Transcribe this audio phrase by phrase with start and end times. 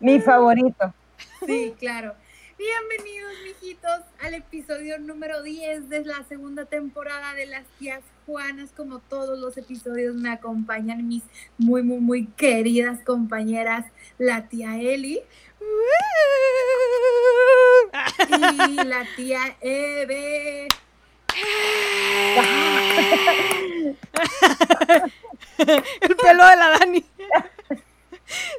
[0.00, 0.92] Mi favorito.
[1.46, 2.14] Sí, claro.
[2.58, 8.70] Bienvenidos, mijitos, al episodio número 10 de la segunda temporada de Las Tías Juanas.
[8.76, 11.22] Como todos los episodios, me acompañan mis
[11.58, 13.86] muy, muy, muy queridas compañeras,
[14.18, 15.20] la tía Eli
[18.68, 20.68] y la tía Eve.
[25.58, 27.04] El pelo de la Dani.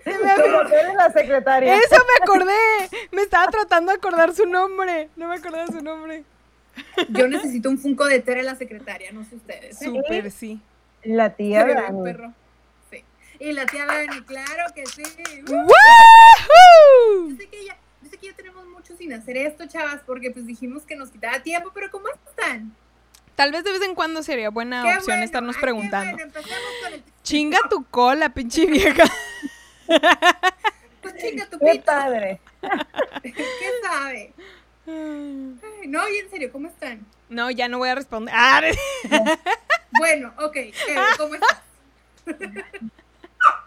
[0.04, 1.76] Se me tú eres la secretaria.
[1.76, 2.90] Eso me acordé.
[3.12, 5.10] Me estaba tratando de acordar su nombre.
[5.16, 6.24] No me acordaba de su nombre.
[7.10, 9.82] Yo necesito un Funko de Tere la secretaria, no sé ustedes.
[9.82, 9.86] ¿eh?
[9.86, 10.62] Súper, sí.
[11.04, 11.66] La tía
[12.04, 12.34] perro.
[12.92, 13.04] Sí.
[13.40, 15.04] Y la tía Dani, claro que sí.
[15.48, 17.30] ¡Woohoo!
[17.30, 20.32] Yo sé que ya, yo sé que ya tenemos mucho sin hacer esto, chavas, porque
[20.32, 22.76] pues dijimos que nos quitaba tiempo, pero ¿cómo están?
[23.36, 26.12] Tal vez de vez en cuando sería buena Qué opción bueno, estarnos ay, qué preguntando.
[26.14, 27.04] bueno, empecemos con el...
[27.22, 29.04] Chinga tu cola, pinche vieja.
[31.02, 32.42] Pues chinga tu Qué pito, padre.
[33.24, 33.34] ¿qué
[33.84, 34.34] sabe?
[34.88, 37.06] Ay, no, y en serio, ¿cómo están?
[37.30, 38.34] No, ya no voy a responder.
[38.38, 38.62] Ah,
[40.00, 40.58] Bueno, ok,
[41.18, 41.62] ¿cómo estás?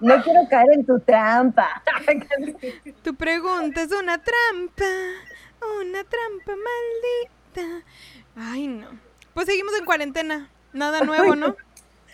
[0.00, 1.82] No quiero caer en tu trampa.
[3.02, 4.84] tu pregunta es una trampa.
[5.80, 7.86] Una trampa maldita.
[8.36, 8.88] Ay, no.
[9.34, 10.48] Pues seguimos en cuarentena.
[10.72, 11.56] Nada nuevo, ¿no?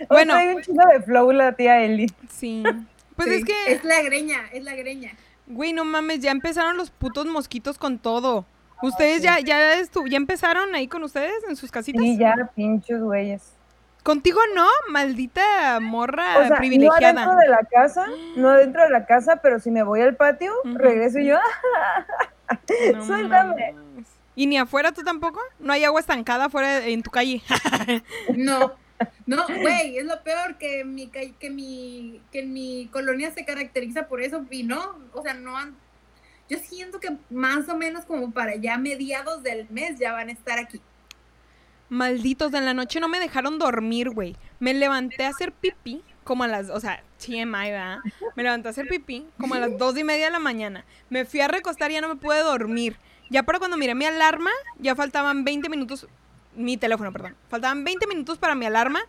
[0.08, 0.34] Bueno.
[0.34, 2.12] Hay un chico de flow la tía Eli.
[2.30, 2.64] Sí.
[3.17, 5.12] Pues Sí, es que, Es la greña, es la greña.
[5.47, 8.45] güey, no mames, ya empezaron los putos mosquitos con todo.
[8.83, 12.03] ¿Ustedes ya, ya, estu- ya empezaron ahí con ustedes en sus casitas?
[12.03, 13.42] Sí, ya, pinches güeyes.
[14.03, 17.22] Contigo no, maldita morra O sea, no privilegiada.
[17.22, 18.06] adentro de la casa,
[18.37, 21.39] no adentro de la casa, pero si me voy al patio, regreso y yo,
[22.94, 23.72] No suéltame.
[23.72, 24.06] mames.
[24.34, 25.41] ¿Y ni afuera tú tampoco?
[25.59, 27.42] ¿No hay agua estancada afuera en tu calle?
[28.37, 28.72] No,
[29.26, 34.22] no, güey, es lo peor que mi, que mi, que mi colonia se caracteriza por
[34.22, 35.76] eso y no, o sea, no han,
[36.48, 40.32] yo siento que más o menos como para ya mediados del mes ya van a
[40.32, 40.80] estar aquí.
[41.88, 44.36] Malditos, de la noche no me dejaron dormir, güey.
[44.58, 47.98] Me levanté a hacer pipí, como a las, o sea, TMI, ¿verdad?
[48.34, 50.84] Me levanté a hacer pipí, como a las dos y media de la mañana.
[51.10, 52.96] Me fui a recostar y ya no me pude dormir.
[53.30, 56.08] Ya para cuando miré mi alarma, ya faltaban 20 minutos,
[56.56, 57.37] mi teléfono, perdón.
[57.49, 59.00] Faltaban 20 minutos para mi alarma.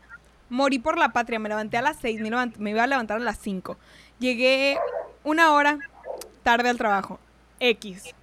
[0.50, 2.22] Morí por la patria, me levanté a las 6,
[2.58, 3.78] me, iba a levantar a las 5.
[4.20, 4.78] Llegué
[5.24, 5.80] una hora
[6.44, 7.20] tarde al trabajo.
[7.60, 8.16] X.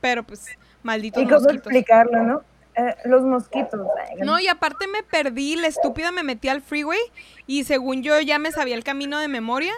[0.00, 0.46] Pero pues,
[0.82, 1.66] malditos ¿Y cómo mosquitos.
[1.66, 2.42] explicarlo, no?
[2.76, 3.80] Eh, los mosquitos.
[4.20, 7.00] No, y aparte me perdí, la estúpida me metí al freeway
[7.46, 9.72] y según yo ya me sabía el camino de memoria.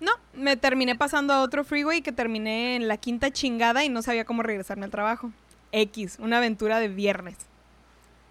[0.00, 4.00] No, me terminé pasando a otro freeway que terminé en la quinta chingada y no
[4.00, 5.32] sabía cómo regresarme al trabajo.
[5.72, 7.36] X, una aventura de viernes.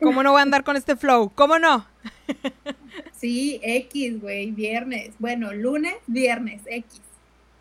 [0.06, 1.32] ¿Cómo no voy a andar con este flow?
[1.36, 1.86] ¿Cómo no?
[3.14, 7.02] Sí, X, güey, viernes, bueno, lunes, viernes, X.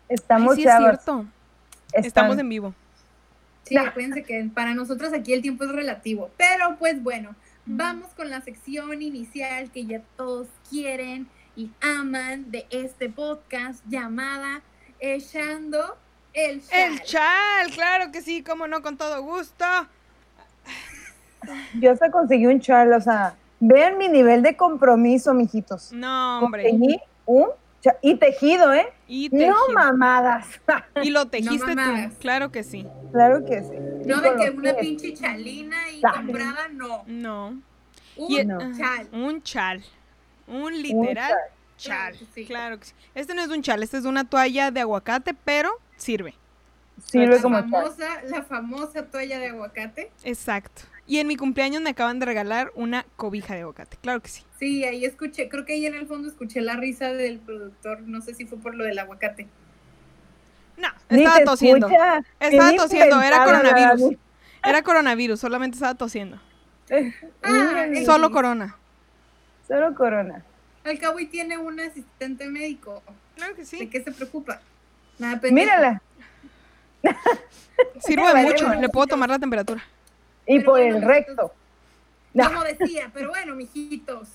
[0.09, 1.25] Estamos Ay, sí es cierto.
[1.87, 2.73] están- Estamos en vivo.
[3.63, 7.35] Sí, acuérdense que para nosotros aquí el tiempo es relativo, pero pues bueno,
[7.65, 14.61] vamos con la sección inicial que ya todos quieren y aman de este podcast llamada
[14.99, 15.97] Echando
[16.33, 16.91] el Chal.
[16.93, 19.65] El chal, claro que sí, cómo no, con todo gusto.
[21.79, 25.91] Yo hasta conseguí un chal, o sea, vean mi nivel de compromiso, mijitos.
[25.91, 26.69] No, hombre.
[26.69, 27.47] Conseguí un
[27.81, 28.87] chal, y tejido, ¿eh?
[29.07, 29.55] Y, No tejido.
[29.73, 30.47] mamadas.
[31.03, 32.13] y lo tejiste tú, mamadas.
[32.19, 32.85] claro que sí.
[33.11, 33.75] claro que sí.
[34.05, 34.77] No de que una pies.
[34.81, 37.03] pinche chalina y comprada, no.
[37.07, 37.47] No.
[38.17, 38.57] Un Y- No.
[38.59, 39.09] ajá, chal.
[39.11, 39.83] Un chal.
[40.47, 41.31] Un literal
[41.77, 42.13] chal.
[42.13, 42.13] chal.
[42.13, 42.45] Claro que sí.
[42.45, 42.93] Claro que sí.
[43.15, 46.33] Este no es un chal, este es una toalla de aguacate, pero sirve.
[47.05, 47.69] Sirve La como chal.
[47.69, 50.11] famosa, la famosa toalla de aguacate.
[50.23, 50.83] Exacto.
[51.07, 53.97] Y en mi cumpleaños me acaban de regalar una cobija de aguacate.
[54.01, 54.43] Claro que sí.
[54.57, 58.21] Sí, ahí escuché, creo que ahí en el fondo escuché la risa del productor, no
[58.21, 59.47] sé si fue por lo del aguacate.
[60.77, 61.87] No, estaba tosiendo.
[61.87, 64.15] escucha, Estaba tosiendo, era coronavirus.
[64.63, 66.39] Era coronavirus, solamente estaba tosiendo.
[67.43, 67.87] Ah.
[68.05, 68.75] Solo corona.
[69.67, 70.43] Solo corona.
[70.83, 73.01] Al cabo y tiene un asistente médico.
[73.35, 73.87] Claro que ¿De sí.
[73.87, 74.61] qué se preocupa?
[75.17, 75.39] Nada.
[75.51, 76.01] Mírala.
[77.99, 79.83] Sirve de mucho, le puedo tomar la temperatura.
[80.45, 81.53] Y Pero por bueno, el recto.
[82.33, 84.27] Como decía, pero bueno, mijitos.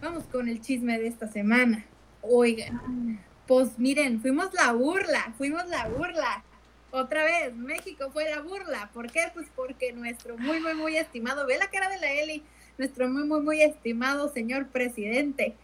[0.00, 1.84] Vamos con el chisme de esta semana.
[2.22, 6.44] Oigan, pues miren, fuimos la burla, fuimos la burla.
[6.90, 8.90] Otra vez, México fue la burla.
[8.92, 9.30] ¿Por qué?
[9.34, 12.42] Pues porque nuestro muy, muy, muy estimado, ve la cara de la Eli,
[12.78, 15.56] nuestro muy, muy, muy estimado señor presidente,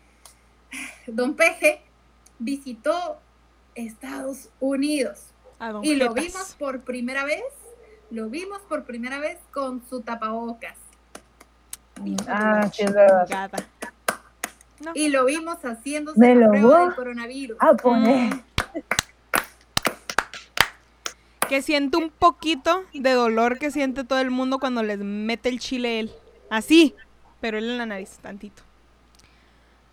[1.06, 1.80] don Peje,
[2.38, 3.18] visitó
[3.74, 5.28] Estados Unidos.
[5.82, 7.44] Y lo vimos por primera vez,
[8.12, 10.76] lo vimos por primera vez con su tapabocas.
[12.28, 13.26] Ah, sí, es verdad.
[13.26, 13.58] chingada.
[14.80, 14.92] No.
[14.94, 17.56] Y lo vimos haciéndose Me la lo prueba voy del coronavirus.
[17.60, 18.34] A poner.
[21.48, 25.58] Que siente un poquito de dolor que siente todo el mundo cuando les mete el
[25.58, 26.12] chile él.
[26.50, 26.94] Así,
[27.40, 28.62] pero él en la nariz, tantito.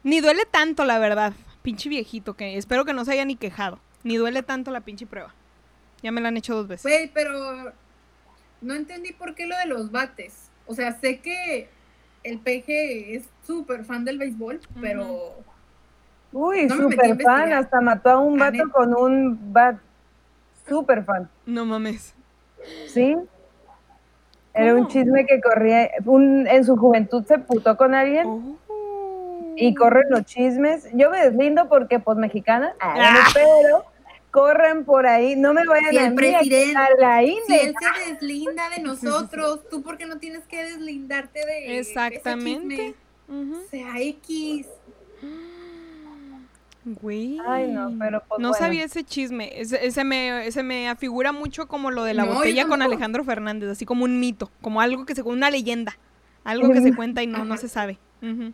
[0.03, 1.33] Ni duele tanto, la verdad.
[1.61, 3.79] Pinche viejito, que espero que no se haya ni quejado.
[4.03, 5.33] Ni duele tanto la pinche prueba.
[6.01, 6.83] Ya me la han hecho dos veces.
[6.83, 7.73] Güey, pero
[8.61, 10.49] no entendí por qué lo de los bates.
[10.67, 11.69] O sea, sé que
[12.23, 15.35] el peje es súper fan del béisbol, pero
[16.31, 19.77] Uy, No me súper fan, hasta mató a un vato con un bat.
[20.67, 22.13] Súper fan, No mames.
[22.87, 23.15] ¿sí?
[24.53, 29.53] Era un chisme que corría, un, en su juventud se putó con alguien Oh.
[29.55, 30.87] y corren los chismes.
[30.93, 33.27] Yo me deslindo porque, pues, mexicana, ah, Ah.
[33.33, 33.85] pero
[34.31, 37.61] corren por ahí, no me vayan Si a el a presidente- quitar la si INE.
[37.63, 37.73] él
[38.05, 42.95] se deslinda de nosotros, tú por qué no tienes que deslindarte de ese Exactamente.
[43.29, 44.65] O sea, X.
[46.85, 47.37] Güey.
[47.45, 48.53] Ay, no, pero, pues, No bueno.
[48.65, 49.51] sabía ese chisme.
[49.59, 52.81] Ese, ese me, ese me afigura mucho como lo de la No, botella con.
[52.81, 55.97] Alejandro Fernández, así como un mito, como algo que se una leyenda.
[56.45, 57.99] Algo que se cuenta y no, no se sabe.
[58.21, 58.53] No.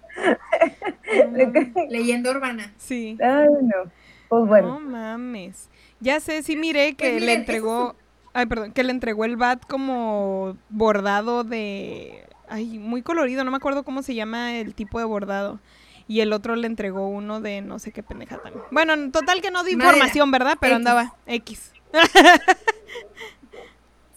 [1.90, 2.74] Leyenda urbana.
[2.78, 3.18] Sí.
[3.22, 3.92] Ay, no.
[4.30, 4.68] Pues bueno.
[4.68, 5.70] No mames.
[6.00, 7.96] Ya sé, sí miré que Pues le entregó.
[8.34, 12.28] Ay, perdón, que le entregó el bat como bordado de.
[12.48, 15.60] Ay, muy colorido, no me acuerdo cómo se llama el tipo de bordado.
[16.08, 18.64] Y el otro le entregó uno de no sé qué pendeja también.
[18.70, 19.96] Bueno, en total que no di Madera.
[19.96, 20.58] información, ¿verdad?
[20.60, 20.78] Pero X.
[20.78, 21.72] andaba X.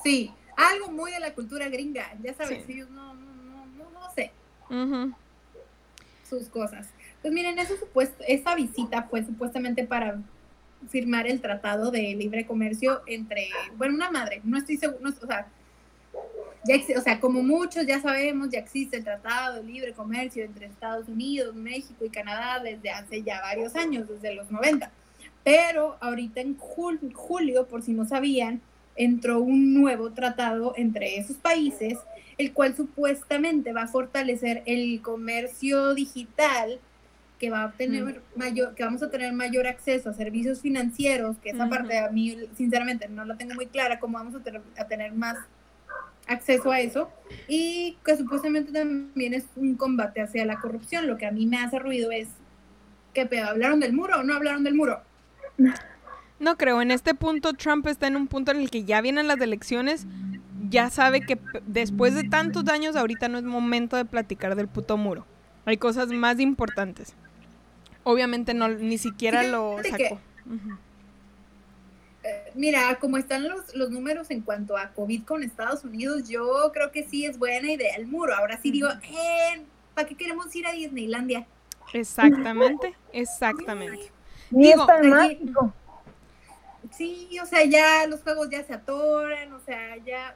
[0.03, 2.15] Sí, algo muy de la cultura gringa.
[2.23, 2.73] Ya sabes, Sí.
[2.73, 4.33] ellos no, no, no, no, no sé
[6.29, 6.89] sus cosas.
[7.29, 7.75] Pues miren, eso
[8.27, 10.19] esa visita fue supuestamente para
[10.89, 15.47] firmar el tratado de libre comercio entre, bueno, una madre, no estoy seguro, o sea,
[16.97, 21.07] o sea, como muchos ya sabemos, ya existe el tratado de libre comercio entre Estados
[21.07, 24.91] Unidos, México y Canadá desde hace ya varios años, desde los 90.
[25.45, 28.63] Pero ahorita en jul- julio, por si no sabían,
[28.97, 31.99] entró un nuevo tratado entre esos países,
[32.39, 36.81] el cual supuestamente va a fortalecer el comercio digital
[37.39, 41.51] que va a tener mayor, que vamos a tener mayor acceso a servicios financieros, que
[41.51, 44.85] esa parte a mí sinceramente no la tengo muy clara, cómo vamos a tener, a
[44.85, 45.37] tener más
[46.27, 47.11] acceso a eso,
[47.47, 51.07] y que supuestamente también es un combate hacia la corrupción.
[51.07, 52.29] Lo que a mí me hace ruido es,
[53.15, 53.47] ¿qué pedo?
[53.47, 55.01] ¿Hablaron del muro o no hablaron del muro?
[56.39, 59.27] No creo, en este punto Trump está en un punto en el que ya vienen
[59.27, 60.07] las elecciones,
[60.69, 64.97] ya sabe que después de tantos años ahorita no es momento de platicar del puto
[64.97, 65.25] muro.
[65.65, 67.15] Hay cosas más importantes.
[68.11, 69.97] Obviamente no ni siquiera lo sacó.
[69.97, 70.19] que-.
[72.25, 76.71] Eh, mira, como están los, los números en cuanto a COVID con Estados Unidos, yo
[76.73, 78.35] creo que sí es buena idea el muro.
[78.35, 79.63] Ahora sí digo, eh,
[79.95, 81.47] ¿para qué queremos ir a Disneylandia?
[81.93, 84.11] Exactamente, exactamente.
[84.51, 85.09] Ni digo, es tan aquí-
[85.45, 85.75] mágico.
[86.93, 90.35] Sí, o sea, ya los juegos ya se atoran, o sea, ya...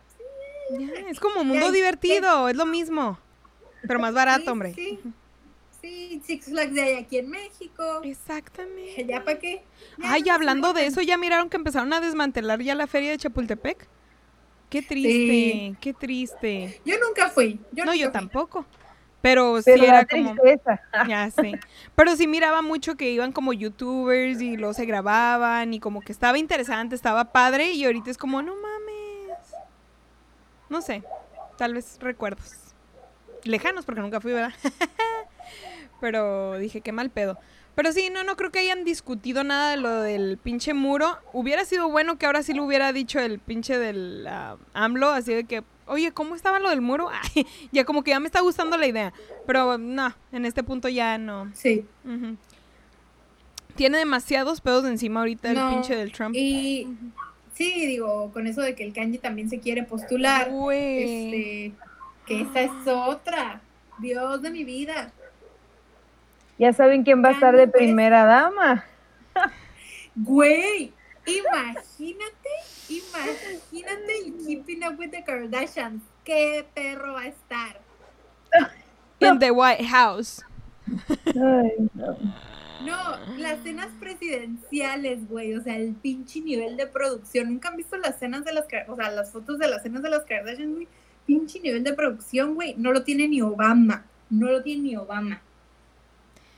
[0.79, 3.19] Ya, es como mundo Ya, divertido, es lo mismo.
[3.87, 4.75] Pero más barato, sí, hombre.
[4.75, 5.01] Sí,
[5.83, 7.83] sí, Six Flags de aquí en México.
[8.03, 9.05] Exactamente.
[9.07, 9.65] ¿Ya para qué?
[9.99, 13.11] Ya Ay, no hablando de eso, ¿ya miraron que empezaron a desmantelar ya la feria
[13.11, 13.87] de Chapultepec?
[14.71, 15.77] Qué triste, Sí.
[15.81, 16.81] qué triste.
[16.85, 17.61] Yo nunca fui.
[17.73, 18.13] Yo no, nunca yo fui.
[18.13, 18.65] tampoco.
[19.21, 20.35] Pero, Pero sí era como...
[20.35, 20.81] tristeza.
[21.09, 21.61] Ya sé.
[21.95, 26.11] Pero sí miraba mucho que iban como youtubers y luego se grababan y como que
[26.11, 29.39] estaba interesante, estaba padre y ahorita es como, no mames.
[30.71, 31.03] No sé,
[31.59, 32.53] tal vez recuerdos.
[33.45, 34.55] Lejanos porque nunca fui, ¿verdad?
[36.03, 37.39] Pero dije, qué mal pedo.
[37.77, 41.17] Pero sí, no, no creo que hayan discutido nada de lo del pinche muro.
[41.33, 45.33] Hubiera sido bueno que ahora sí lo hubiera dicho el pinche del ah, AMLO, así
[45.33, 47.09] de que, oye, ¿cómo estaba lo del muro?
[47.09, 49.13] Ay, ya como que ya me está gustando la idea.
[49.47, 51.53] Pero no, en este punto ya no.
[51.55, 51.87] Sí.
[53.77, 56.35] Tiene demasiados pedos encima ahorita el pinche del Trump.
[56.35, 56.89] Y
[57.55, 61.73] sí, digo, con eso de que el Kanye también se quiere postular, este,
[62.27, 63.61] que esa es otra.
[64.01, 65.13] Dios de mi vida.
[66.63, 68.85] Ya saben quién va a estar de primera dama.
[70.15, 70.93] Güey,
[71.27, 72.51] imagínate,
[72.89, 76.05] imagínate el Keeping Up with the Kardashians.
[76.23, 77.81] ¿Qué perro va a estar?
[79.19, 80.45] In the White House.
[81.27, 82.17] Ay, no.
[82.87, 87.49] No, las cenas presidenciales, güey, o sea, el pinche nivel de producción.
[87.49, 90.11] ¿Nunca han visto las cenas de las, o sea, las fotos de las cenas de
[90.11, 90.87] las Kardashian, güey?
[91.27, 95.43] Pinche nivel de producción, güey, no lo tiene ni Obama, no lo tiene ni Obama.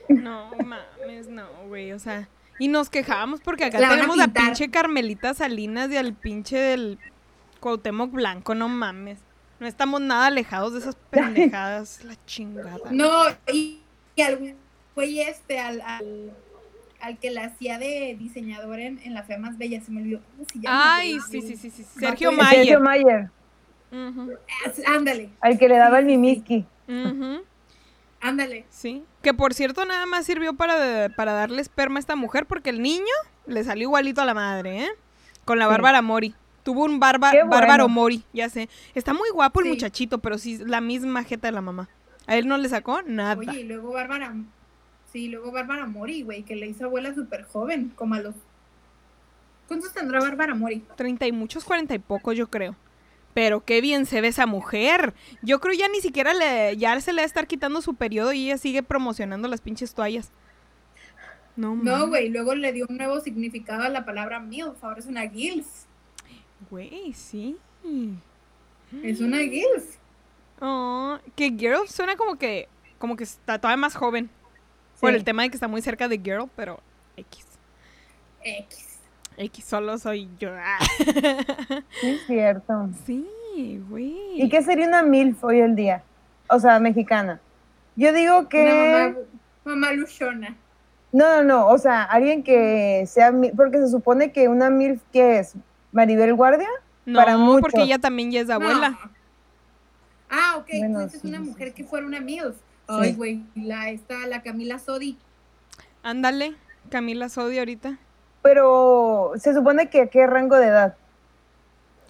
[0.09, 1.91] No mames, no, güey.
[1.91, 2.27] O sea,
[2.59, 6.13] y nos quejábamos porque acá La van a tenemos a pinche Carmelita Salinas y al
[6.13, 6.99] pinche del
[7.59, 9.19] Cuauhtémoc Blanco, no mames.
[9.59, 12.77] No estamos nada alejados de esas pendejadas, la chingada.
[12.91, 13.81] No, y,
[14.15, 14.55] y al
[14.95, 16.31] güey este, al, al,
[17.01, 20.21] al que la hacía de diseñador en, en La Fea Más Bella, se me olvidó.
[20.35, 20.95] ¿Cómo se llama?
[20.95, 21.83] Ay, sí, sí, sí, sí.
[21.83, 22.79] Sergio Sergio Sergio Mayer.
[22.81, 23.29] Mayer,
[23.91, 26.65] Ah, Ándale, al que le daba el Sí, sí, sí.
[28.27, 28.65] Ándale.
[28.69, 29.03] Sí.
[29.21, 32.81] Que por cierto, nada más sirvió para, para darle esperma a esta mujer porque el
[32.81, 33.05] niño
[33.47, 34.89] le salió igualito a la madre, ¿eh?
[35.45, 35.71] Con la Sí.
[35.71, 36.35] Bárbara Mori.
[36.63, 37.49] Tuvo un barba, bueno.
[37.49, 38.69] bárbaro Mori, ya sé.
[38.95, 39.71] Está muy guapo el Sí.
[39.73, 41.87] muchachito, pero sí, la misma jeta de la mamá.
[42.27, 43.35] A él no le sacó nada.
[43.39, 44.33] Oye, y luego Bárbara,
[45.13, 48.33] sí, luego Bárbara Mori, güey, que le hizo abuela súper joven, como a los...
[49.67, 50.83] ¿Cuántos tendrá Bárbara Mori?
[50.95, 52.75] Treinta y muchos, cuarenta y pocos, yo creo.
[53.35, 55.13] Pero qué bien se ve esa mujer.
[55.41, 58.31] Yo creo ya ni siquiera le, ya se le va a estar quitando su periodo
[58.31, 60.31] y ella sigue promocionando las pinches toallas.
[61.57, 65.05] No, No, güey, luego le dio un nuevo significado a la palabra MILF, ahora es
[65.05, 65.67] una GILF.
[66.69, 67.57] Güey, sí.
[69.03, 69.97] Es una GILF.
[70.61, 74.29] Oh, que girl suena como que como que está todavía más joven.
[75.01, 76.79] Por el tema de que está muy cerca de girl, pero
[77.17, 77.45] X.
[78.41, 78.94] X.
[79.37, 80.49] X solo soy yo.
[80.53, 80.79] Ah.
[82.01, 82.89] Sí, es cierto.
[83.05, 84.41] Sí, güey.
[84.41, 86.03] ¿Y qué sería una MILF hoy el día?
[86.49, 87.39] O sea, mexicana.
[87.95, 89.15] Yo digo Una que...
[89.63, 90.55] mamá, mamá luchona.
[91.11, 91.67] No, no, no.
[91.67, 93.33] O sea, alguien que sea...
[93.55, 95.53] Porque se supone que una MILF, ¿qué es?
[95.91, 96.67] ¿Maribel Guardia?
[97.05, 97.61] No, para muchos.
[97.61, 98.89] porque ella también ya es abuela.
[98.89, 98.97] No.
[100.29, 101.73] Ah, ok, Bueno, dices sí, una sí, mujer sí.
[101.75, 102.55] que fuera una MILF.
[102.55, 102.61] Sí.
[102.87, 105.17] Ay, güey, la, esta, la Camila Sodi.
[106.03, 106.55] Ándale,
[106.89, 107.97] Camila Sodi ahorita.
[108.45, 110.93] Pero se supone que qué rango de edad.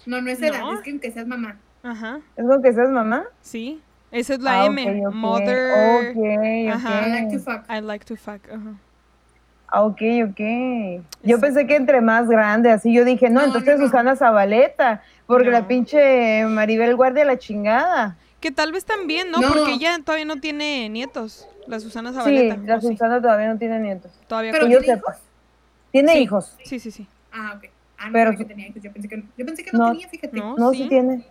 [0.04, 0.46] No, no es No.
[0.48, 1.56] edad, es que aunque seas mamá.
[1.82, 3.24] Ajá, ¿Es lo que seas mamá?
[3.40, 3.80] sí.
[4.12, 4.82] Esa es la Ah, M.
[5.00, 5.14] ok, ok.
[5.14, 5.70] Mother.
[6.10, 7.06] Ok, Ajá.
[7.08, 7.70] I like to fuck.
[7.70, 8.48] I like to fuck.
[8.48, 8.74] Ajá.
[9.68, 10.00] Ah, ok,
[10.30, 10.38] ok.
[10.38, 11.40] Yo Exacto.
[11.40, 13.86] pensé que entre más grande, así yo dije, no, No, entonces no, no.
[13.86, 15.52] Susana Zabaleta, porque No.
[15.52, 18.16] la pinche Maribel Guardia la chingada.
[18.40, 19.40] Que tal vez también, ¿no?
[19.40, 19.48] No.
[19.48, 21.48] Porque ella todavía no tiene nietos.
[21.66, 22.56] La Susana Sí, Zabaleta.
[22.64, 22.86] la ¿o sí?
[22.88, 24.12] Susana todavía no tiene nietos.
[24.28, 25.16] Todavía Pero Que yo ¿tiene sepa.
[25.96, 26.18] Tiene Sí.
[26.18, 26.56] hijos.
[26.64, 27.06] Sí, sí, sí.
[27.32, 27.70] Ah, ok.
[27.98, 28.82] Ah, no Pero- que tenía hijos.
[28.82, 29.90] Yo pensé que no, yo pensé que no, No.
[29.92, 30.36] tenía, fíjate.
[30.36, 30.56] No.
[30.56, 30.82] No, sí.
[30.82, 31.24] sí tiene.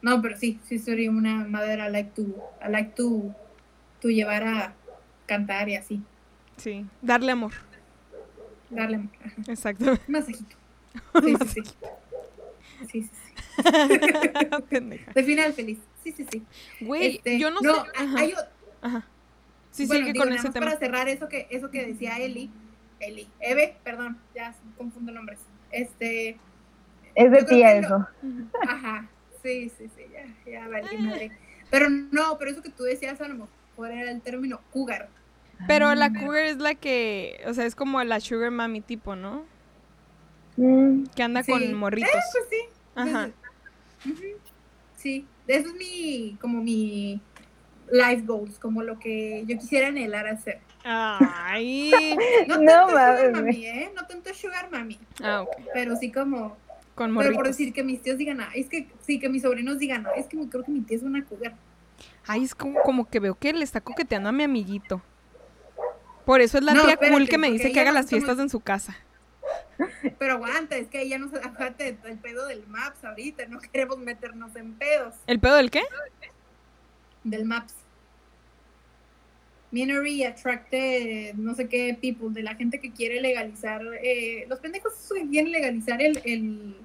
[0.00, 2.22] No, pero sí, sí sería una madera I like to,
[2.66, 3.32] I like to,
[4.00, 4.74] to llevar a
[5.26, 6.02] cantar y así.
[6.56, 6.84] Sí.
[7.02, 7.52] Darle amor.
[8.70, 9.10] Darle amor.
[9.24, 9.34] Ajá.
[9.46, 9.84] Exacto.
[10.08, 10.56] Masajito.
[11.22, 11.62] Sí, sí, sí.
[12.90, 14.62] Sí, sí, sí.
[14.68, 15.12] Pendeja.
[15.12, 15.78] De final feliz.
[16.02, 16.42] Sí, sí, sí.
[16.80, 17.68] Güey, Este, yo no, sé.
[17.68, 18.18] ha- Ajá.
[18.18, 19.06] hay o- Ajá.
[19.70, 20.66] Sí, bueno, sigue digo, con nada ese más tema.
[20.66, 22.50] para cerrar eso que, eso que decía Eli.
[23.02, 23.28] Eli.
[23.40, 25.40] Eve, perdón, ya confundo nombres.
[25.70, 26.36] Este,
[27.14, 28.06] Es de lo- eso.
[28.68, 29.08] Ajá.
[29.42, 31.32] Sí, sí, sí, ya, ya vale madre.
[31.70, 35.08] Pero no, pero eso que tú decías a lo mejor era el término cougar.
[35.66, 39.44] Pero la cougar es la que, o sea, es como la sugar mami tipo, ¿no?
[40.56, 41.50] Mm, Que anda Sí.
[41.52, 42.10] con morritos.
[42.10, 42.56] Eh, pues sí.
[42.94, 43.30] Ajá.
[44.96, 47.20] Sí, eso es mi, como mi
[47.90, 50.60] life goals, como lo que yo quisiera anhelar hacer.
[50.84, 51.90] Ay.
[52.48, 53.92] No No mames, mami, ¿eh?
[53.94, 55.50] No tanto sugar mami, Ah, ok.
[55.72, 56.56] pero sí como,
[56.94, 59.78] Con pero por decir que mis tíos digan, ah, es que sí, que mis sobrinos
[59.78, 61.54] digan, ah, es que creo que mi tía es una cougar.
[62.26, 65.02] Ay, es como, como que veo que le está coqueteando a mi amiguito.
[66.24, 68.08] Por eso es la No, tía cool que me dice que ella haga no las
[68.10, 68.96] fiestas en su casa.
[70.18, 73.58] Pero aguanta, es que ahí ya no se acuérdate del pedo del MAPS ahorita, no
[73.60, 75.82] queremos meternos en pedos ¿El pedo del qué?
[77.24, 77.74] del MAPS.
[79.72, 84.92] Minority Attracted, no sé qué, people, de la gente que quiere legalizar, eh, los pendejos
[85.30, 86.76] quieren legalizar el, el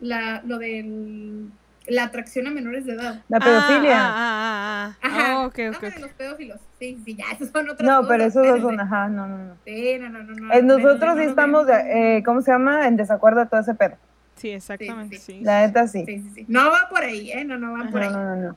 [0.00, 1.50] la, lo del
[1.86, 3.22] la atracción a menores de edad.
[3.28, 3.96] La pedofilia.
[3.98, 5.06] Ah, ah, ah, ah, ah.
[5.08, 5.32] Ajá.
[5.32, 6.00] Ah, ok, ok, Ándale, ok.
[6.00, 6.60] los pedófilos.
[6.78, 8.08] Sí, sí, ya, esos son otras no, cosas.
[8.08, 9.56] pero esos dos son, ajá, no, no, no.
[9.64, 10.34] Sí, no, no, no.
[10.34, 12.86] no Eh, Nosotros no, sí no, estamos, no, eh, ¿cómo se llama?
[12.86, 13.96] En desacuerdo a todo ese pedo.
[14.36, 15.40] Sí, exactamente, Sí, sí.
[15.42, 16.04] La neta sí.
[16.06, 16.44] Sí, sí, sí.
[16.48, 17.44] No va por ahí, ¿eh?
[17.44, 18.10] No, no va por ahí.
[18.10, 18.56] no, no, no.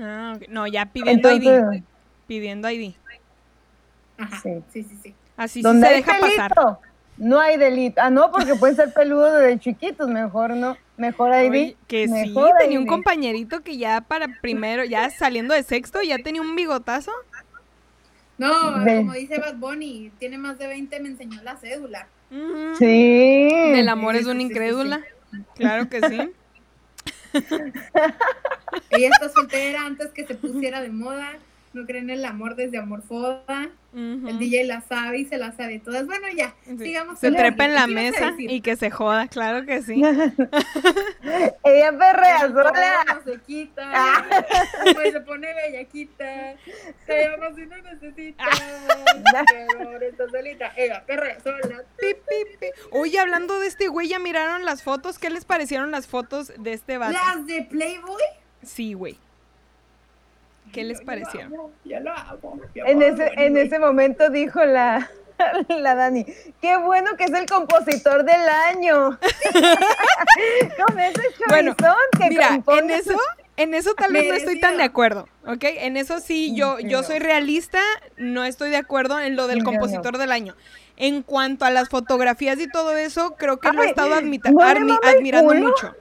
[0.00, 0.48] Ah, ok.
[0.48, 1.46] No, ya pidiendo ID.
[1.46, 1.82] Entonces,
[2.28, 2.94] Pidiendo ID.
[4.18, 4.40] Ajá.
[4.40, 4.62] Sí.
[4.72, 5.14] Sí, sí, sí.
[5.36, 6.52] Así sí se hay deja pasar.
[7.16, 8.00] no hay delito.
[8.00, 10.76] Ah, no, porque pueden ser peludos desde chiquitos, mejor no.
[10.96, 11.50] Mejor ID.
[11.50, 16.02] Oye, que sí, mejor tenía un compañerito que ya para primero, ya saliendo de sexto,
[16.02, 17.12] ya tenía un bigotazo.
[18.36, 22.06] No, como dice Bad Bunny, tiene más de 20, me enseñó la cédula.
[22.78, 23.48] Sí.
[23.50, 25.00] El amor Sí, es sí, una sí, sí, incrédula.
[25.56, 26.30] Claro que sí.
[28.90, 31.38] Ella está soltera antes que se pusiera de moda.
[31.74, 33.68] No creen en el amor desde Amorfoda.
[33.92, 34.28] Ujú.
[34.28, 36.06] El DJ la sabe y se la sabe todas.
[36.06, 36.78] Bueno, ya, Sí.
[36.78, 37.18] sigamos.
[37.18, 40.02] Se trepa en la ¿Qué ibas a mesa y que se joda, claro que sí.
[41.64, 43.04] Ella perrea sola.
[43.14, 44.24] no se quita, Ah.
[44.94, 46.54] pues se pone bellaquita,
[47.06, 48.44] se llama si no necesita,
[49.50, 51.60] pero ahora está solita, ella perrea sola.
[51.98, 52.66] Pi, pi, pi.
[52.90, 55.18] Oye, hablando de este güey, ¿ya miraron las fotos?
[55.18, 57.12] ¿Qué les parecieron las fotos de este vato?
[57.12, 58.22] Las de Playboy.
[58.62, 59.18] Sí, güey.
[60.72, 61.54] ¿Qué les Yo lo parecieron?
[61.54, 62.60] amo, Ya lo amo.
[62.74, 65.10] ya En amo ese, en ese momento dijo la,
[65.68, 66.24] La Dani,
[66.60, 69.18] qué bueno que es el compositor del año.
[70.86, 73.18] Con ese Bueno, que Mira, en eso,
[73.56, 75.62] en eso tal vez no estoy tan de acuerdo, ¿ok?
[75.64, 77.80] En eso sí, yo, yo soy realista,
[78.16, 80.54] no estoy de acuerdo en lo del compositor del año.
[80.96, 84.58] En cuanto a las fotografías y todo eso, creo que lo he estado admita- ¿no
[84.58, 85.94] le admi- mama el admirando mucho.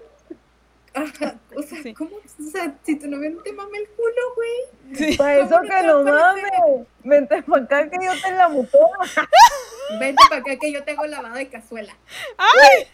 [0.98, 1.94] Ajá, o sea, Sí.
[1.94, 2.16] ¿cómo?
[2.18, 4.96] O sea, si tu novio no te mama el culo, güey.
[4.96, 5.18] Sí.
[5.18, 6.88] Para eso ¿Cómo no que te no mames.
[7.04, 8.80] Vente para acá que yo te la mutó.
[10.00, 11.94] Vente para acá que yo te hago lavado de cazuela.
[12.38, 12.88] ¡Ay!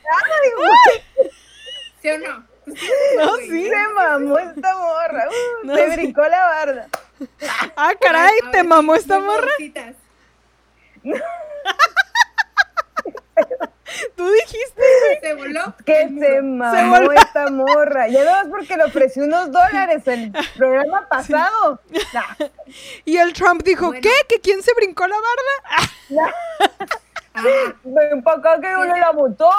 [2.02, 2.46] ¿Sí o no?
[2.66, 3.50] Pues sí, No, güey.
[3.50, 3.70] sí.
[3.70, 5.28] Se mamó esta morra.
[5.64, 5.96] Uh, No, se sí.
[5.96, 6.88] brincó la barda.
[7.76, 8.38] ¡Ah, caray!
[8.48, 9.52] A ¿Te ver, mamó esta morra?
[14.16, 14.82] ¿Tú dijiste?
[15.22, 15.76] Se voló.
[15.86, 17.12] Que se mamó voló.
[17.14, 18.08] esta morra.
[18.08, 21.80] Ya no es porque le ofrecí unos dólares el programa pasado.
[22.14, 22.48] Nah,
[23.06, 24.02] Y el Trump dijo, Bueno.
[24.02, 24.12] ¿qué?
[24.28, 25.92] ¿Que quién se brincó la barda?
[26.10, 26.32] nah.
[27.36, 27.42] Ah,
[28.62, 29.50] que le la mutó.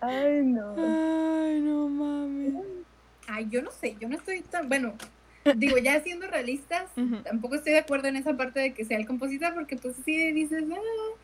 [0.00, 0.70] Ay, no.
[0.76, 2.54] Ay, no mames.
[3.26, 4.94] Ay, yo no sé, yo no estoy tan, bueno,
[5.56, 6.84] digo, ya siendo realistas,
[7.24, 10.30] tampoco estoy de acuerdo en esa parte de que sea el compositor, porque pues sí
[10.32, 11.16] dices, ah,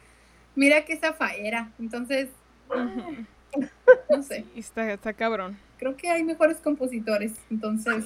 [0.54, 2.28] mira que esa faera, entonces,
[4.08, 5.58] no sé, Y Está, está cabrón.
[5.78, 8.04] creo que hay mejores compositores, entonces,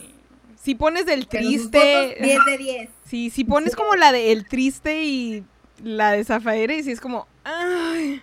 [0.60, 1.78] Si pones del triste,
[2.12, 2.90] fotos, 10 de 10.
[3.04, 5.44] sí, si pones como la de el triste y
[5.82, 8.22] la de Zafaera y si es como, ay,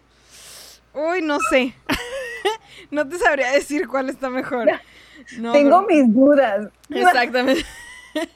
[0.93, 1.73] uy, no sé.
[2.91, 4.67] no te sabría decir cuál está mejor.
[5.37, 6.69] No, Tengo mis dudas.
[6.89, 7.65] Exactamente.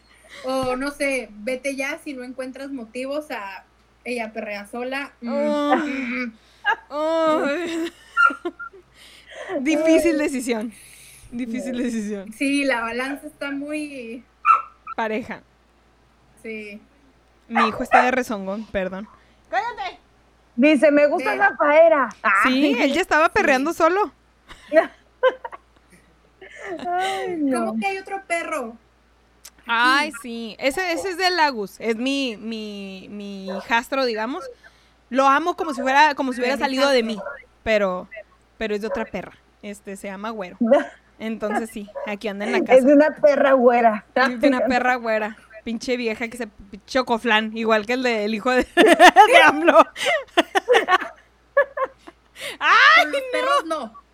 [0.48, 3.65] O no sé, vete ya si no encuentras motivos a
[4.06, 5.12] ella perrea sola.
[5.22, 5.30] mm,
[6.90, 7.40] Oh.
[7.40, 7.92] mm, Ay.
[9.62, 10.74] Difícil decisión.
[11.32, 12.32] Difícil decisión.
[12.34, 14.24] Sí, la balanza está muy,
[14.96, 15.42] Pareja.
[16.42, 16.82] sí.
[17.48, 19.08] Mi hijo está de rezongón, perdón.
[19.52, 20.00] ¡Cállate!
[20.56, 22.10] Dice, me gusta la faera.
[22.42, 24.12] Sí, él ya estaba perreando solo.
[26.88, 27.66] Ay, no.
[27.68, 28.76] ¿Cómo que hay otro perro?
[29.68, 30.56] Ay, sí.
[30.60, 31.76] Ese, ese es de Lagus.
[31.80, 34.44] Es mi, mi, mi hijastro, digamos.
[35.10, 37.20] Lo amo como si fuera, como si hubiera salido de mí.
[37.64, 38.10] Pero,
[38.58, 39.34] pero es de otra perra.
[39.62, 40.58] Este se llama Güero.
[41.18, 42.82] Entonces sí, aquí anda en la Es casa.
[42.86, 44.06] de una perra güera.
[44.16, 45.38] Es de una perra güera.
[45.64, 46.48] Pinche vieja que se
[46.86, 49.84] chocoflan, igual que el del hijo de, de AMLO.
[52.96, 54.06] Con los perros no.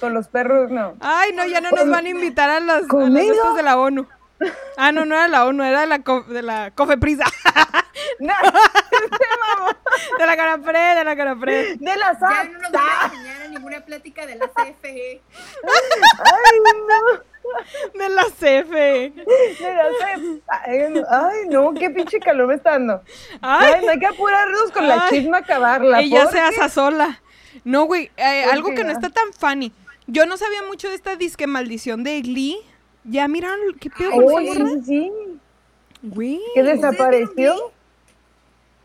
[0.00, 0.94] Con los perros, no.
[1.00, 4.06] Ay, no, ya no nos van a invitar a las, a de la ONU.
[4.76, 7.24] Ah, no, no era la ONU, era de la, co- de la Cofeprisa.
[8.18, 8.32] No,
[10.18, 11.76] De la Canapre, de la Canapre.
[11.76, 12.44] de la Ya SAT.
[12.50, 15.22] no nos van a enseñar a ninguna plática de la CFE.
[15.64, 17.98] Ay, no.
[17.98, 19.12] De la CFE.
[19.12, 20.22] De la SAT.
[20.48, 21.02] Ay, no.
[21.10, 23.02] Ay, no, qué pinche calor me está dando.
[23.40, 26.00] Ay, Ay, no hay que apurarnos con la chisma acabarla.
[26.00, 27.20] ella porque- se asa sola.
[27.64, 29.72] No, güey, eh, ¿Por algo que no está tan funny.
[30.06, 32.58] Yo no sabía mucho de esta disque maldición de Glee.
[33.08, 34.70] Ya miraron qué pedo con esa sí, morra?
[34.70, 35.12] sí, sí.
[36.02, 36.40] Güey.
[36.54, 37.72] ¿Que ¿Ustedes vieron desapareció?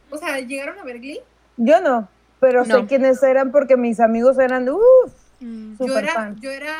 [0.09, 1.19] O sea, ¿llegaron a ver Glee?
[1.57, 2.07] Yo no,
[2.39, 2.79] pero No.
[2.81, 4.81] sé quiénes eran porque mis amigos eran, uff,
[5.43, 5.73] Mm.
[5.83, 6.39] Yo era, fan.
[6.39, 6.75] yo era,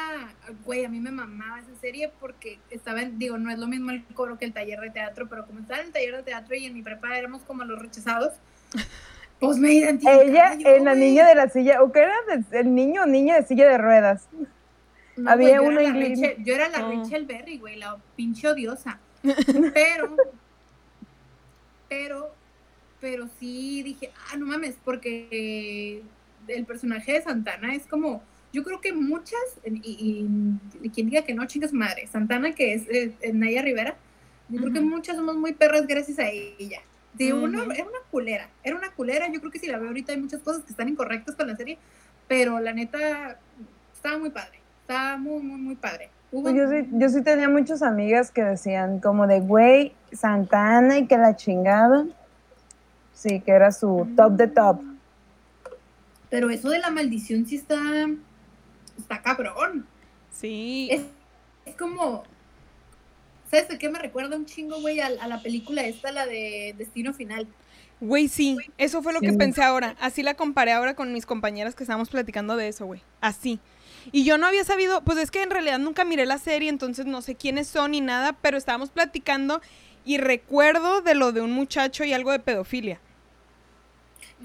[0.66, 3.90] güey, a mí me mamaba esa serie porque estaba en, digo, no es lo mismo
[3.90, 6.54] el coro que el taller de teatro, pero como estaba en el taller de teatro
[6.56, 8.34] y en mi prepa éramos como los rechazados,
[9.40, 12.60] pues me identificaba Ella, yo, en la niña de la silla, o que era de-
[12.60, 14.28] el niño o niña de silla de ruedas.
[15.24, 17.04] No, había yo una yo era la Oh.
[17.04, 19.00] Rachel Berry, güey, la pinche odiosa.
[19.74, 20.16] Pero,
[21.90, 22.34] pero,
[23.00, 26.02] pero sí dije, ah, no mames, porque eh,
[26.48, 31.24] el personaje de Santana es como, yo creo que muchas, y, y- y quien diga
[31.24, 33.96] que no, chingas madre, Santana, que es eh, Naya Rivera,
[34.50, 36.82] yo creo que muchas somos muy perras gracias a ella.
[37.14, 37.72] De una, Ujú.
[37.72, 40.40] era una culera, era una culera, yo creo que si la veo ahorita hay muchas
[40.42, 41.78] cosas que están incorrectas con la serie,
[42.30, 43.38] pero la neta,
[43.94, 44.60] estaba muy padre,
[44.92, 46.10] estaba muy, muy, muy padre.
[46.32, 51.08] Pues yo sí, yo sí tenía muchas amigas que decían como de, güey, Santana y
[51.08, 52.06] que la chingada.
[53.14, 54.82] Sí, que era su top de top.
[56.30, 57.80] Pero eso de la maldición sí está,
[58.98, 59.86] está cabrón.
[60.32, 60.88] Sí.
[60.90, 61.02] Es,
[61.66, 62.24] es como,
[63.50, 65.02] ¿sabes de qué me recuerda un chingo, güey?
[65.02, 67.48] A, a la película esta, la de Destino Final.
[68.00, 69.38] Güey, sí, eso fue lo que Sí.
[69.38, 69.96] pensé ahora.
[70.00, 73.02] Así la comparé ahora con mis compañeras que estábamos platicando de eso, güey.
[73.20, 73.60] Así.
[74.12, 77.06] Y yo no había sabido, pues es que en realidad nunca miré la serie, entonces
[77.06, 79.62] no sé quiénes son ni nada, pero estábamos platicando
[80.06, 83.00] y recuerdo de lo de un muchacho y algo de pedofilia.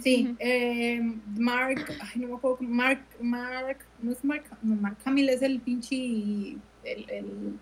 [0.03, 1.01] Sí, eh,
[1.39, 5.61] Mark, ay, no me acuerdo, Mark, Mark, no es Mark, no, Mark Hamill es el
[5.61, 5.97] pinche,
[6.85, 7.59] el, el,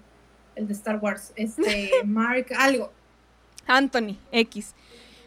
[0.56, 2.92] el de Star Wars, este, Mark, algo.
[3.66, 4.74] Anthony, X.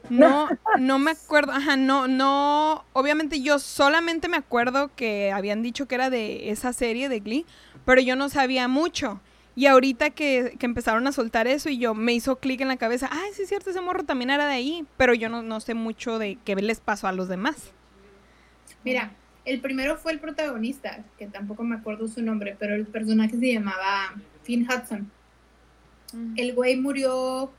[0.10, 0.48] No,
[0.80, 5.96] no me acuerdo, ajá, no, no, obviamente yo solamente me acuerdo que habían dicho que
[5.96, 7.46] era de esa serie de Glee,
[7.86, 9.22] pero yo no sabía mucho.
[9.56, 12.78] Y ahorita que, que empezaron a soltar eso y yo me hizo clic en la
[12.78, 15.60] cabeza, ay, sí es cierto, ese morro también era de ahí, pero yo no, no
[15.60, 17.74] sé mucho de qué les pasó a los demás.
[18.84, 19.12] Mira,
[19.46, 23.54] el primero fue el protagonista, que tampoco me acuerdo su nombre, pero el personaje se
[23.54, 25.10] llamaba Finn Hudson.
[26.14, 26.34] Mm.
[26.38, 27.52] El güey murió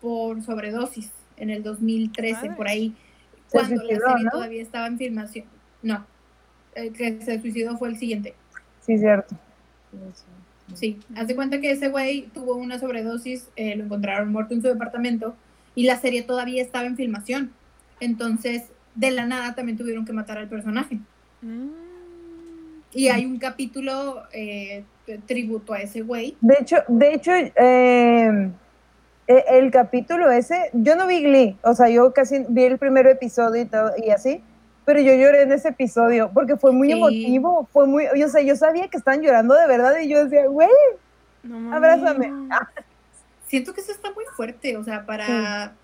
[0.00, 2.56] por sobredosis en el 2013, Madres.
[2.56, 2.94] por ahí,
[3.50, 4.30] cuando la serie ¿no?
[4.30, 5.44] todavía estaba en filmación.
[5.82, 6.06] No,
[6.74, 8.34] el que se suicidó fue el siguiente.
[8.80, 9.36] Sí, cierto.
[10.74, 14.62] Sí, haz de cuenta que ese güey tuvo una sobredosis, eh, lo encontraron muerto en
[14.62, 15.36] su departamento
[15.74, 17.52] y la serie todavía estaba en filmación.
[18.00, 20.98] Entonces, de la nada también tuvieron que matar al personaje.
[21.42, 21.68] Mm.
[22.92, 24.84] Y hay un capítulo eh,
[25.26, 26.36] tributo a ese güey.
[26.40, 28.50] De hecho, de hecho, eh,
[29.26, 33.06] e- el capítulo ese, yo no vi Glee, o sea, yo casi vi el primer
[33.06, 34.42] episodio y todo, y así,
[34.84, 36.92] pero yo lloré en ese episodio porque fue muy Sí.
[36.92, 40.46] emotivo, fue muy, yo sé, yo sabía que estaban llorando de verdad y yo decía,
[40.46, 40.68] güey,
[41.42, 42.32] No abrázame.
[43.46, 45.74] Siento que eso está muy fuerte, o sea, para...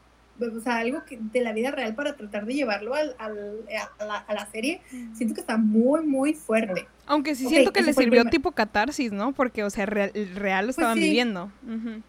[0.42, 3.58] O sea, algo que, de la vida real para tratar de llevarlo al, al-
[3.98, 4.80] a, la, a la serie,
[5.12, 6.88] siento que está muy, muy fuerte.
[7.04, 9.32] Aunque sí siento que el sirvió tipo catarsis, ¿no?
[9.32, 11.00] Porque, o sea, real, real lo estaban sí.
[11.02, 11.52] viviendo.
[11.62, 12.00] Ujú.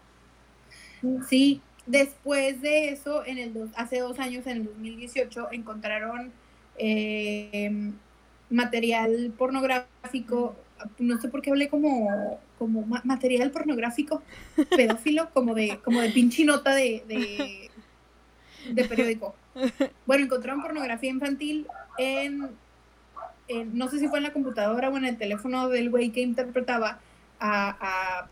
[1.28, 6.32] Sí, después de eso, en el hace dos años, en el 2018, encontraron
[6.78, 7.90] eh,
[8.50, 10.54] material pornográfico,
[10.98, 14.22] no sé por qué hablé como, como ma- material pornográfico,
[14.76, 17.70] pedófilo, como de, como de pinche nota de, de,
[18.72, 19.34] de periódico.
[20.06, 21.66] Bueno, encontraron pornografía infantil
[21.98, 22.48] en,
[23.48, 26.20] en- no sé si fue en la computadora o en el teléfono del güey que
[26.20, 27.00] interpretaba
[27.40, 28.28] a, a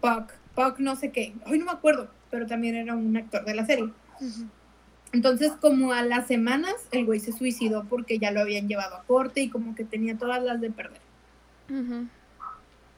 [0.00, 3.54] Puck, Puck no sé qué, hoy no me acuerdo, pero también era un actor de
[3.54, 3.90] la serie.
[5.12, 9.02] Entonces, como a las semanas, el güey se suicidó porque ya lo habían llevado a
[9.02, 11.00] corte y como que tenía todas las de perder.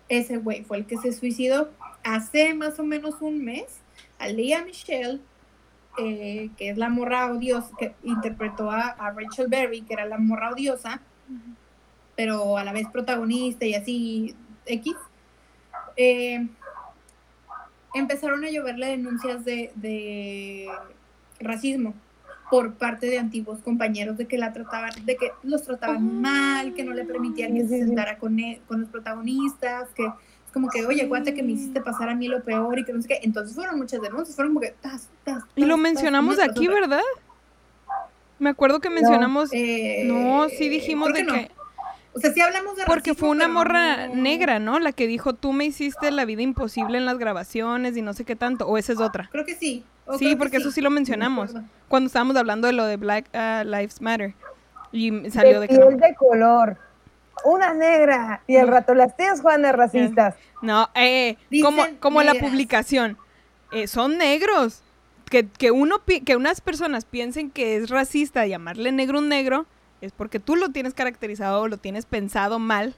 [0.08, 1.70] Ese güey fue el que se suicidó
[2.04, 3.80] hace más o menos un mes.
[4.18, 5.20] A Leah Michelle,
[5.98, 10.18] eh, que es la morra odiosa, que interpretó a, a Rachel Berry, que era la
[10.18, 11.00] morra odiosa,
[12.16, 14.36] pero a la vez protagonista y así
[14.66, 14.94] X,
[15.96, 16.46] eh,
[17.94, 20.68] empezaron a lloverle denuncias de, de
[21.40, 21.94] racismo
[22.50, 26.84] por parte de antiguos compañeros de que la trataban, de que los trataban mal, que
[26.84, 30.84] no le permitían que se sentara con, e- con los protagonistas, que es como que,
[30.84, 33.20] oye, acuérdate que me hiciste pasar a mí lo peor y que no sé qué.
[33.22, 36.68] Entonces fueron muchas denuncias, fueron como que, tas, tas, Y lo tas, tas, mencionamos aquí.
[36.68, 37.00] ¿verdad?
[38.38, 39.50] Me acuerdo que mencionamos...
[39.52, 41.34] Eh, no, sí dijimos de no.
[42.16, 44.78] O sea, sí hablamos de Porque fue una morra no- negra, ¿no?
[44.78, 48.24] La que dijo, tú me hiciste la vida imposible en las grabaciones y no sé
[48.24, 48.68] qué tanto.
[48.68, 49.28] O esa es otra.
[49.32, 49.84] Creo que sí.
[50.06, 51.54] o Sí, porque eso sí lo mencionamos.
[51.54, 51.64] No.
[51.88, 54.34] Cuando estábamos hablando de lo de Black uh, Lives Matter.
[54.92, 56.76] Y salió de de piel de color,
[57.44, 60.36] una negra, y al rato las tías Juanas racistas.
[60.62, 63.18] No, eh, Dicen como, como la publicación.
[63.72, 64.82] eh, son negros.
[65.30, 69.66] Que, que, uno, pi- que unas personas piensen que es racista llamarle negro un negro
[70.00, 72.94] es porque tú lo tienes caracterizado o lo tienes pensado mal.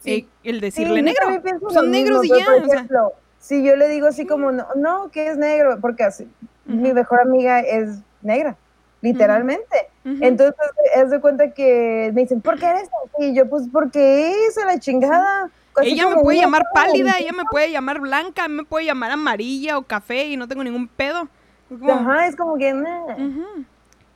[0.00, 0.12] Sí.
[0.12, 1.60] eh, el Sí, decirle yo negro.
[1.70, 2.44] Son negros mismo, y ya.
[2.46, 5.78] por o sea, ejemplo, si yo le digo así como, no, no, que es negro,
[5.80, 6.28] porque así,
[6.66, 6.94] mi Ujú.
[6.94, 8.56] mejor amiga es negra,
[9.00, 9.88] literalmente.
[10.04, 10.18] ujú.
[10.20, 10.54] Entonces,
[10.96, 13.28] es de cuenta que me dicen, ¿por qué eres así?
[13.30, 15.50] Y yo, pues, porque es a la chingada.
[15.82, 19.82] Ella me puede llamar pálida, ella me puede llamar blanca, me puede llamar amarilla o
[19.82, 21.28] café y no tengo ningún pedo.
[21.68, 23.14] Como- Ajá, es como que, nah.
[23.16, 23.64] Ujú.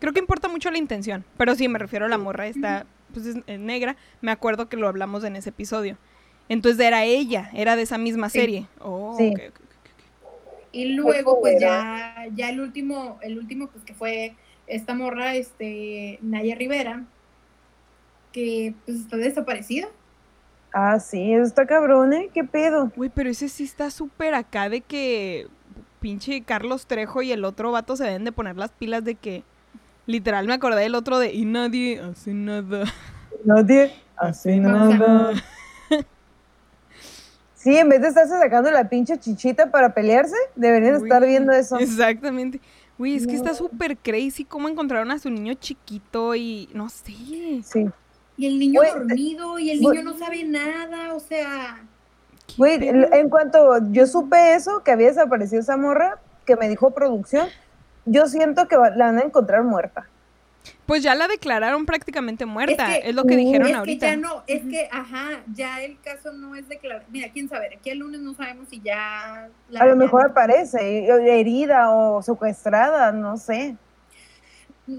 [0.01, 3.27] Creo que importa mucho la intención, pero sí, me refiero a la morra, esta, pues
[3.27, 5.97] es, es negra, me acuerdo que lo hablamos en ese episodio.
[6.49, 8.39] Entonces era ella, era de esa misma Sí.
[8.41, 8.67] serie.
[8.81, 9.35] Oh, Sí.
[10.71, 14.35] Y luego, pues ya, ya el último, el último, pues que fue
[14.67, 17.05] esta morra, este, Naya Rivera,
[18.33, 19.89] que pues está desaparecida.
[20.75, 22.29] Ah, sí, eso está cabrón, ¿eh?
[22.35, 22.93] ¿Qué pedo?
[22.95, 25.49] Güey, pero ese sí está súper acá de que
[26.01, 29.43] pinche Carlos Trejo y el otro vato se deben de poner las pilas de que
[30.09, 32.85] literal me acordé del otro de y nadie hace nada.
[33.45, 35.33] Nadie hace nada.
[37.55, 41.77] Sí, en vez de estarse sacando la pinche chichita para pelearse, deberían estar viendo eso.
[41.79, 42.61] Exactamente.
[42.97, 43.57] Güey, es que está No.
[43.57, 47.13] súper crazy cómo encontraron a su niño chiquito y no sé.
[47.65, 47.87] Sí.
[48.37, 51.81] Y el niño dormido, y el niño no sabe nada, o sea,
[52.47, 56.93] ¿Qué Güey, en cuanto yo supe eso, que había desaparecido esa morra, que me dijo
[56.93, 57.49] producción,
[58.11, 60.07] yo siento que va- la van a encontrar muerta.
[60.87, 64.07] Pues ya la declararon prácticamente muerta, es, que- lo que uh, dijeron es ahorita.
[64.07, 67.05] que ya no, es que, ajá, ya el caso no es declarado.
[67.11, 69.49] Mira, quién sabe, aquí el lunes no sabemos si ya...
[69.71, 73.77] la A lo mejor aparece herida o secuestrada, no sé.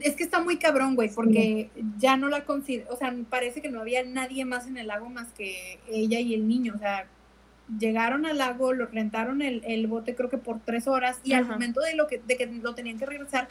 [0.02, 3.69] Es que está muy cabrón, güey, porque ya no la considero, o sea, parece que
[3.69, 7.08] no había nadie más en el lago más que ella y el niño, o sea,
[7.77, 11.45] llegaron al lago, lo rentaron el, el bote creo que por tres horas y al
[11.45, 13.47] momento de, lo que, de que lo tenían que regresar,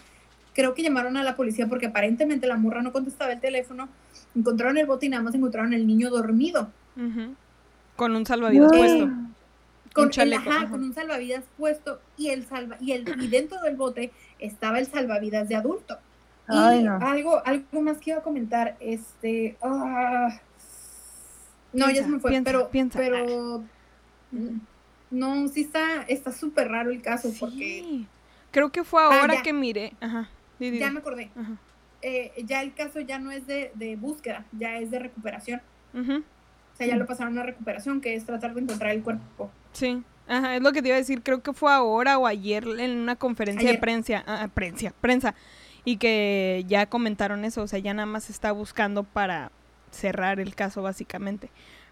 [0.54, 3.88] creo que llamaron a la policía porque aparentemente la morra no contestaba el teléfono,
[4.34, 6.70] encontraron el bote y nada más encontraron el niño dormido.
[7.96, 9.08] Con un salvavidas puesto.
[9.92, 10.70] Con, Un chaleco, el, ajá, ajá.
[10.70, 14.86] con un salvavidas puesto y el salva y el y dentro del bote estaba el
[14.86, 15.98] salvavidas de adulto.
[16.48, 16.98] Y no.
[17.00, 20.40] algo, algo más que iba a comentar, este, ah,
[21.72, 22.98] no, ya se me fue, piensa, pero, piensa.
[22.98, 23.62] pero,
[25.10, 28.06] no, sí está, está súper raro el caso, porque Sí.
[28.50, 29.42] Creo que fue ahora ya.
[29.42, 29.92] que miré.
[30.00, 30.28] Ajá.
[30.58, 31.52] Di, di, ya me acordé, Ajá.
[32.02, 35.60] eh, ya el caso ya no es de, de búsqueda, ya es de recuperación,
[35.94, 36.16] Ujú.
[36.18, 39.50] o sea, ya lo pasaron a recuperación, que es tratar de encontrar el cuerpo.
[39.72, 40.02] Sí.
[40.26, 41.22] Ajá, es lo que te iba a decir.
[41.22, 44.22] Creo que fue ahora o ayer en una conferencia de prensa.
[44.26, 45.34] ah, prensa, prensa.
[45.86, 47.62] Y que ya comentaron eso.
[47.62, 49.50] O sea, ya nada más se está buscando para
[49.90, 51.48] cerrar el caso, básicamente.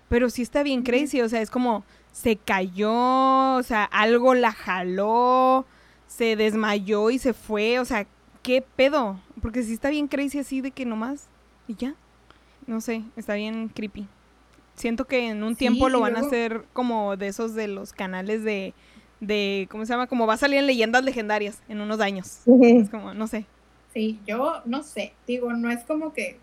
[0.08, 1.20] Pero sí está bien crazy.
[1.20, 3.54] O sea, es como se cayó.
[3.56, 5.66] O sea, algo la jaló.
[6.06, 7.78] Se desmayó y se fue.
[7.80, 8.06] O sea,
[8.42, 9.20] ¿qué pedo?
[9.42, 11.28] Porque sí está bien crazy así de que nomás.
[11.68, 11.94] Y ya.
[12.66, 14.08] No sé, está bien creepy.
[14.74, 17.92] Siento que en un Sí, tiempo lo van a hacer como de esos de los
[17.92, 18.74] canales de,
[19.20, 20.06] de, ¿cómo se llama?
[20.06, 22.40] Como va a salir en leyendas legendarias en unos años.
[22.46, 23.46] Es como, no sé.
[23.94, 26.38] Sí, yo no sé, digo, no es como que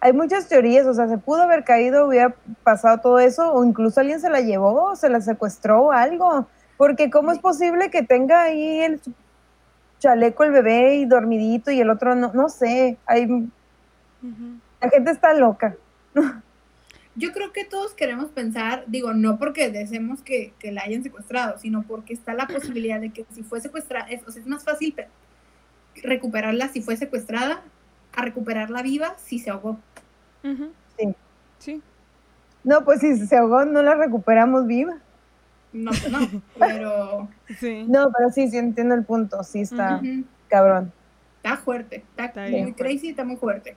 [0.00, 4.00] Hay muchas teorías, o sea, se pudo haber caído, hubiera pasado todo eso, o incluso
[4.00, 6.46] alguien se la llevó, se la secuestró o algo.
[6.78, 9.00] Porque ¿cómo es posible que tenga ahí el
[9.98, 12.32] chaleco el bebé y dormidito y el otro no?
[12.32, 13.26] No sé, hay,
[14.80, 15.76] la gente está loca.
[17.16, 21.58] Yo creo que todos queremos pensar, digo, no porque deseemos que, que la hayan secuestrado,
[21.58, 24.64] sino porque está la posibilidad de que si fue secuestrada, es, o sea, es más
[24.64, 25.08] fácil pe-
[26.02, 27.62] recuperarla si fue secuestrada
[28.14, 29.78] a recuperarla viva si se ahogó.
[30.98, 31.14] Sí.
[31.58, 31.82] Sí.
[32.64, 34.96] No, pues si se ahogó, no la recuperamos viva.
[35.72, 37.84] No, no, pero Sí.
[37.88, 40.00] No, pero sí, sí entiendo el punto, sí está
[40.48, 40.92] cabrón.
[41.36, 42.82] está fuerte, está, Está muy bien fuerte.
[42.82, 43.76] crazy, está muy fuerte.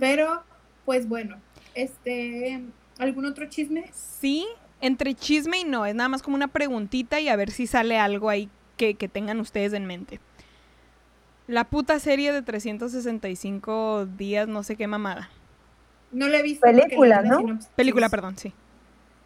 [0.00, 0.42] Pero,
[0.84, 1.36] pues bueno,
[1.74, 2.64] este,
[2.98, 3.88] ¿algún otro chisme?
[3.92, 4.46] Sí,
[4.80, 7.98] entre chisme y no, es nada más como una preguntita y a ver si sale
[7.98, 10.20] algo ahí que, que tengan ustedes en mente.
[11.48, 15.30] La puta serie de 365 días, no sé qué mamada.
[16.12, 16.66] No la he visto.
[16.66, 17.58] Película, ¿no?
[17.74, 18.52] Película, perdón, sí.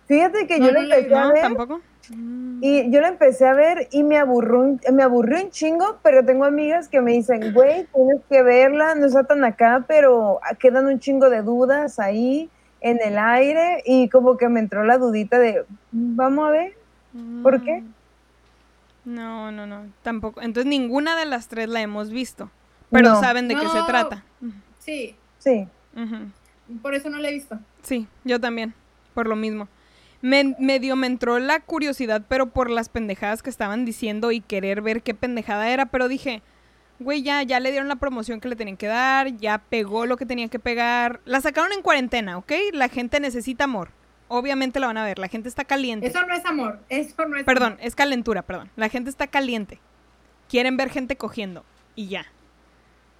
[0.06, 1.32] Fíjate que No, yo no la empecé a ¿No?
[1.32, 1.80] ver ¿Tampoco?
[2.14, 2.58] Mm.
[2.62, 6.24] y yo la empecé a ver y me aburrió, un- me aburrió un chingo, pero
[6.24, 10.86] tengo amigas que me dicen, güey, tienes que verla, no está tan acá, pero quedan
[10.86, 15.38] un chingo de dudas ahí en el aire y como que me entró la dudita
[15.38, 16.72] de, vamos a ver.
[17.42, 17.82] ¿Por qué?
[19.04, 20.40] No, no, no, tampoco.
[20.42, 22.50] Entonces ninguna de las tres la hemos visto.
[22.90, 23.20] Pero No.
[23.20, 24.24] saben de qué se trata.
[24.78, 25.66] Sí, Sí.
[26.82, 27.58] Por eso no la he visto.
[27.82, 28.74] Sí, yo también,
[29.14, 29.68] por lo mismo.
[30.22, 34.80] Me, medio me entró la curiosidad, pero por las pendejadas que estaban diciendo y querer
[34.80, 36.42] ver qué pendejada era, pero dije,
[37.00, 40.16] güey, ya, ya le dieron la promoción que le tenían que dar, ya pegó lo
[40.16, 41.20] que tenía que pegar.
[41.24, 42.52] La sacaron en cuarentena, ¿ok?
[42.72, 43.90] La gente necesita amor.
[44.28, 46.06] Obviamente la van a ver, la gente está caliente.
[46.06, 47.78] Eso no es amor, eso no es Perdón, amor.
[47.84, 48.70] es calentura, perdón.
[48.76, 49.78] La gente está caliente.
[50.48, 52.26] Quieren ver gente cogiendo y ya.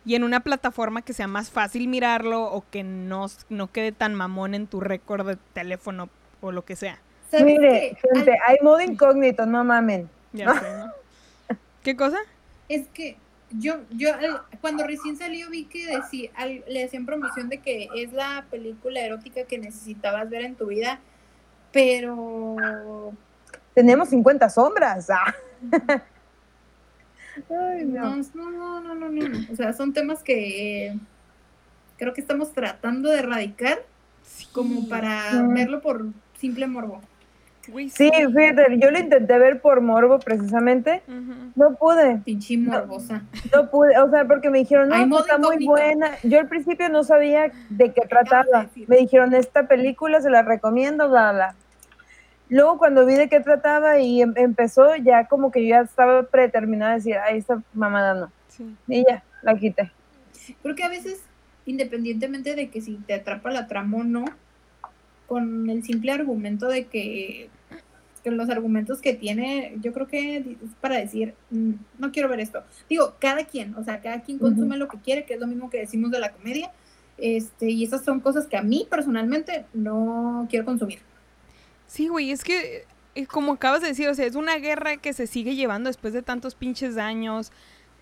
[0.04, 4.14] Y en una plataforma que sea más fácil mirarlo o que no, no quede tan
[4.14, 6.08] mamón en tu récord de teléfono
[6.40, 6.98] o lo que sea.
[7.30, 10.08] ¿Sabes Mire, gente, hay modo incógnito, no mamen.
[10.32, 10.92] Ya sé, ¿no?
[11.82, 12.18] ¿Qué cosa?
[12.68, 13.16] es que
[13.58, 16.30] yo, yo al- cuando recién salió vi que decía,
[16.68, 21.00] le hacían promoción de que es la película erótica que necesitabas ver en tu vida,
[21.72, 23.12] pero
[23.74, 25.08] Tenemos 50 sombras.
[25.10, 25.34] ah.
[27.50, 28.16] Ay, no.
[28.34, 29.52] no, no, no, no, no.
[29.52, 30.98] O sea, son temas que eh,
[31.96, 33.82] creo que estamos tratando de erradicar
[34.52, 36.06] como para verlo por
[36.38, 37.00] simple morbo.
[37.68, 41.03] Güey, Sí, fíjate, yo lo intenté ver por morbo precisamente.
[41.55, 43.22] No pude, Pinche morbosa.
[43.55, 46.11] no pude, o sea, porque me dijeron, no, Hay pues está muy buena.
[46.25, 48.68] Yo al principio no sabía de qué de trataba.
[48.88, 51.55] Me dijeron, esta película se la recomiendo, bla, bla.
[52.48, 56.25] Luego cuando vi de qué trataba y em- empezó, ya como que yo ya estaba
[56.25, 58.33] predeterminada a decir, ay, esta mamada no.
[58.48, 58.77] Sí.
[58.88, 59.90] Y ya, la quité.
[60.62, 61.22] Porque a veces,
[61.64, 64.25] independientemente de que si te atrapa la trama o no,
[65.32, 67.48] con el simple argumento de que,
[68.22, 72.40] que los argumentos que tiene, yo creo que es para decir, "Mm, no quiero ver
[72.40, 72.62] esto.
[72.86, 75.70] Digo, cada quien, o sea, cada quien consume lo que quiere, que es lo mismo
[75.70, 76.70] que decimos de la comedia.
[77.16, 80.98] Este, y esas son cosas que a mí personalmente no quiero consumir.
[81.86, 85.14] Sí, güey, es que, eh, como acabas de decir, o sea, es una guerra que
[85.14, 87.52] se sigue llevando después de tantos pinches años.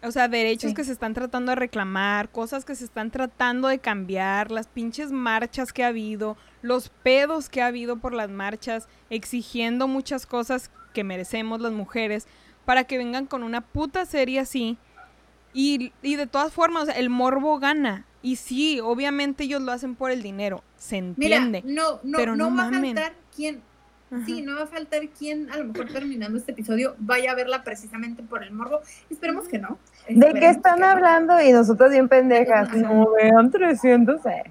[0.02, 0.74] O sea, derechos Sí.
[0.74, 5.12] que se están tratando de reclamar, cosas que se están tratando de cambiar, las pinches
[5.12, 10.70] marchas que ha habido, los pedos que ha habido por las marchas, exigiendo muchas cosas
[10.94, 12.26] que merecemos las mujeres
[12.64, 14.78] para que vengan con una puta serie así.
[15.52, 18.06] Y, y de todas formas, o sea, el morbo gana.
[18.22, 21.62] Y sí, obviamente ellos lo hacen por el dinero, se Mira, entiende.
[21.64, 22.94] no, no, pero no, no va a mamen.
[22.96, 23.62] faltar quien,
[24.12, 24.24] Ajá.
[24.26, 27.62] sí, no va a faltar quien, a lo mejor terminando este episodio, vaya a verla
[27.62, 28.80] precisamente por el morbo.
[29.08, 29.78] Esperemos que no.
[30.08, 30.86] ¿De qué están que no.
[30.88, 31.40] hablando?
[31.40, 32.68] Y nosotros bien pendejas.
[32.68, 32.76] Ajá.
[32.76, 34.26] No, vean 300.
[34.26, 34.42] eh.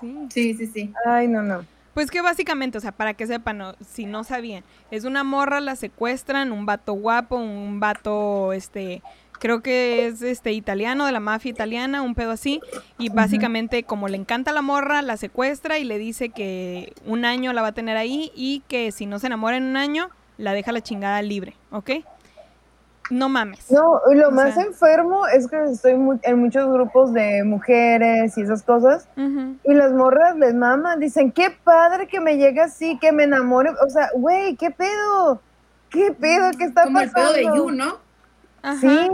[0.00, 0.26] Sí.
[0.30, 0.92] Sí, sí, sí.
[1.06, 1.64] Ay, no, no.
[1.94, 5.60] Pues que básicamente, o sea, para que sepan, no, si no sabían, es una morra,
[5.60, 9.02] la secuestran, un vato guapo, un vato, este,
[9.42, 12.60] creo que es este italiano, de la mafia italiana, un pedo así,
[12.96, 17.52] y básicamente como le encanta la morra, la secuestra y le dice que un año
[17.52, 20.52] la va a tener ahí y que si no se enamora en un año, la
[20.52, 21.90] deja la chingada libre, ¿ok?
[23.10, 23.68] No mames.
[23.70, 28.38] No, lo O más sea- enfermo es que estoy mu- en muchos grupos de mujeres
[28.38, 29.08] y esas cosas.
[29.16, 33.70] Y las morras les maman, dicen, qué padre que me llegue así, que me enamore.
[33.84, 35.42] O sea, güey, ¿qué pedo?
[35.90, 36.52] ¿Qué pedo?
[36.56, 37.34] ¿Qué está Como el pasando?
[37.34, 38.11] pedo de You, ¿no?
[38.62, 38.80] Ajá.
[38.80, 39.08] Sí.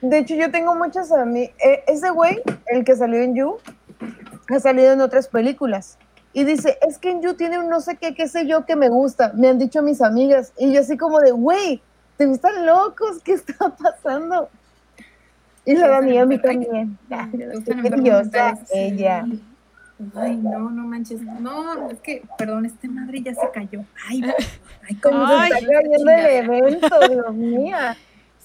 [0.00, 1.54] De hecho, yo tengo muchas amigas.
[1.86, 3.58] ese güey, el que salió en You,
[4.48, 5.98] ha salido en otras películas.
[6.32, 8.74] Y dice, es que en You tiene un no sé qué, qué sé yo, que
[8.74, 9.32] me gusta.
[9.34, 10.52] Me han dicho mis amigas.
[10.58, 11.80] Y yo así como de, güey,
[12.16, 13.22] ¿te gustan locos?
[13.22, 14.48] ¿Qué está pasando?
[15.64, 16.98] Y la Dani a mí también.
[17.08, 18.70] Mentales.
[18.72, 19.24] ella.
[20.16, 21.22] Ay, no, no manches.
[21.22, 23.84] No, es que, perdón, este madre ya se cayó.
[24.08, 24.22] Ay,
[24.88, 27.76] ay, Como Ay, se está cayendo el evento, Dios mío.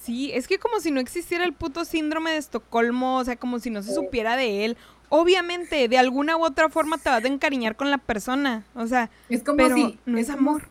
[0.08, 3.60] Sí, es que como si no existiera el puto síndrome de Estocolmo, o sea, como
[3.60, 4.78] si no se supiera de él.
[5.10, 9.10] Obviamente, de alguna u otra forma te vas a encariñar con la persona, o sea,
[9.30, 10.00] Es como pero si.
[10.06, 10.64] no es amor.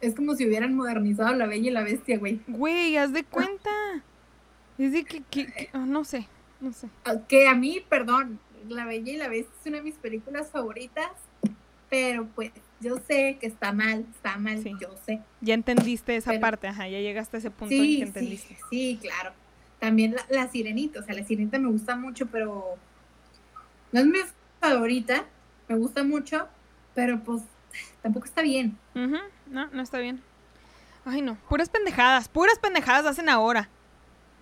[0.00, 2.40] es como si hubieran modernizado la bella y la bestia, güey.
[2.46, 3.70] Güey, haz de cuenta.
[4.78, 6.28] Es de que, que- que- ah, no sé,
[6.60, 6.88] no sé.
[7.04, 10.50] Ah, Que a mí, perdón, La Bella y la Bestia es una de mis películas
[10.50, 11.10] favoritas,
[11.90, 14.72] pero pues yo sé que está mal, está mal, Sí.
[14.80, 15.20] yo sé.
[15.40, 18.02] Ya entendiste esa Pero- parte, ajá, ya llegaste a ese punto en Sí, que sí,
[18.02, 18.58] entendiste.
[18.70, 19.32] sí, claro.
[19.78, 22.76] También la, la sirenita, o sea, la sirenita me gusta mucho, pero
[23.92, 24.18] no es mi
[24.60, 25.24] favorita,
[25.68, 26.48] me gusta mucho,
[26.94, 27.42] pero pues
[28.02, 28.76] tampoco está bien.
[28.94, 29.16] Ujú,
[29.50, 30.22] No, no está bien.
[31.04, 33.68] Ay, no, puras pendejadas, puras pendejadas hacen ahora.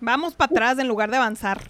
[0.01, 1.69] Vamos para atrás en lugar de avanzar.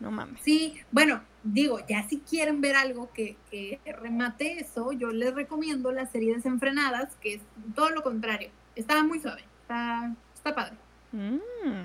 [0.00, 0.40] No mames.
[0.42, 5.92] Sí, bueno, digo, ya si quieren ver algo que, que remate eso, yo les recomiendo
[5.92, 7.40] la serie Desenfrenadas, que es
[7.74, 8.48] todo lo contrario.
[8.74, 10.76] Está muy suave, está, está padre.
[11.12, 11.36] Mm.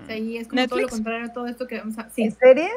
[0.01, 0.91] O sea, y es como todo lo ¿Netflix?
[0.91, 2.09] contrario a todo esto que vamos a...
[2.09, 2.69] Sí, ¿En serie?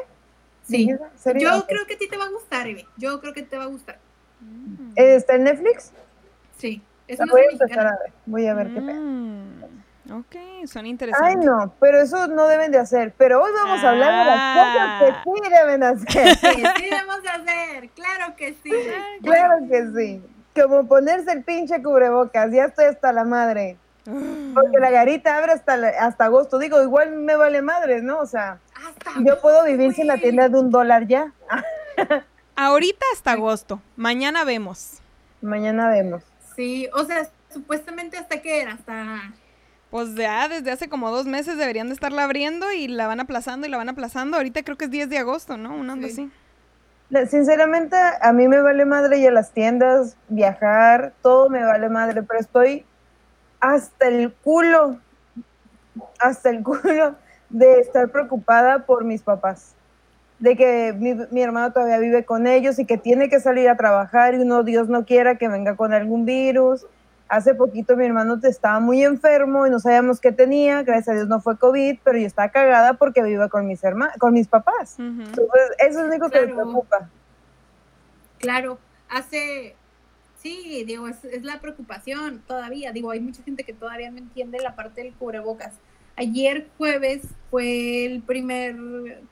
[0.63, 0.89] sí.
[1.15, 1.41] ¿Serie?
[1.43, 2.85] Yo creo que a ti te va a gustar, Eve.
[2.97, 3.97] Yo creo que te va a gustar.
[4.41, 4.91] Mm.
[4.95, 5.91] Eh, ¿Está en Netflix?
[6.57, 6.81] Sí.
[7.07, 7.95] Es La una voy a serie empezar mexicana.
[7.99, 8.13] a ver.
[8.27, 9.01] Voy a ver qué pedo.
[10.11, 10.35] Ok,
[10.67, 11.45] son Ay, interesantes.
[11.45, 13.13] no, pero eso no deben de hacer.
[13.17, 16.37] Pero hoy vamos a hablar de las cosas que sí deben hacer.
[16.55, 18.71] Sí, sí debemos de hacer, claro que sí.
[19.23, 20.21] Claro que sí.
[20.61, 22.51] Como ponerse el pinche cubrebocas.
[22.51, 23.77] Ya estoy hasta la madre.
[24.05, 26.59] Porque la garita abre hasta, la- hasta agosto.
[26.59, 28.19] Digo, igual me vale madre, ¿no?
[28.19, 31.31] O sea, Hasta yo puedo vivir sin la tienda de un dólar ya.
[31.49, 31.63] Ah,
[32.57, 33.81] Ahorita hasta agosto.
[33.95, 34.99] Mañana vemos.
[35.41, 36.21] mañana vemos.
[36.55, 39.31] Sí, o sea, supuestamente hasta qué era, hasta...
[39.93, 43.67] Pues ya desde hace como dos meses deberían de estarla abriendo y la van aplazando
[43.67, 44.37] y la van aplazando.
[44.37, 45.75] Ahorita creo que es 10 de agosto, ¿no?
[45.75, 46.31] Un ando Sí.
[47.11, 47.27] así.
[47.29, 52.23] Sinceramente, a mí me vale madre ir a las tiendas, viajar, todo me vale madre,
[52.23, 52.87] pero estoy
[53.59, 54.97] hasta el culo,
[56.19, 57.15] hasta el culo
[57.51, 59.75] de estar preocupada por mis papás.
[60.39, 63.77] De que mi, mi hermano todavía vive con ellos y que tiene que salir a
[63.77, 66.87] trabajar y uno, Dios no quiera que venga con algún virus.
[67.29, 71.27] Hace poquito mi hermano estaba muy enfermo y no sabíamos qué tenía, gracias a Dios
[71.27, 74.99] no fue COVID, pero yo estaba cagada porque vive con mis hermanos, con mis papás.
[74.99, 75.41] Entonces,
[75.79, 76.55] eso es lo único que me Claro.
[76.61, 77.09] preocupa.
[78.39, 78.77] Claro,
[79.09, 79.75] hace,
[80.41, 82.91] sí, digo, es, es la preocupación todavía.
[82.91, 85.73] Digo, hay mucha gente que todavía no entiende la parte del cubrebocas.
[86.15, 88.75] Ayer jueves fue el primer,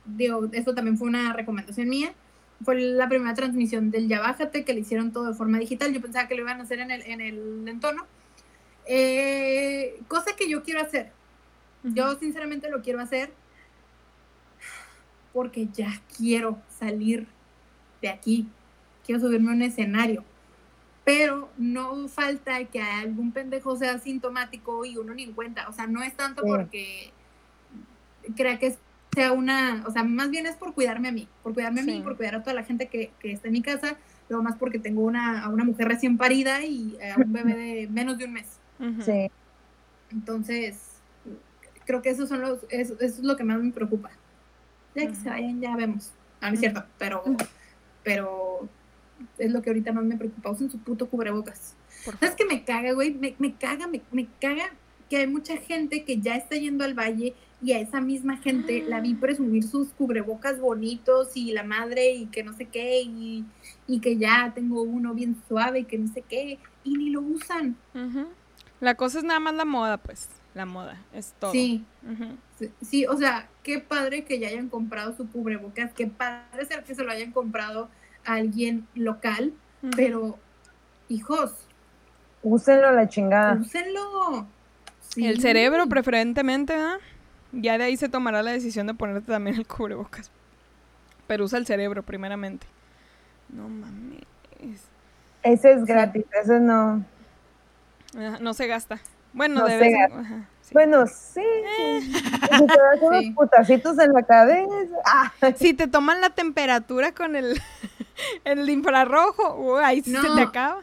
[0.06, 2.12] digo, esto también fue una recomendación mía,
[2.64, 5.92] fue la primera transmisión del Ya Bájate, que le hicieron todo de forma digital.
[5.92, 8.06] Yo pensaba que lo iban a hacer en el, en el entono.
[8.86, 11.12] Eh, cosa que yo quiero hacer.
[11.84, 13.32] Yo sinceramente lo quiero hacer
[15.32, 17.26] porque ya quiero salir
[18.00, 18.48] de aquí.
[19.04, 20.24] Quiero subirme a un escenario.
[21.04, 25.68] Pero no falta que algún pendejo sea sintomático y uno ni en cuenta.
[25.68, 26.48] O sea, no es tanto Sí.
[26.48, 27.10] porque
[28.36, 28.76] crea que
[29.14, 31.90] sea una, o sea, más bien es por cuidarme a mí, por cuidarme a Sí.
[31.92, 33.96] mí, por cuidar a toda la gente que, que está en mi casa,
[34.28, 37.88] luego más porque tengo una, a una mujer recién parida y a un bebé de
[37.88, 38.58] menos de un mes.
[39.04, 39.30] Sí.
[40.10, 41.00] Entonces,
[41.86, 44.10] creo que eso, son los, eso, eso es lo que más me preocupa.
[44.94, 46.12] Ya que se vayan, ya vemos.
[46.40, 47.22] Ah, no es cierto, pero,
[48.02, 48.68] pero
[49.38, 50.50] es lo que ahorita más me preocupa.
[50.50, 51.76] Usen su puto cubrebocas.
[52.18, 53.14] ¿Sabes qué me caga, güey?
[53.14, 54.70] Me, me caga, me, me caga
[55.12, 58.82] que hay mucha gente que ya está yendo al valle y a esa misma gente
[58.88, 63.44] la vi presumir sus cubrebocas bonitos y la madre y que no sé qué y,
[63.86, 67.20] y que ya tengo uno bien suave y que no sé qué y ni lo
[67.20, 67.76] usan.
[68.80, 70.30] La cosa es nada más la moda, pues.
[70.54, 71.52] La moda, es todo.
[71.52, 71.84] Sí,
[72.58, 76.84] sí, sí, o sea, qué padre que ya hayan comprado su cubrebocas, qué padre ser
[76.84, 77.90] que se lo hayan comprado
[78.24, 79.52] a alguien local,
[79.94, 80.38] pero
[81.10, 81.52] hijos,
[82.42, 83.60] Úsenlo a la chingada.
[83.60, 84.46] úsenlo.
[85.14, 85.26] Sí.
[85.26, 86.98] El cerebro preferentemente, ¿verdad?
[87.52, 90.30] Ya de ahí se tomará la decisión de ponerte también el cubrebocas.
[91.26, 92.66] Pero usa el cerebro primeramente.
[93.50, 94.22] No mames.
[95.42, 97.04] Ese es gratis, ese no.
[98.16, 99.00] Ajá, No se gasta.
[99.34, 100.70] Bueno, No de vez en- ajá, sí.
[100.72, 101.40] Bueno, sí.
[101.40, 102.00] Eh.
[102.02, 102.12] sí.
[102.12, 103.30] Si te das unos Sí.
[103.32, 104.70] putacitos en la cabeza.
[105.04, 107.60] Ah, Si te toman la temperatura con el,
[108.44, 110.34] el infrarrojo, uy, ahí sí se No.
[110.36, 110.80] te acaba.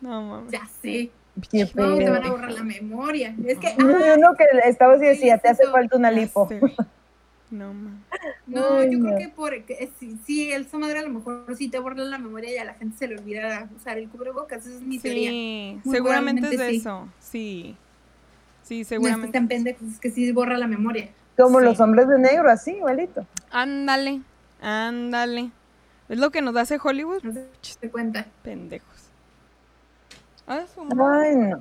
[0.00, 0.50] No mames.
[0.52, 1.10] Ya sé.
[1.50, 3.34] Qué No, te van a borrar la memoria.
[3.46, 6.48] Es que, Y uno que estaba así decía, te hace falta una lipo.
[7.50, 8.00] No mames.
[8.46, 9.06] No, Ay, yo no.
[9.06, 12.18] creo que por que si, si el madre a lo mejor sí te borra la
[12.18, 15.30] memoria y a la gente se le olvida usar el cubrebocas, esa es mi teoría.
[15.30, 16.76] Sí, Muy seguramente es de sí.
[16.76, 17.08] eso.
[17.20, 17.76] Sí.
[18.62, 19.26] Sí, No es que seguramente.
[19.26, 21.10] están pendejos, es que sí borra la memoria.
[21.36, 21.64] Como Sí.
[21.66, 23.26] los hombres de negro, así, igualito.
[23.50, 24.22] Ándale,
[24.62, 25.50] ándale.
[26.08, 27.22] Es lo que nos hace Hollywood.
[27.22, 27.44] No se
[27.78, 28.26] te cuenta.
[28.42, 28.88] Pendejos.
[30.46, 30.64] Ah.
[30.76, 31.60] Ay, no.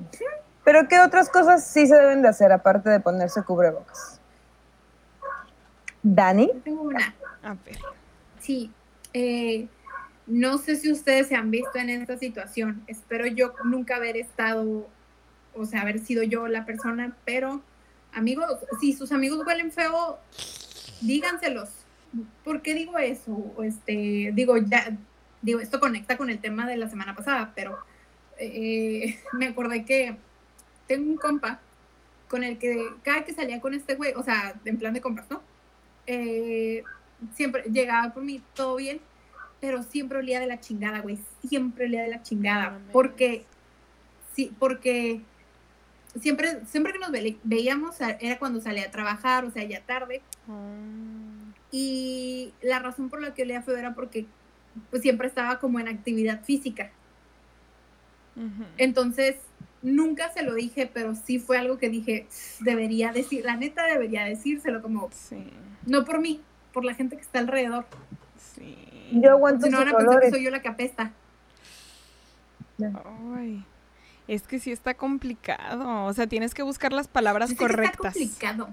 [0.63, 4.19] Pero ¿qué otras cosas sí se deben de hacer aparte de ponerse cubrebocas?
[6.01, 6.51] ¿Dani?
[6.63, 7.13] Tengo una.
[7.43, 7.77] A ver.
[8.39, 8.71] Sí.
[9.13, 9.67] eh,
[10.25, 12.84] no sé si ustedes se han visto en esta situación.
[12.88, 14.88] Espero yo nunca haber estado,
[15.53, 17.61] o sea, haber sido yo la persona, pero
[18.13, 18.45] amigos,
[18.79, 20.19] si sus amigos huelen feo,
[21.01, 21.69] díganselos.
[22.43, 23.53] ¿Por qué digo eso?
[23.63, 24.95] Este, digo, ya,
[25.41, 27.77] digo, esto conecta con el tema de la semana pasada, pero
[28.39, 30.15] eh, me acordé que
[30.88, 31.59] tengo un compa
[32.29, 35.27] con el que cada que salía con este güey, o sea, en plan de compras,
[35.29, 35.41] ¿no?
[36.07, 36.84] Eh,
[37.36, 38.99] siempre llegaba por mí, todo bien,
[39.61, 43.45] pero siempre olía de la chingada, güey, siempre olía de la chingada, porque,
[44.36, 45.21] sí, porque
[46.19, 50.21] siempre, siempre que nos ve- veíamos era cuando salía a trabajar, o sea, ya tarde,
[50.47, 54.25] Mm, y la razón por la que olía feo era porque
[54.89, 56.91] pues siempre estaba como en actividad física,
[58.77, 59.36] entonces
[59.81, 62.27] nunca se lo dije, pero sí fue algo que dije,
[62.61, 65.43] debería decir, la neta debería decírselo como, Sí,
[65.86, 67.86] no por mí, por la gente que está alrededor.
[68.55, 68.77] sí.
[69.11, 71.11] Yo aguanto Si no sus van a pensar que soy yo la que apesta.
[73.36, 73.63] Ay,
[74.27, 76.05] es que sí está complicado.
[76.05, 78.13] O sea, tienes que buscar las palabras que Está correctas.
[78.13, 78.69] complicado.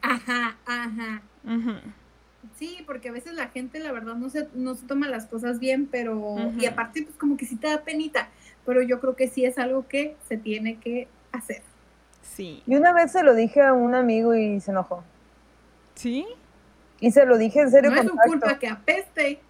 [0.00, 1.22] Ajá, ajá.
[2.58, 5.58] Sí, porque a veces la gente, la verdad, no se, no se toma las cosas
[5.58, 6.36] bien, pero.
[6.58, 8.28] Y aparte, pues como que sí te da penita.
[8.64, 11.62] Pero yo creo que sí es algo que se tiene que hacer.
[12.22, 12.62] Sí.
[12.66, 15.02] Y una vez se lo dije a un amigo y se enojó.
[15.94, 16.26] ¿Sí?
[17.00, 19.40] Y se lo dije en serio No es su culpa que apeste.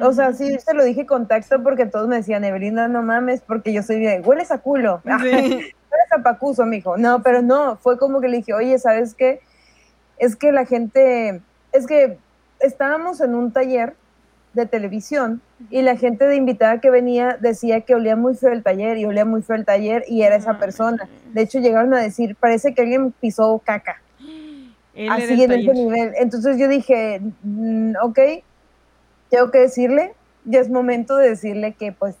[0.00, 3.42] O sea, sí, se lo dije con tacto porque todos me decían, Evelina, no mames,
[3.42, 5.02] porque yo soy bien, hueles a culo.
[5.04, 5.10] Sí.
[5.90, 6.96] Hueles a pacuso, mijo.
[6.96, 9.40] No, pero no, fue como que le dije, oye, ¿sabes qué?
[10.18, 11.42] Es que la gente,
[11.72, 12.16] es que
[12.60, 13.96] estábamos en un taller
[14.52, 15.40] de televisión
[15.70, 19.04] y la gente de invitada que venía decía que olía muy feo el taller y
[19.04, 21.08] olía muy feo el taller y era esa No persona.
[21.32, 24.02] De hecho, llegaron a decir, parece que alguien pisó caca.
[24.94, 26.12] Él así en ese nivel.
[26.16, 28.18] Entonces yo dije, mm, ok,
[29.30, 30.12] tengo que decirle,
[30.44, 32.16] ya es momento de decirle que pues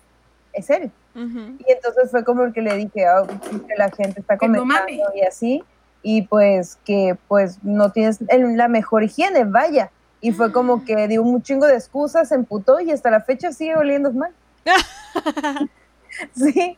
[0.52, 0.90] es él.
[1.12, 4.88] Y entonces fue como el que le dije, ah, que la gente está no comentando
[5.14, 5.64] y así,
[6.02, 9.90] y pues que pues no tienes la mejor higiene, vaya.
[10.20, 13.52] Y fue como que dio un chingo de excusas, se emputó y hasta la fecha
[13.52, 14.32] sigue oliendo mal.
[16.34, 16.76] sí,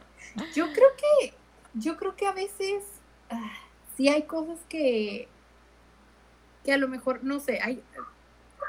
[0.55, 1.34] Yo creo que,
[1.74, 2.84] yo creo que a veces
[3.30, 3.51] ah,
[3.97, 5.28] sí hay cosas que,
[6.64, 7.82] que a lo mejor, no sé, hay,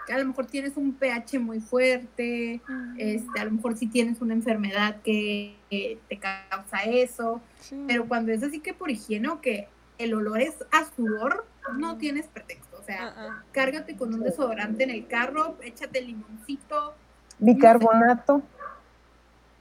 [0.07, 2.59] que a lo mejor tienes un pH muy fuerte,
[2.97, 7.81] este, a lo mejor sí tienes una enfermedad que, que te causa eso, Sí.
[7.87, 11.45] pero cuando es así que por higiene o que el olor es a sudor,
[11.77, 13.43] no tienes pretexto, o sea, Ah, ah.
[13.53, 16.93] cárgate con un desodorante en el carro, échate limoncito,
[17.39, 18.41] bicarbonato.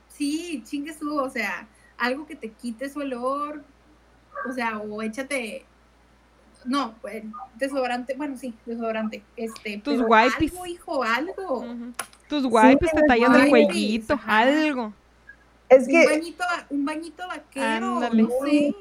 [0.09, 1.66] Sí, chingue su, o sea,
[1.99, 3.62] algo que te quite su olor,
[4.49, 5.64] o sea, o échate,
[6.64, 7.23] no, pues,
[7.57, 10.53] desodorante, bueno, sí, desodorante, este, Tus pero wipes.
[10.53, 11.64] algo, hijo, algo.
[12.29, 14.39] Tus wipes te los tallas el cuellito, ajá.
[14.41, 14.93] algo.
[15.68, 18.23] Es un que bañito, un bañito vaquero, Ándale.
[18.25, 18.75] no sé,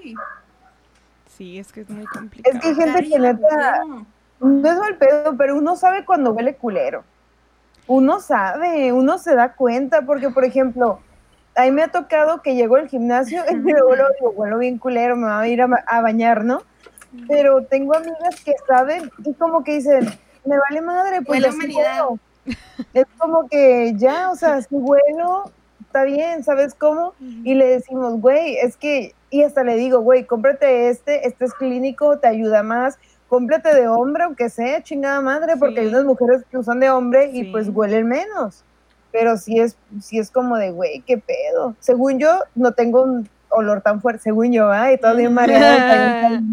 [1.38, 2.56] Sí, es que es muy complicado.
[2.56, 4.06] Es que hay gente que neta, no.
[4.42, 7.04] No es mal pedo, pero uno sabe cuando huele culero.
[7.88, 11.00] Uno sabe, uno se da cuenta, porque por ejemplo,
[11.56, 14.78] a mí me ha tocado que llego al gimnasio y luego luego digo, huelo bien
[14.78, 16.62] culero, me voy a ir a, ba- a bañar, ¿no?
[17.28, 20.08] Pero tengo amigas que saben y como que dicen,
[20.46, 21.40] me vale madre, pues
[21.76, 22.20] huelo".
[22.94, 27.14] Es como que ya, o sea, si huelo, está bien, ¿sabes cómo?
[27.44, 31.54] Y le decimos, güey, es que, y hasta le digo, güey, cómprate este, este es
[31.54, 32.98] clínico, te ayuda más,
[33.32, 35.80] cómprate de hombre, aunque sea chingada madre, porque Sí.
[35.82, 37.50] hay unas mujeres que usan de hombre y Sí.
[37.52, 38.66] pues huelen menos.
[39.14, 41.76] Pero sí es, sí es como de, güey, qué pedo.
[41.80, 46.42] Según yo, no tengo un olor tan fuerte, según yo, ay, todavía mareada.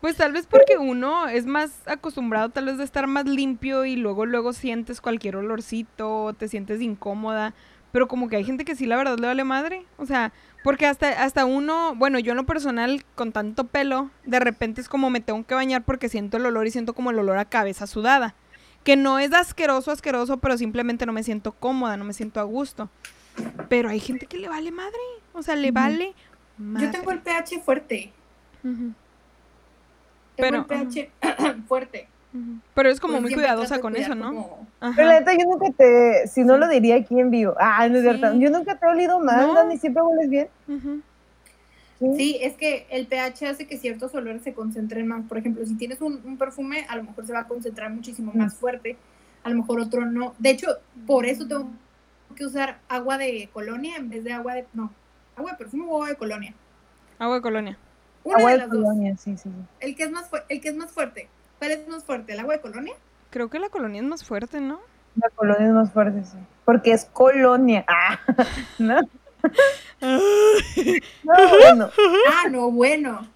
[0.00, 3.94] Pues tal vez porque uno es más acostumbrado tal vez de estar más limpio y
[3.94, 7.54] luego luego sientes cualquier olorcito, te sientes incómoda,
[7.92, 10.32] pero como que hay gente que sí la verdad le vale madre, o sea,
[10.64, 14.88] porque hasta hasta uno, bueno, yo en lo personal con tanto pelo, de repente es
[14.88, 17.44] como me tengo que bañar porque siento el olor y siento como el olor a
[17.44, 18.34] cabeza sudada,
[18.82, 22.44] que no es asqueroso asqueroso, pero simplemente no me siento cómoda, no me siento a
[22.44, 22.88] gusto.
[23.68, 24.98] Pero hay gente que le vale madre,
[25.34, 26.14] o sea, le vale
[26.56, 26.86] madre.
[26.86, 28.10] Yo tengo el pH fuerte.
[28.62, 28.94] Tengo
[30.34, 31.10] Pero, el pH
[31.68, 32.08] fuerte.
[32.74, 34.26] Pero es como Pues muy cuidadosa con eso, ¿no?
[34.34, 34.66] como-.
[34.96, 37.54] Pero la neta, yo nunca te, si no lo diría aquí en vivo.
[37.60, 38.32] Ah, no es cierto.
[38.32, 38.40] Sí.
[38.40, 39.54] Yo nunca te he olido mal, No.
[39.54, 40.48] Dani, siempre hueles bien.
[42.16, 45.24] Sí, es que el pH hace que ciertos olores se concentren más.
[45.26, 48.32] Por ejemplo, si tienes un, un perfume, a lo mejor se va a concentrar muchísimo
[48.34, 48.38] Mm.
[48.38, 48.96] más fuerte.
[49.44, 50.34] A lo mejor otro no.
[50.38, 50.66] De hecho,
[51.06, 51.70] por eso tengo
[52.34, 54.66] que usar agua de colonia en vez de agua de.
[54.74, 54.90] No,
[55.36, 56.54] agua de perfume o agua de colonia.
[57.18, 57.78] Agua de colonia.
[58.24, 58.82] Una Agua de de las dos.
[58.82, 59.50] colonia, sí, sí, sí.
[59.80, 61.28] El que, es más fu- el que es más fuerte.
[61.58, 62.32] ¿Cuál es más fuerte?
[62.32, 62.94] ¿El agua de colonia?
[63.30, 64.80] Creo que la colonia es más fuerte, ¿no?
[65.16, 66.36] La colonia es más fuerte, sí.
[66.64, 67.84] Porque es colonia.
[67.88, 68.18] Ah,
[68.78, 69.00] ¿no?
[71.24, 71.90] No, bueno.
[72.28, 73.26] Ah, no, bueno.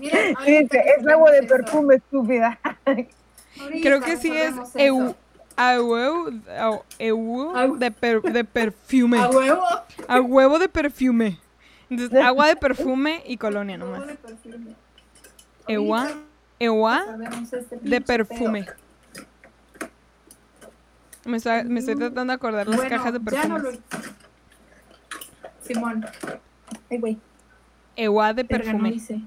[0.00, 1.48] Miren, Sí, es agua de eso.
[1.48, 2.58] perfume, estúpida.
[2.84, 5.14] Ahorita Creo que sí es eu,
[6.98, 9.18] eu Agu- de, per- de perfume.
[9.20, 9.62] A huevo.
[10.08, 11.38] A huevo de perfume.
[11.90, 14.06] Entonces, agua de perfume y colonia Agua nomás.
[14.06, 14.74] de perfume.
[15.68, 16.08] Ewa,
[16.64, 18.64] ewa resolvemos este de perfume.
[18.64, 18.76] pedo.
[21.24, 23.70] Me, está- me estoy tratando de acordar las Bueno, cajas de ya no lo-
[25.62, 26.04] Simón.
[26.90, 27.18] Ay, güey.
[27.96, 28.88] Ewa de perfume.
[28.90, 29.20] hice.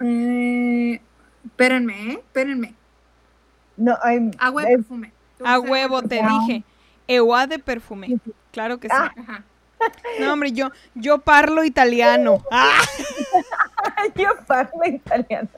[0.00, 1.00] Eh,
[1.44, 2.14] espérenme, ¿eh?
[2.14, 2.74] Espérenme.
[3.76, 5.12] No, ay, Agua de perfume.
[5.44, 6.64] A huevo, te dije.
[7.08, 8.18] Ewa de perfume.
[8.52, 8.94] Claro que sí.
[8.96, 9.44] Ah.
[10.18, 12.42] No, hombre, yo, yo parlo italiano.
[12.50, 12.80] Ah,
[14.14, 15.48] yo parlo italiano.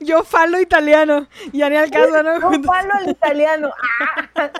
[0.00, 1.26] yo falo italiano.
[1.52, 2.52] Ya ni al caso, ¿no?
[2.52, 3.70] Yo parlo el italiano.
[4.34, 4.50] Ah,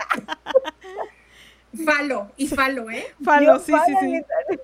[1.84, 3.05] Falo, y falo, ¿eh?
[3.24, 4.16] Falo, yo sí, sí, el sí.
[4.16, 4.62] italiano.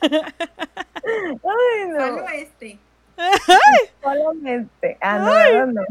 [1.44, 1.98] Ay, no.
[1.98, 2.78] Falo este.
[4.02, 4.96] Solamente.
[5.00, 5.66] Ah, no, ¿verdad?
[5.66, 5.82] no.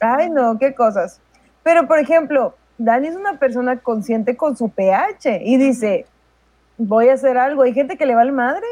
[0.00, 1.20] Ay, no, qué cosas.
[1.62, 6.06] Pero, por ejemplo, Dani es una persona consciente con su pH y dice,
[6.78, 7.62] voy a hacer algo.
[7.62, 8.66] Hay gente que le va al madre.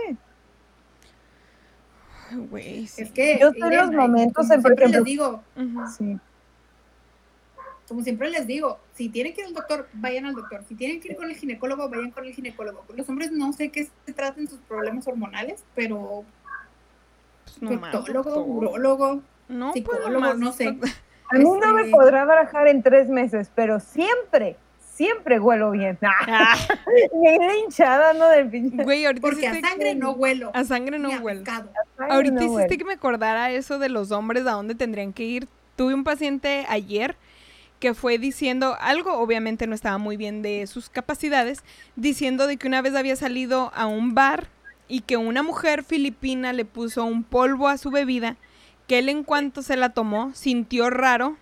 [2.32, 3.02] Güey, sí.
[3.02, 3.38] Es que.
[3.40, 5.42] Yo estoy en miren, los momentos como en, siempre ejemplo- les digo.
[5.96, 6.18] Sí.
[7.88, 10.62] como siempre les digo, si tienen que ir al doctor, vayan al doctor.
[10.68, 12.84] Si tienen que ir con el ginecólogo, vayan con el ginecólogo.
[12.94, 16.24] Los hombres no sé qué se traten sus problemas hormonales, pero
[17.58, 18.44] Pues proctólogo, doctor.
[18.48, 20.68] urólogo, No, pues psicólogo, no sé.
[20.68, 24.56] A mí no me Este- podrá barajar en tres meses, pero siempre,
[24.92, 25.98] siempre huelo bien.
[26.28, 26.56] Ah,
[27.64, 28.28] hinchada, ¿no?
[28.28, 28.82] Del pinche.
[28.82, 30.50] güey, ahorita Porque a sangre que- no huelo.
[30.54, 31.10] A sangre no.
[31.10, 31.44] Ay,
[32.10, 35.48] Ahorita no hiciste que me acordara eso de los hombres, a dónde tendrían que ir.
[35.76, 37.16] Tuve un paciente ayer
[37.78, 41.62] que fue diciendo algo, obviamente no estaba muy bien de sus capacidades,
[41.96, 44.48] diciendo de que una vez había salido a un bar
[44.86, 48.36] y que una mujer filipina le puso un polvo a su bebida,
[48.86, 51.36] que él en cuanto se la tomó sintió raro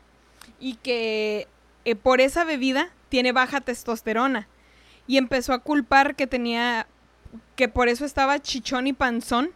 [0.60, 1.48] y que
[1.84, 4.48] eh, por esa bebida tiene baja testosterona
[5.06, 6.86] y empezó a culpar que tenía
[7.56, 9.50] que por eso estaba chichón y panzón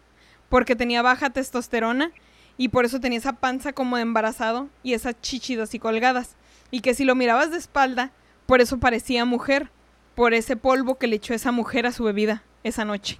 [0.49, 2.11] porque tenía baja testosterona
[2.57, 6.35] y por eso tenía esa panza como de embarazado y esas chichis así colgadas.
[6.69, 8.11] Y que si lo mirabas de espalda,
[8.45, 9.69] por eso parecía mujer,
[10.15, 13.19] por ese polvo que le echó esa mujer a su bebida esa noche.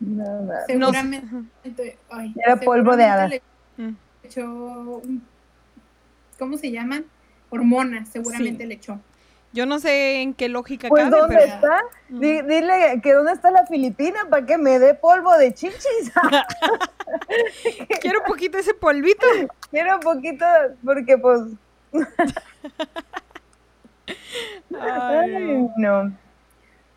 [0.00, 0.42] No, no.
[0.44, 0.66] No sé.
[0.68, 1.98] Seguramente.
[2.10, 3.28] ay, Era polvo de hada.
[3.28, 3.42] seguramente
[3.76, 3.94] Mm.
[4.22, 5.02] Le echó.
[6.38, 7.04] ¿Cómo se llaman?
[7.50, 8.68] Hormonas, seguramente Sí.
[8.68, 9.00] le echó.
[9.52, 11.54] Yo no sé en qué lógica Pues cabe, ¿dónde pero...
[11.54, 11.80] está?
[12.08, 16.12] Di- dile que dónde está la Filipina para que me dé polvo de chichis.
[18.00, 19.26] Quiero un poquito ese polvito.
[19.70, 20.44] Quiero un poquito,
[20.84, 21.40] porque pues,
[24.80, 26.12] Ay, ay, no.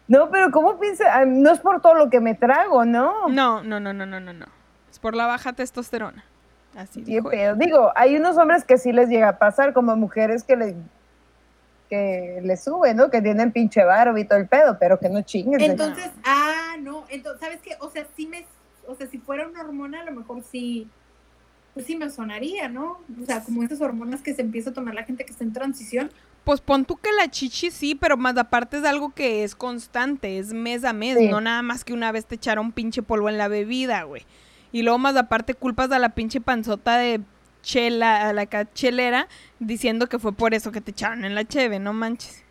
[0.07, 1.23] No, pero ¿cómo piensa?
[1.25, 3.29] No es por todo lo que me trago, ¿no?
[3.29, 4.45] No, no, no, no, no, no, no.
[4.89, 6.25] Es por la baja testosterona.
[6.75, 7.55] Así dijo pedo.
[7.55, 10.75] Digo, hay unos hombres que sí les llega a pasar, como mujeres que le
[11.91, 13.09] que le suben, ¿no?
[13.11, 15.59] Que tienen pinche barba y todo el pedo, pero que no chinguen.
[15.59, 17.75] Entonces, ah, no, entonces, ¿sabes qué?
[17.81, 18.45] O sea, sí me,
[18.87, 20.87] o sea, si fuera una hormona, a lo mejor sí,
[21.73, 22.99] pues sí me sonaría, ¿no?
[23.21, 25.51] O sea, como esas hormonas que se empieza a tomar la gente que está en
[25.51, 26.09] transición.
[26.45, 30.39] Pues pon tú que la chichi sí, pero más aparte es algo que es constante,
[30.39, 31.27] es mes a mes, Sí.
[31.27, 34.25] no nada más que una vez te echaron pinche polvo en la bebida, güey.
[34.71, 37.19] Y luego más aparte culpas a la pinche panzota de
[37.61, 39.27] chela, a la ca- chelera,
[39.59, 42.43] diciendo que fue por eso que te echaron en la cheve, no manches.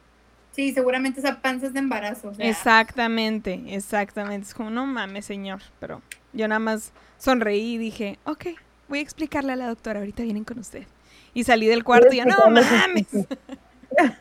[0.53, 2.29] Sí, seguramente esa panza es de embarazo.
[2.31, 4.49] O sea, Exactamente, exactamente.
[4.49, 5.61] Es como, no mames, señor.
[5.79, 6.03] Pero
[6.33, 8.47] yo nada más sonreí y dije, ok,
[8.89, 10.87] voy a explicarle a la doctora, ahorita vienen con usted.
[11.35, 13.07] Y salí del cuarto y ya, no mames.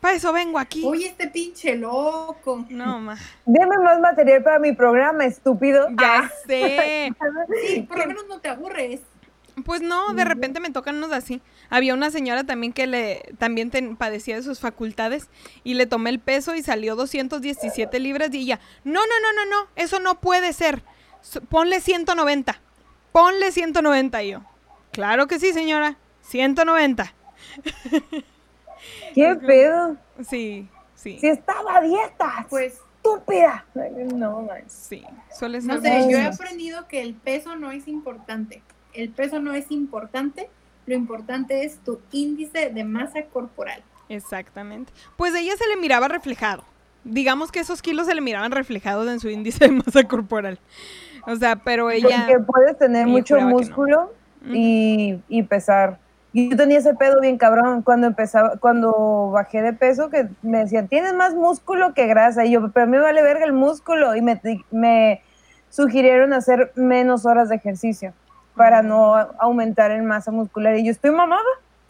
[0.00, 0.84] Para eso vengo aquí.
[0.84, 2.64] Oye, este pinche loco.
[2.68, 3.16] No, ma.
[3.46, 5.88] Deme más material para mi programa, estúpido.
[5.98, 7.12] Ya Ah, sé.
[7.66, 9.00] Sí, por lo menos no te aburres.
[9.64, 11.40] Pues no, de repente me tocan unos así.
[11.70, 15.28] Había una señora también que le también ten- padecía de sus facultades
[15.64, 19.50] y le tomé el peso y salió 217 libras y ella, no, no, no, no,
[19.50, 20.82] no, eso no puede ser.
[21.48, 22.60] Ponle 190.
[23.12, 24.42] Ponle 190 y yo.
[24.92, 25.96] Claro que sí, señora.
[26.20, 27.14] 190.
[29.14, 29.96] ¿Qué pedo?
[30.28, 31.18] Sí, sí.
[31.18, 33.64] Si estaba a dieta, Pues, estúpida.
[34.14, 34.64] No, man.
[34.68, 35.02] Sí,
[35.36, 36.02] suele no ser.
[36.02, 36.28] sé, yo he no.
[36.28, 38.62] aprendido que el peso no es importante.
[38.96, 40.48] El peso no es importante.
[40.86, 43.82] Lo importante es tu índice de masa corporal.
[44.08, 44.92] Exactamente.
[45.16, 46.64] Pues a ella se le miraba reflejado.
[47.04, 50.58] Digamos que esos kilos se le miraban reflejados en su índice de masa corporal.
[51.26, 52.26] O sea, pero ella...
[52.26, 53.48] Porque puedes tener mucho no.
[53.48, 54.12] músculo
[54.48, 55.98] y, y pesar.
[56.32, 60.58] Y yo tenía ese pedo bien cabrón cuando empezaba, cuando bajé de peso, que me
[60.58, 62.44] decían, tienes más músculo que grasa.
[62.44, 64.14] Y yo, pero a mí me vale verga el músculo.
[64.14, 64.40] Y me,
[64.70, 65.22] me
[65.68, 68.14] sugirieron hacer menos horas de ejercicio
[68.56, 70.76] para no aumentar en masa muscular.
[70.76, 71.42] Y yo estoy mamada.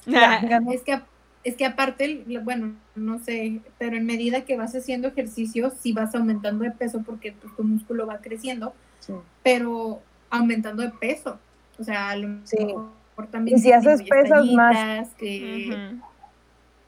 [0.04, 0.36] Ya.
[0.72, 1.00] Es que,
[1.44, 6.14] es que aparte, bueno, no sé, pero en medida que vas haciendo ejercicio, sí vas
[6.14, 9.12] aumentando de peso porque pues, tu músculo va creciendo, Sí.
[9.42, 10.00] pero
[10.30, 11.38] aumentando de peso.
[11.78, 12.56] O sea, a lo Sí.
[12.64, 12.90] mejor
[13.30, 15.96] también Y si haces pesas más- que...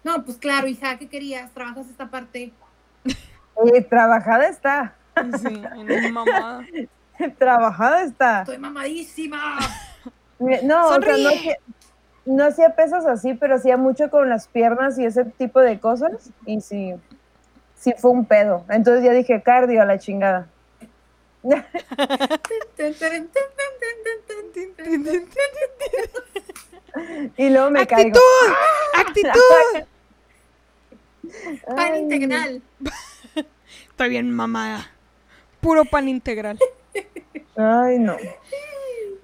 [0.04, 1.50] No, pues claro, hija, ¿qué querías?
[1.52, 2.52] ¿Trabajas esta parte?
[3.54, 4.94] Oye, trabajada está.
[5.42, 6.64] Sí, en una mamada.
[7.38, 8.40] trabajada está.
[8.40, 9.58] Estoy mamadísima.
[10.40, 11.56] No, o sea, no hacía,
[12.24, 16.30] no hacía pesas así, pero hacía mucho con las piernas y ese tipo de cosas.
[16.46, 16.94] Y sí,
[17.74, 18.64] sí fue un pedo.
[18.68, 20.46] Entonces ya dije, cardio a la chingada.
[27.36, 28.20] y luego me caigo.
[28.94, 28.94] ¡Actitud!
[28.94, 29.88] ¡Actitud!
[31.66, 32.62] Pan Ay, integral.
[33.88, 34.88] Estoy bien mamada.
[35.60, 36.60] Puro pan integral.
[37.56, 38.16] Ay, no.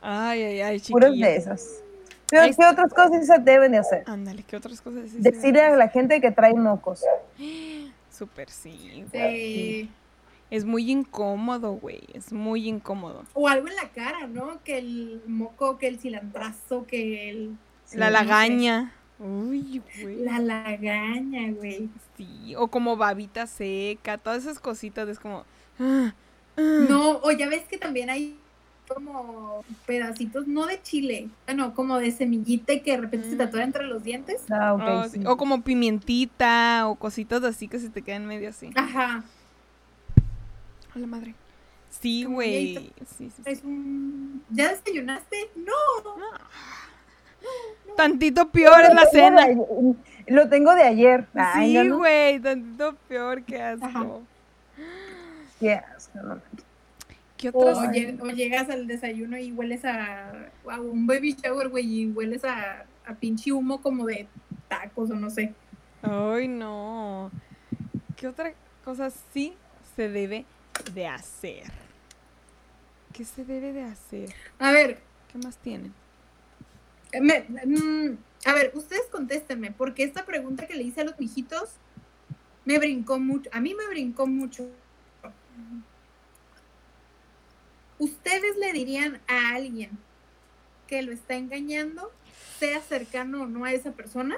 [0.01, 1.27] Ay, ay, ay, Puras chiquillo.
[1.27, 1.83] de esas.
[2.29, 4.03] Pero Ahí ¿qué otras cosas se deben de hacer?
[4.07, 7.03] Ándale, ¿qué otras cosas se Decirle a la gente que trae mocos.
[8.11, 9.05] Súper sí.
[9.13, 9.91] Sí.
[10.51, 12.03] Es muy incómodo, güey.
[12.13, 13.25] Es muy incómodo.
[13.35, 14.63] O algo en la cara, ¿no?
[14.63, 17.57] Que el moco, que el cilantrazo, que el...
[17.93, 18.25] La no sé.
[18.25, 18.93] lagaña.
[19.19, 20.17] Uy, güey.
[20.17, 21.89] La lagaña, güey.
[22.17, 22.55] Sí.
[22.57, 24.19] O como babita seca.
[24.19, 25.09] Todas esas cositas.
[25.09, 25.45] Es como.
[25.79, 26.15] ah.
[26.57, 28.37] No, o ya ves que también hay
[28.87, 33.43] como pedacitos, no de chile, bueno, como de semillita y que de repente se te
[33.43, 34.43] atora entre los dientes.
[34.51, 35.19] Ah, Oh, sí.
[35.21, 35.27] sí.
[35.27, 36.87] O como pimientita.
[36.89, 38.71] O cositas así que se te quedan medio así.
[38.77, 39.25] Ajá.
[40.95, 41.35] A la madre.
[41.91, 42.93] Sí, güey.
[43.17, 43.61] Sí, sí, sí.
[43.65, 44.43] Un...
[44.51, 45.49] ¿Ya desayunaste?
[45.57, 45.73] No.
[47.97, 49.47] Tantito peor es la de cena.
[50.27, 51.27] Lo tengo de ayer.
[51.35, 51.97] Ay, Sí, no, no.
[51.99, 52.39] güey.
[52.41, 53.43] Tantito peor.
[53.45, 53.87] Qué asco.
[53.87, 54.07] Ajá.
[56.15, 56.43] Qué asco, no.
[57.37, 57.79] ¿Qué O, otras?
[57.79, 60.31] o lleg- o llegas al desayuno y hueles a,
[60.71, 64.29] a un baby shower, güey, y hueles a, a pinche humo como de
[64.69, 65.53] tacos o no sé.
[66.03, 67.31] Ay, no.
[68.17, 68.53] ¿Qué otra
[68.85, 69.53] cosa sí
[69.97, 70.45] se debe
[70.95, 71.65] de hacer?
[73.13, 74.33] ¿Qué se debe de hacer?
[74.59, 74.99] A ver,
[75.33, 75.93] ¿Qué más tienen?
[77.21, 81.71] me- mm, a ver, ustedes contéstenme, porque esta pregunta que le hice a los mijitos
[82.65, 84.69] me brincó mucho, a mí me brincó mucho.
[87.99, 89.91] ¿Ustedes le dirían a alguien
[90.87, 92.11] que lo está engañando,
[92.59, 94.37] sea cercano o no a esa persona?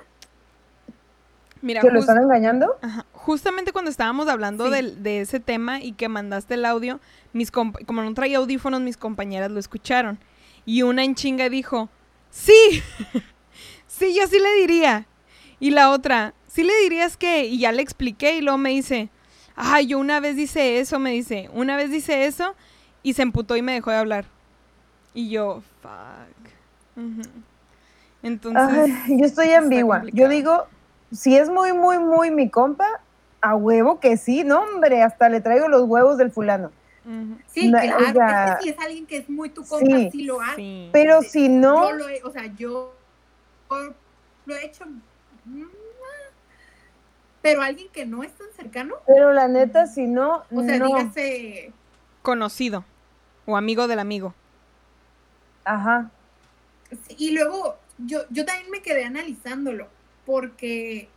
[1.63, 2.77] Mira, ¿Que lo están engañando?
[2.83, 4.95] ajá, justamente cuando estábamos hablando Sí.
[4.99, 7.01] de, ese tema y que mandaste el audio,
[7.33, 10.19] mis como no traía audífonos, mis compañeras lo escucharon.
[10.65, 11.89] Y una en chinga dijo,
[12.31, 12.83] sí,
[13.87, 15.07] sí, yo sí le diría.
[15.59, 19.09] Y la otra, sí le dirías que, y ya le expliqué y luego me dice,
[19.57, 21.49] Ay, yo una vez dice eso, me dice.
[21.55, 22.55] Una vez dice eso
[23.07, 24.25] y se emputó y me dejó de hablar.
[25.15, 27.05] Y yo, fuck.
[28.21, 28.91] Entonces.
[29.07, 30.03] Ay, yo estoy ambigua.
[30.13, 30.67] Yo digo,
[31.13, 33.01] si es muy, muy, muy mi compa,
[33.41, 36.73] a huevo que sí, no, hombre, hasta le traigo los huevos del fulano.
[37.47, 38.13] Sí, No, o claro.
[38.13, 40.57] sea, es que si es alguien que es muy tu compa, sí, sí, lo hace.
[40.57, 40.89] sí.
[40.93, 42.93] Pero si no, Yo lo he, o sea, yo
[44.47, 44.85] lo he hecho.
[45.45, 45.63] mm,
[47.41, 50.87] Pero alguien que no es tan cercano, pero la neta, si no, o sea, no.
[50.87, 51.73] dígase.
[52.23, 52.85] Conocido.
[53.47, 54.35] O amigo del amigo.
[55.65, 56.11] Ajá.
[57.17, 59.89] Y luego, yo, yo también me quedé analizándolo,
[60.25, 61.09] porque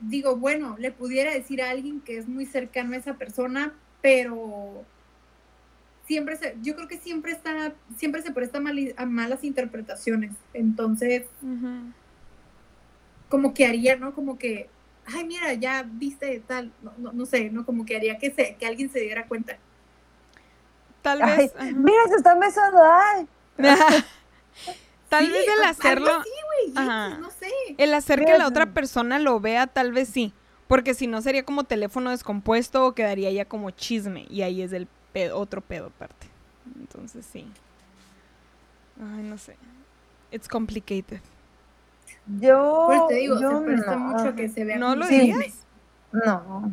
[0.00, 4.84] digo, bueno, le pudiera decir a alguien que es muy cercano a esa persona, pero
[6.06, 8.58] siempre se, yo creo que siempre está, siempre se presta
[8.96, 10.32] a malas interpretaciones.
[10.54, 11.26] Entonces,
[13.28, 14.14] como que haría, ¿no?
[14.14, 14.68] Como que,
[15.06, 17.64] ay, mira, ya viste tal, no, no, no sé, ¿no?
[17.64, 19.58] Como que haría que, se, que alguien se diera cuenta.
[21.02, 21.52] Tal Ay, vez.
[21.56, 21.70] ajá.
[21.74, 22.78] mira, se están besando.
[22.82, 23.26] Ay.
[25.08, 26.06] Tal Sí, vez el hacerlo.
[26.18, 27.08] güey, Ajá.
[27.08, 27.50] X, no sé.
[27.78, 30.32] El hacer que la otra persona lo vea, tal vez sí.
[30.68, 34.26] Porque si no sería como teléfono descompuesto o quedaría ya como chisme.
[34.30, 36.28] Y ahí es el pedo- otro pedo aparte.
[36.78, 37.44] Entonces sí.
[39.00, 39.56] Ay, no sé.
[40.30, 41.20] It's complicated.
[42.38, 43.98] Yo, Por eso te digo, yo se presta no.
[44.00, 44.78] mucho que se vea.
[44.78, 45.66] ¿No lo dirías?
[46.12, 46.72] No.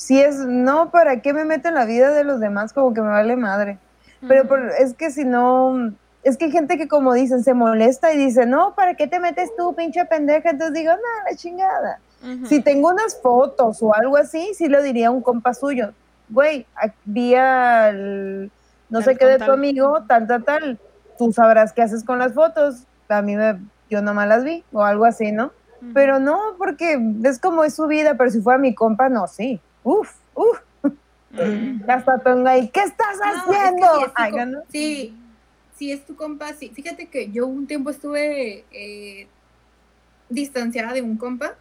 [0.00, 2.72] Si es, no, ¿para qué me meto en la vida de los demás?
[2.72, 3.78] Como que me vale madre.
[4.26, 5.92] Pero por- es que si no,
[6.22, 9.20] es que hay gente que como dicen, se molesta y dice, no, ¿para qué te
[9.20, 10.48] metes tú, pinche pendeja?
[10.50, 11.98] Entonces digo, no, la chingada.
[12.48, 15.92] Si tengo unas fotos o algo así, sí lo diría a un compa suyo.
[16.30, 16.66] Güey,
[17.04, 18.50] vi al,
[18.88, 20.78] no sé qué de tu amigo, tal, tal, tal.
[21.18, 22.84] Tú sabrás qué haces con las fotos.
[23.10, 23.58] A mí me,
[23.90, 25.52] yo nomás las vi o algo así, ¿no?
[25.92, 29.60] Pero no, porque es como es su vida, pero si fuera mi compa, no, sí.
[29.82, 30.58] Uf, uf,
[31.30, 31.80] Mm.
[32.46, 33.86] ahí, ¿qué estás No, es que haciendo?
[33.94, 34.62] sí, es Ay, ¿no?
[35.76, 36.70] sí, es tu compa, sí.
[36.70, 39.26] Fíjate que yo un tiempo estuve eh,
[40.28, 41.56] distanciada de un compa,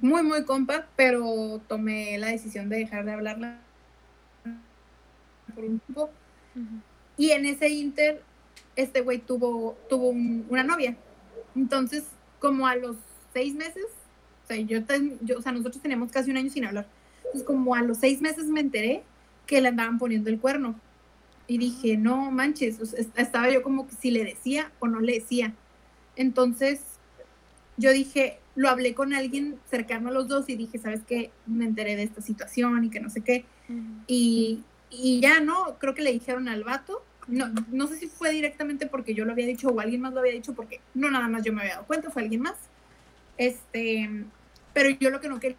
[0.00, 3.58] muy, muy compa, pero tomé la decisión de dejar de hablarla
[5.54, 6.10] por un tiempo.
[7.16, 8.22] Y en ese inter,
[8.74, 10.96] este güey tuvo, tuvo un- una novia.
[11.54, 12.04] Entonces,
[12.40, 12.96] como a los
[13.32, 13.84] seis meses,
[14.44, 16.86] o sea, yo, ten- yo- o sea, nosotros teníamos casi un año sin hablar.
[17.18, 19.02] Entonces, como a los seis meses me enteré
[19.46, 20.78] que le andaban poniendo el cuerno.
[21.48, 24.86] Y dije, no manches, o sea, est- estaba yo como que si le decía o
[24.86, 25.52] no le decía.
[26.16, 26.80] Entonces,
[27.76, 31.30] yo dije, lo hablé con alguien cercano a los dos y dije, ¿sabes qué?
[31.46, 33.44] Me enteré de esta situación y que no sé qué.
[34.06, 37.02] Y, y ya no, creo que le dijeron al vato.
[37.28, 40.20] No, no sé si fue directamente porque yo lo había dicho o alguien más lo
[40.20, 42.56] había dicho, porque no nada más yo me había dado cuenta, fue alguien más.
[43.36, 44.08] Este,
[44.72, 45.56] pero yo lo que no quería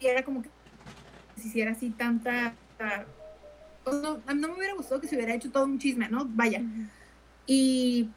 [0.00, 0.48] era como que
[1.36, 2.54] se hiciera así tanta.
[3.84, 6.26] pues no, no me hubiera gustado que se hubiera hecho todo un chisme, ¿no?
[6.26, 6.62] Vaya.
[7.46, 8.08] Y,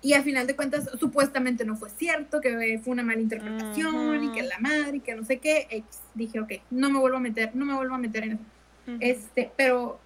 [0.00, 4.32] y a final de cuentas, supuestamente no fue cierto, que fue una mala interpretación y
[4.32, 5.66] que la madre y que no sé qué.
[5.70, 6.00] X.
[6.14, 8.42] Dije, ok, no me vuelvo a meter, no me vuelvo a meter en eso.
[9.00, 10.00] Este, pero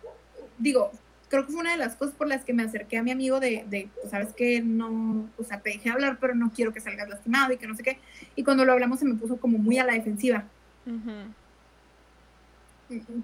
[0.58, 0.90] digo,
[1.28, 3.40] creo que fue una de las cosas por las que me acerqué a mi amigo
[3.40, 6.80] de, de pues, sabes que no, o sea, te dejé hablar, pero no quiero que
[6.80, 7.98] salgas lastimado y que no sé qué.
[8.36, 10.44] Y cuando lo hablamos se me puso como muy a la defensiva.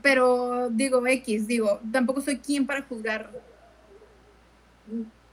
[0.02, 3.30] Pero digo, X, digo, tampoco soy quien para juzgar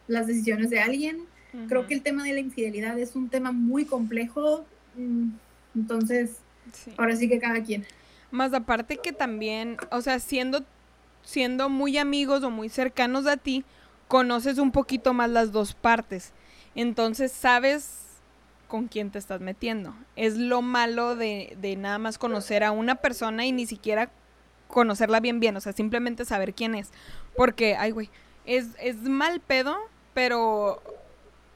[0.08, 1.26] las decisiones de alguien.
[1.68, 4.66] Creo que el tema de la infidelidad es un tema muy complejo.
[4.96, 5.30] mm,
[5.76, 6.38] Entonces,
[6.74, 6.92] Sí.
[6.98, 7.86] ahora sí que cada quien.
[8.32, 10.64] Más aparte que también, o sea, siendo,
[11.24, 13.64] siendo muy amigos o muy cercanos a ti,
[14.08, 16.34] conoces un poquito más las dos partes.
[16.76, 18.08] Entonces sabes
[18.68, 19.96] con quién te estás metiendo.
[20.16, 24.12] Es lo malo de, de nada más conocer a una persona y ni siquiera
[24.68, 26.92] conocerla bien bien, o sea, simplemente saber quién es.
[27.36, 28.10] Porque, ay, güey,
[28.46, 29.76] es, es mal pedo,
[30.14, 30.82] pero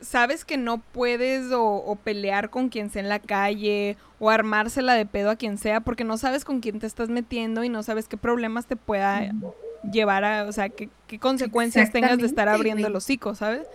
[0.03, 4.93] sabes que no puedes o, o pelear con quien sea en la calle o armársela
[4.93, 7.83] de pedo a quien sea porque no sabes con quién te estás metiendo y no
[7.83, 9.31] sabes qué problemas te pueda
[9.91, 13.67] llevar a, o sea, qué, qué consecuencias tengas de estar abriendo el hocico, ¿sabes?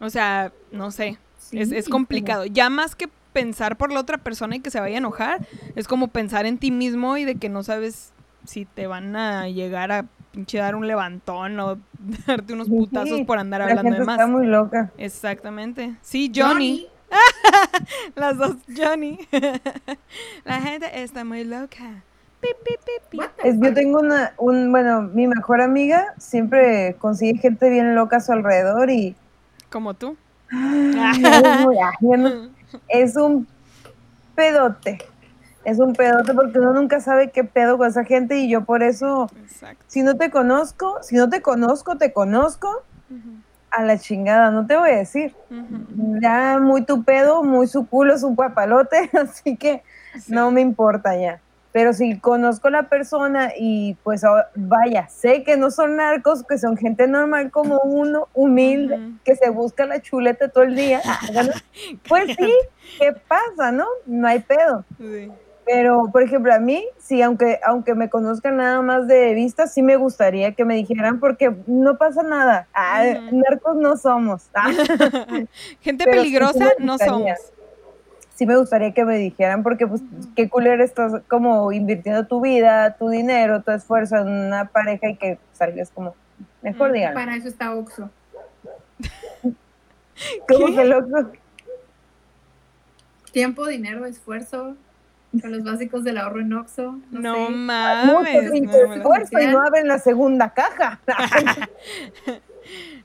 [0.00, 2.46] O sea, no sé, Sí, es, es complicado.
[2.46, 5.88] Ya más que pensar por la otra persona y que se vaya a enojar, es
[5.88, 8.12] como pensar en ti mismo y de que no sabes
[8.46, 11.78] si te van a llegar a pinche dar un levantón o
[12.26, 14.18] darte unos Sí, putazos por andar La hablando gente de más.
[14.18, 14.90] está muy loca.
[14.98, 15.94] Exactamente.
[16.00, 16.86] Sí, Johnny.
[18.16, 19.18] Las dos, Johnny.
[20.44, 22.02] La gente está muy loca.
[22.40, 23.18] Pi, pi, pi, pi.
[23.18, 27.94] What the Es, yo tengo una, un, bueno, mi mejor amiga siempre consigue gente bien
[27.94, 29.14] loca a su alrededor y
[29.70, 30.16] Como tú.
[30.50, 32.48] ay, es, muy- ay, yo no-
[32.88, 33.46] es un
[34.34, 34.98] pedote.
[35.64, 38.82] Es un pedote porque uno nunca sabe qué pedo con esa gente y yo por
[38.82, 39.84] eso, Exacto.
[39.86, 42.82] si no te conozco, si no te conozco, te conozco
[43.70, 45.34] a la chingada, no te voy a decir.
[46.20, 49.82] Ya muy tu pedo, muy su culo, su papalote, así que
[50.20, 50.30] Sí.
[50.34, 51.40] no me importa ya.
[51.72, 54.22] Pero si conozco a la persona y pues
[54.54, 59.48] vaya, sé que no son narcos, que son gente normal como uno, humilde, que se
[59.48, 61.00] busca la chuleta todo el día,
[62.08, 62.52] pues sí,
[62.98, 63.86] ¿qué pasa, no?
[64.04, 64.84] No hay pedo.
[64.98, 65.32] Sí.
[65.72, 69.82] Pero, por ejemplo, a mí, sí, aunque, aunque me conozcan nada más de vista, sí
[69.82, 72.68] me gustaría que me dijeran, porque no pasa nada.
[72.74, 74.50] Ah, narcos no somos.
[74.52, 74.70] Ah,
[75.80, 77.30] Gente Pero sí, sí peligrosa no somos.
[78.34, 80.02] sí me gustaría que me dijeran, porque pues
[80.36, 85.16] qué culero estás como invirtiendo tu vida, tu dinero, tu esfuerzo en una pareja y
[85.16, 86.14] que salgas como,
[86.60, 87.18] mejor díganlo.
[87.18, 88.10] Para eso está Oxxo.
[90.46, 90.74] Como ¿Qué?
[90.74, 91.32] que loco.
[93.32, 94.76] Tiempo, dinero, esfuerzo.
[95.40, 96.98] Con los básicos del ahorro en Oxxo.
[97.10, 97.50] No, No sé.
[97.50, 98.50] Mucho mames.
[98.50, 101.00] pinche No, esfuerzo y no abren la segunda caja.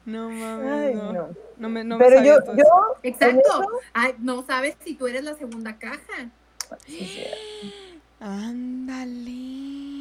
[0.05, 0.71] no mames.
[0.89, 1.13] Ay, no.
[1.13, 1.27] no.
[1.57, 2.97] No me, no me Pero yo, yo, eso.
[3.03, 3.39] Exacto.
[3.39, 6.29] eso- Ay, no sabes si tú eres la segunda caja.
[6.85, 7.73] Sí, sí.
[8.19, 9.31] Ándale.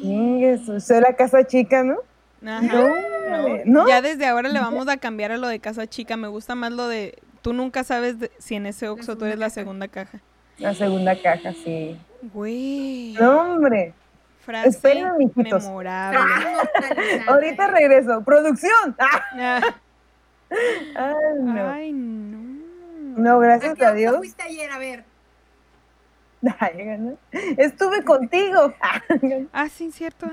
[0.01, 1.97] Chingue, soy la casa chica, ¿no?
[2.45, 2.61] Ajá.
[2.61, 3.87] No, No, ¿no?
[3.87, 6.17] Ya desde ahora le vamos a cambiar a lo de casa chica.
[6.17, 7.17] Me gusta más lo de.
[7.41, 10.19] Tú nunca sabes de- si en ese Oxxo tú eres la segunda caja.
[10.59, 11.97] La segunda caja, sí.
[12.21, 13.13] Güey.
[13.19, 13.93] No, hombre.
[14.41, 15.63] Frase esperen, mijitos.
[15.65, 16.19] memorable.
[16.19, 18.23] Frase inmortalizada, Ahorita regreso.
[18.23, 18.95] ¡Producción!
[18.99, 19.61] ¡Ah!
[20.95, 21.69] Ah, Ay, no.
[21.71, 23.17] Ay, no.
[23.17, 24.15] No, ¿A gracias qué a Dios.
[24.15, 24.71] fuiste ayer?
[24.71, 25.03] A ver.
[26.59, 27.17] Ay, ¿no?
[27.57, 28.73] Estuve contigo.
[29.51, 30.27] Ah, sí, cierto.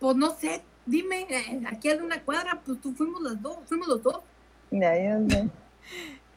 [0.00, 0.62] Pues no sé.
[0.84, 4.20] Dime, eh, aquí hay una cuadra, pues tú fuimos las dos, fuimos los dos.
[4.72, 5.48] Ya, sé.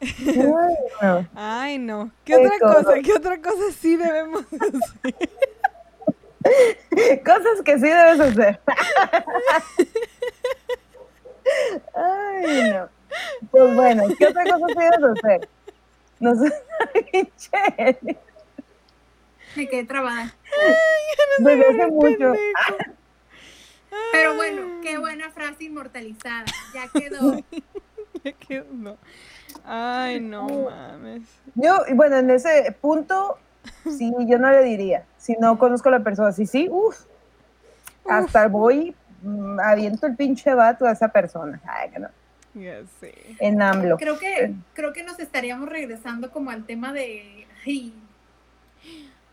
[0.02, 1.28] Ay, no.
[1.34, 2.10] Ay, no.
[2.24, 2.74] ¿Qué Ay, otra todo.
[2.84, 3.00] cosa?
[3.00, 5.14] ¿Qué otra cosa sí debemos hacer?
[7.24, 8.60] Cosas que sí debes hacer.
[11.94, 12.88] Ay, no.
[13.50, 15.48] Pues bueno, ¿qué otra cosa sí debes hacer?
[16.18, 16.52] No sé.
[19.56, 20.34] Me quedé trabada.
[21.38, 22.32] Desde hace mucho.
[24.12, 26.46] Pero bueno, qué buena frase inmortalizada.
[26.74, 27.36] Ya quedó.
[28.48, 28.96] Quedo- no.
[29.64, 31.22] Ay, no mames.
[31.54, 33.38] Yo, y bueno, en ese punto,
[33.84, 35.04] sí, yo no le diría.
[35.18, 37.04] Si no conozco a la persona, sí, sí, uff.
[38.08, 41.60] Hasta voy, mm, aviento el pinche vato a esa persona.
[41.64, 42.08] Ay, que no.
[42.54, 43.14] Ya sé.
[43.38, 43.96] En AMLO.
[43.96, 47.46] Creo que, creo que nos estaríamos regresando como al tema de.
[47.64, 47.94] ay,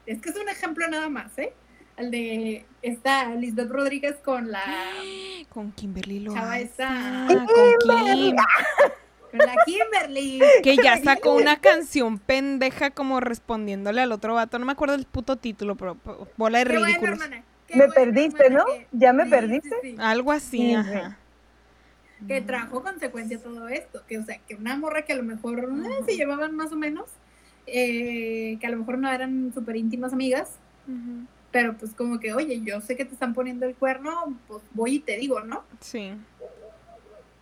[0.05, 1.53] es que es un ejemplo nada más, ¿eh?
[1.97, 4.61] Al de esta Lisbeth Rodríguez con la,
[5.49, 7.27] Con Kimberly lo Chava esa.
[7.27, 8.35] con Kim.
[9.29, 10.39] con la Kimberly.
[10.63, 14.59] Que ya sacó una canción pendeja como respondiéndole al otro vato.
[14.59, 15.97] No me acuerdo el puto título, pero
[16.37, 17.19] bola de Qué ridículos.
[17.75, 18.73] Me perdiste, hermana, ¿no?
[18.73, 19.69] que- ¿Ya me sí, perdiste?
[19.81, 19.95] sí, sí.
[19.99, 21.17] Algo así, Sí, ajá.
[22.27, 25.59] que trajo consecuencia todo esto, que o sea, que una morra que a lo mejor
[25.59, 27.05] eh, se llevaban más o menos,
[27.67, 30.49] eh, que a lo mejor no eran súper íntimas amigas,
[31.51, 34.95] pero pues como que, oye, yo sé que te están poniendo el cuerno, pues voy
[34.95, 35.63] y te digo, ¿no?
[35.79, 36.11] Sí.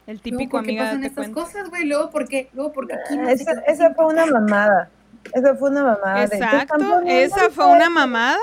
[0.08, 1.42] El típico ¿por qué amiga pasan te estas cuenta.
[1.42, 1.86] cosas, güey?
[1.86, 2.50] Luego, ¿por qué?
[2.54, 4.90] Luego, porque aquí no se Esa, esa fue una mamada.
[5.34, 6.22] Esa fue una mamada.
[6.22, 7.90] de, "Te están Exacto, esa fue una cuerno".
[7.92, 8.38] mamada.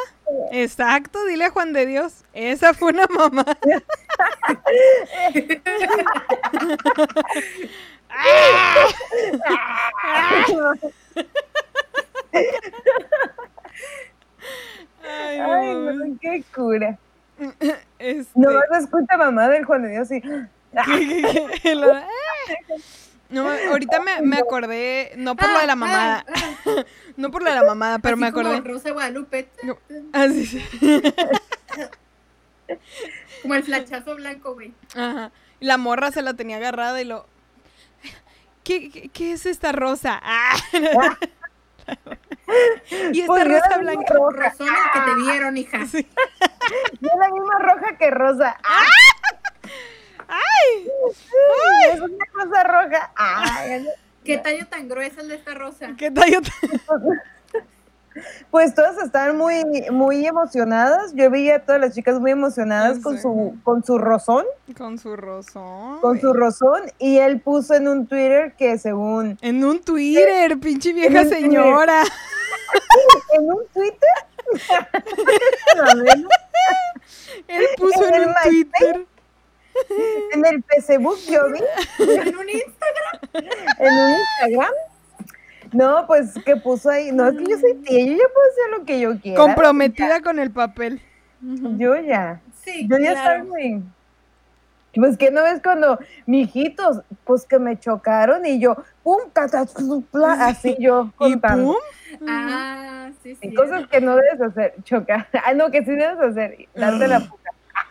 [0.53, 2.25] Exacto, dile a Juan de Dios.
[2.35, 3.57] Esa fue una mamada.
[8.09, 8.93] Ay,
[10.55, 10.73] no,
[15.03, 16.99] Ay, no, qué cura.
[17.99, 20.23] Este, No vas escucha mamá del Juan de Dios y
[23.31, 26.35] No, ahorita me, me acordé, no por lo de la Ah, mamada, ah,
[26.66, 26.85] ah.
[27.16, 28.68] no por lo de la mamada, pero Así me como acordé.
[28.68, 29.79] Rosa de Guadalupe, No.
[30.12, 30.64] Así sí.
[33.43, 34.72] como el flachazo blanco, güey.
[34.95, 35.33] Ajá.
[35.59, 37.27] Y La morra se la tenía agarrada y lo.
[38.62, 40.20] ¿Qué, qué, qué es esta rosa?
[40.22, 40.55] Ah.
[43.12, 44.14] y esta Pues yo rosa la blanca.
[44.33, 45.87] Razón el que te vieron, hija.
[45.87, 46.07] Sí.
[47.01, 48.57] Y es la misma roja que rosa.
[50.29, 50.39] ¡Ah!
[50.39, 50.89] ¡Ay!
[51.95, 53.12] Es una cosa roja.
[53.16, 53.87] Ay,
[54.25, 55.89] ¿Qué tallo tan gruesa es de esta rosa?
[55.99, 57.01] ¿Qué tallo tan-
[58.49, 61.12] Pues todas estaban muy, muy emocionadas.
[61.14, 64.45] Yo veía a todas las chicas muy emocionadas con su, con su rozón,
[64.79, 65.99] Con su rosón.
[66.01, 70.93] con su rozón, y él puso en un Twitter que según En un Twitter, pinche
[70.93, 72.05] vieja señora.
[73.33, 74.09] en un Twitter
[77.49, 78.35] Él puso En en el un.
[78.45, 79.07] Twitter.
[80.33, 81.61] En el Facebook yo vi
[81.99, 83.35] En un Insta-
[83.79, 84.72] en un Instagram.
[85.72, 87.11] No, pues que puso ahí.
[87.11, 89.41] No, es que yo soy tía, yo ya puedo hacer lo que yo quiera.
[89.41, 91.01] Comprometida con el papel.
[91.41, 92.41] Yo ya.
[92.62, 93.43] Sí, Yo ya claro.
[93.45, 93.83] estoy.
[94.95, 99.18] Pues que no ves cuando, mijitos, pues que me chocaron y yo, pum,
[100.39, 101.72] así yo Y contando.
[101.72, 102.29] pum.
[102.29, 103.49] Ah, sí, sí.
[103.49, 105.27] Y cosas que no debes hacer, chocar.
[105.45, 107.43] Ah, no, que sí debes hacer, darte la puta.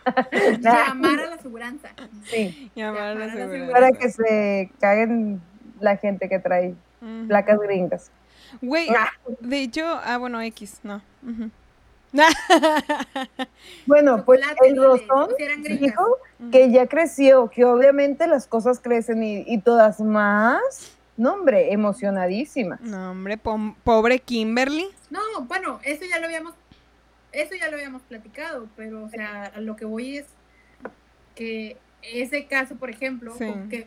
[0.60, 1.88] Llamar a la aseguranza.
[2.24, 3.70] Sí, Llamar a la Llamar a la seguridad.
[3.72, 5.40] para que se caguen
[5.80, 6.74] la gente que trae
[7.28, 8.10] placas gringas.
[8.62, 9.10] Güey, Ah.
[9.40, 11.02] de hecho, ah, bueno, X, no.
[13.86, 15.30] Bueno, pues el Rosón
[15.64, 16.18] dijo
[16.52, 20.96] que ya creció, que obviamente las cosas crecen y, y todas más.
[21.16, 22.78] No, hombre, emocionadísima.
[22.82, 24.86] No, hombre, pobre Kimberly.
[25.10, 26.54] No, bueno, eso ya lo habíamos,
[27.34, 30.26] eso ya lo habíamos platicado, pero o sea, a lo que voy es
[31.34, 33.46] que ese caso, por ejemplo, Sí.
[33.70, 33.86] que,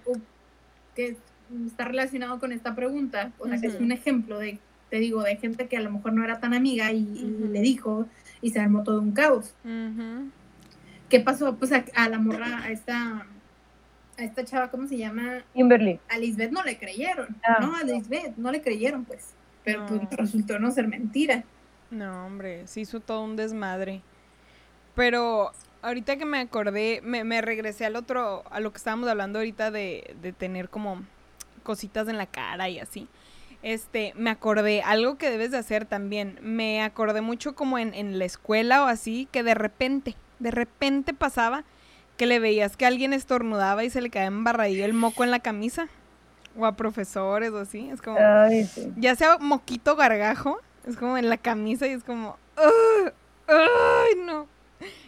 [1.68, 5.38] está relacionado con esta pregunta, o sea, que es un ejemplo de, te digo, de
[5.38, 7.06] gente que a lo mejor no era tan amiga y,
[7.52, 8.08] le dijo
[8.42, 9.54] y se armó todo un caos.
[11.10, 11.56] ¿Qué pasó?
[11.56, 13.26] Pues a, a la morra, a esta,
[14.18, 15.44] a esta chava, ¿cómo se llama?
[15.54, 16.00] Kimberly.
[16.10, 17.60] A Lisbeth no le creyeron, Ah.
[17.62, 17.76] ¿no?
[17.76, 19.34] A Lisbeth no le creyeron, pues.
[19.64, 21.44] Pero pues resultó no ser mentira.
[21.90, 24.02] No, hombre, se hizo todo un desmadre.
[24.96, 29.40] Pero ahorita que me acordé, me, me regresé al otro, a lo que estábamos hablando
[29.40, 31.04] ahorita de, de tener como
[31.64, 33.08] cositas en la cara y así.
[33.64, 38.20] Este, me acordé, algo que debes de hacer también, me acordé mucho como en, en
[38.20, 41.64] la escuela o así, que de repente, de repente pasaba
[42.18, 45.40] que le veías que alguien estornudaba y se le caía embarradillo el moco en la
[45.40, 45.88] camisa.
[46.60, 48.92] O a profesores o así, es como Ay, sí.
[48.96, 53.12] ya sea moquito gargajo, es como en la camisa y es como, "Ugh,
[53.48, 54.48] ¡ay, no!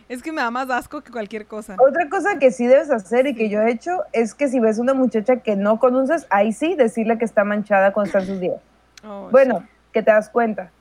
[0.08, 1.76] Es que me da más asco que cualquier cosa.
[1.80, 4.80] Otra cosa que sí debes hacer y que yo he hecho es que si ves
[4.80, 8.40] una muchacha que no conoces, ahí sí decirle que está manchada cuando está en sus
[8.40, 8.60] días.
[9.06, 10.72] Oh, Bueno, que te das cuenta.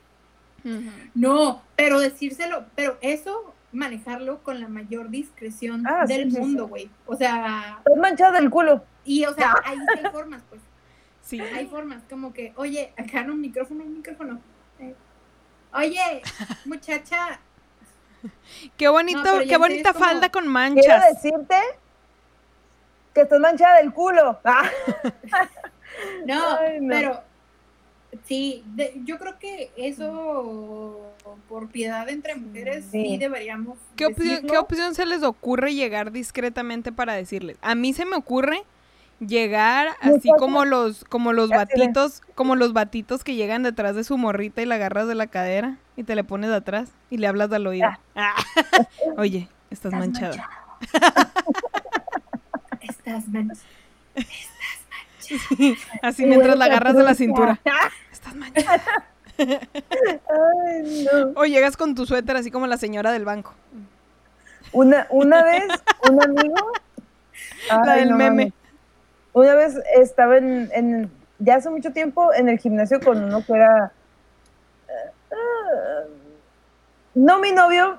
[1.14, 6.68] No, pero decírselo, pero eso manejarlo con la mayor discreción Ah, del sí, mundo, sí.
[6.70, 6.90] güey.
[7.06, 8.82] O sea, Estás manchada el culo.
[9.04, 10.60] y o sea, ahí sí hay formas, pues.
[11.22, 11.38] Sí.
[11.40, 14.40] Hay formas, como que, oye, acá no un micrófono, un micrófono.
[15.74, 16.22] Oye,
[16.64, 17.40] muchacha,
[18.76, 21.04] Qué bonito, No, qué bonita como- falda con Quiero manchas.
[21.22, 21.56] decirte
[23.14, 24.40] que estás manchada del culo.
[24.44, 24.68] Ah,
[26.26, 26.88] no, Ay, no.
[26.94, 27.22] pero
[28.24, 31.12] sí, de- yo creo que eso
[31.48, 33.18] por piedad entre mujeres sí, Sí.
[33.18, 33.78] deberíamos.
[33.96, 34.46] ¿Qué opción.
[34.46, 37.56] ¿Qué opción se les ocurre llegar discretamente para decirles?
[37.60, 38.62] A mí se me ocurre
[39.20, 44.16] llegar así como los, como los batitos, como los batitos que llegan detrás de su
[44.16, 47.52] morrita y la agarras de la cadera y te le pones atrás y le hablas
[47.52, 47.88] al oído.
[48.14, 48.34] Ah.
[49.16, 50.48] Oye, estás, Estás manchada.
[52.80, 53.66] Estás manchada.
[56.02, 57.60] Así mientras la agarras de la cintura.
[58.12, 58.82] Estás manchada.
[59.38, 61.40] Ay, no.
[61.40, 63.54] O llegas con tu suéter así como la señora del banco.
[64.72, 65.64] Una, una vez,
[66.08, 66.72] un amigo.
[67.68, 68.52] La Ay, del no meme.
[69.38, 73.52] Una vez estaba en, en- ya hace mucho tiempo en el gimnasio con uno que
[73.52, 73.92] era.
[75.30, 76.06] eh,
[77.14, 77.98] no mi novio,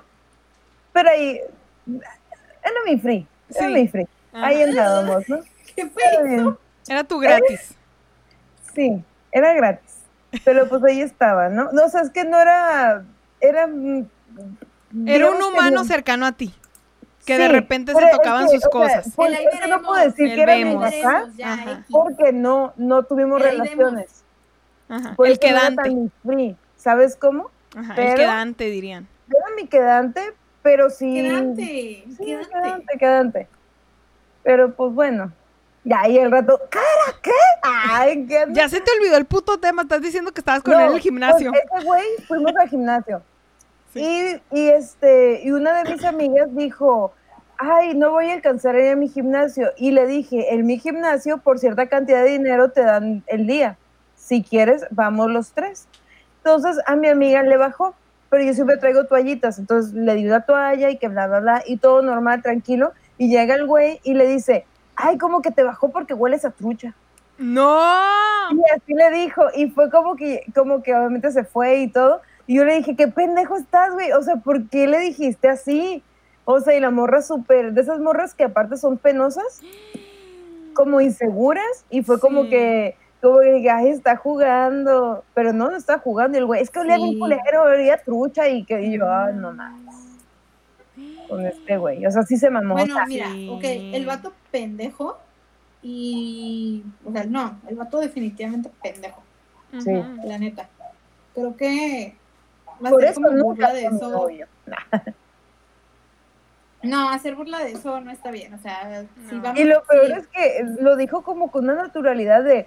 [0.92, 1.40] pero ahí.
[1.88, 3.26] Era mi free.
[3.54, 3.72] Era Sí.
[3.72, 4.06] mi free.
[4.32, 5.40] Ahí andábamos, ¿no?
[5.76, 6.02] ¿Qué fue
[6.36, 6.58] eso?
[6.88, 7.74] Era tu gratis.
[8.74, 9.96] Sí, era gratis.
[10.44, 11.72] Pero pues ahí estaba, ¿no?
[11.72, 13.04] No, o sea, es que no era.
[13.40, 13.66] Era.
[13.66, 14.06] mm,
[15.06, 16.54] Era un humano no- cercano a ti.
[17.36, 19.12] Que de repente se es tocaban que, sus o sea, cosas.
[19.16, 20.04] pues, El no puedo veremos.
[20.16, 21.84] decir El que era mi Veremos, ya, Ajá.
[21.90, 24.22] Porque no, no tuvimos El relaciones.
[24.88, 25.14] Ajá.
[25.18, 25.96] El no quedante.
[26.24, 26.56] free.
[26.76, 27.50] ¿Sabes cómo?
[27.76, 29.06] Ajá, el pero- quedante dirían.
[29.28, 31.14] Era mi quedante, pero sí.
[31.14, 32.50] Quedante, Sí, quedante.
[32.50, 33.48] quedante, quedante.
[34.42, 35.32] Pero pues bueno.
[35.82, 37.30] Ya, y el rato, ¿cara qué?
[37.62, 38.44] Ay, qué.
[38.52, 39.82] Ya se te olvidó el puto tema.
[39.82, 41.50] Estás diciendo que estabas con No, él en el gimnasio.
[41.52, 43.22] pues, ese güey fuimos al gimnasio.
[43.92, 44.40] Sí.
[44.52, 47.12] Y, y este, y una de mis amigas dijo,
[47.60, 49.70] ay, no voy a alcanzar a ir a mi gimnasio.
[49.76, 53.76] Y le dije, en mi gimnasio, por cierta cantidad de dinero te dan el día.
[54.16, 55.86] Si quieres, vamos los tres.
[56.38, 57.94] Entonces a mi amiga le bajó,
[58.30, 59.58] pero yo siempre traigo toallitas.
[59.58, 62.92] Entonces le di una toalla y que bla, bla, bla, y todo normal, tranquilo.
[63.18, 64.64] Y llega el güey y le dice,
[64.96, 66.94] ay, como que te bajó porque hueles a trucha.
[67.36, 67.84] ¡No!
[68.52, 72.22] Y así le dijo, y fue como que, como que obviamente se fue y todo.
[72.46, 74.12] Y yo le dije, qué pendejo estás, güey.
[74.12, 76.02] O sea, ¿por qué le dijiste así?
[76.44, 79.60] O sea, y la morra súper, de esas morras que aparte son penosas,
[80.74, 85.24] como inseguras, y fue como que, como que ay, está jugando.
[85.34, 86.36] Pero no, no está jugando.
[86.36, 87.18] Y el güey, es que olía bien Sí.
[87.18, 89.96] culero, olía trucha, y que y yo, ay, no mames.
[91.28, 92.04] Con este güey.
[92.06, 92.74] O sea, sí se mamó.
[92.74, 93.48] Bueno, o sea, mira, Sí.
[93.48, 95.18] ok, el vato pendejo
[95.82, 96.82] y.
[97.04, 99.22] O sea, no, el vato definitivamente pendejo.
[99.78, 99.92] Sí.
[100.24, 100.68] La neta.
[101.34, 102.16] Creo que
[102.80, 104.46] Por hacer eso como burla de fue mi eso.
[106.82, 108.54] No, hacer burla de eso no está bien.
[108.54, 109.60] O sea, si vamos.
[109.60, 112.66] Y lo peor sí, es que lo dijo como con una naturalidad de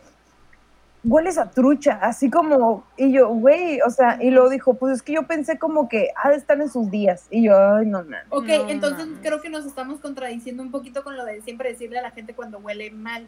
[1.04, 5.02] hueles a trucha, así como, y yo, güey, o sea, y lo dijo, pues es
[5.02, 8.04] que yo pensé como que ha de estar en sus días, y yo, ay, no,
[8.04, 8.16] no.
[8.30, 12.00] Ok, No entonces creo que nos estamos contradiciendo un poquito con lo de siempre decirle
[12.00, 13.28] a la gente cuando huele mal.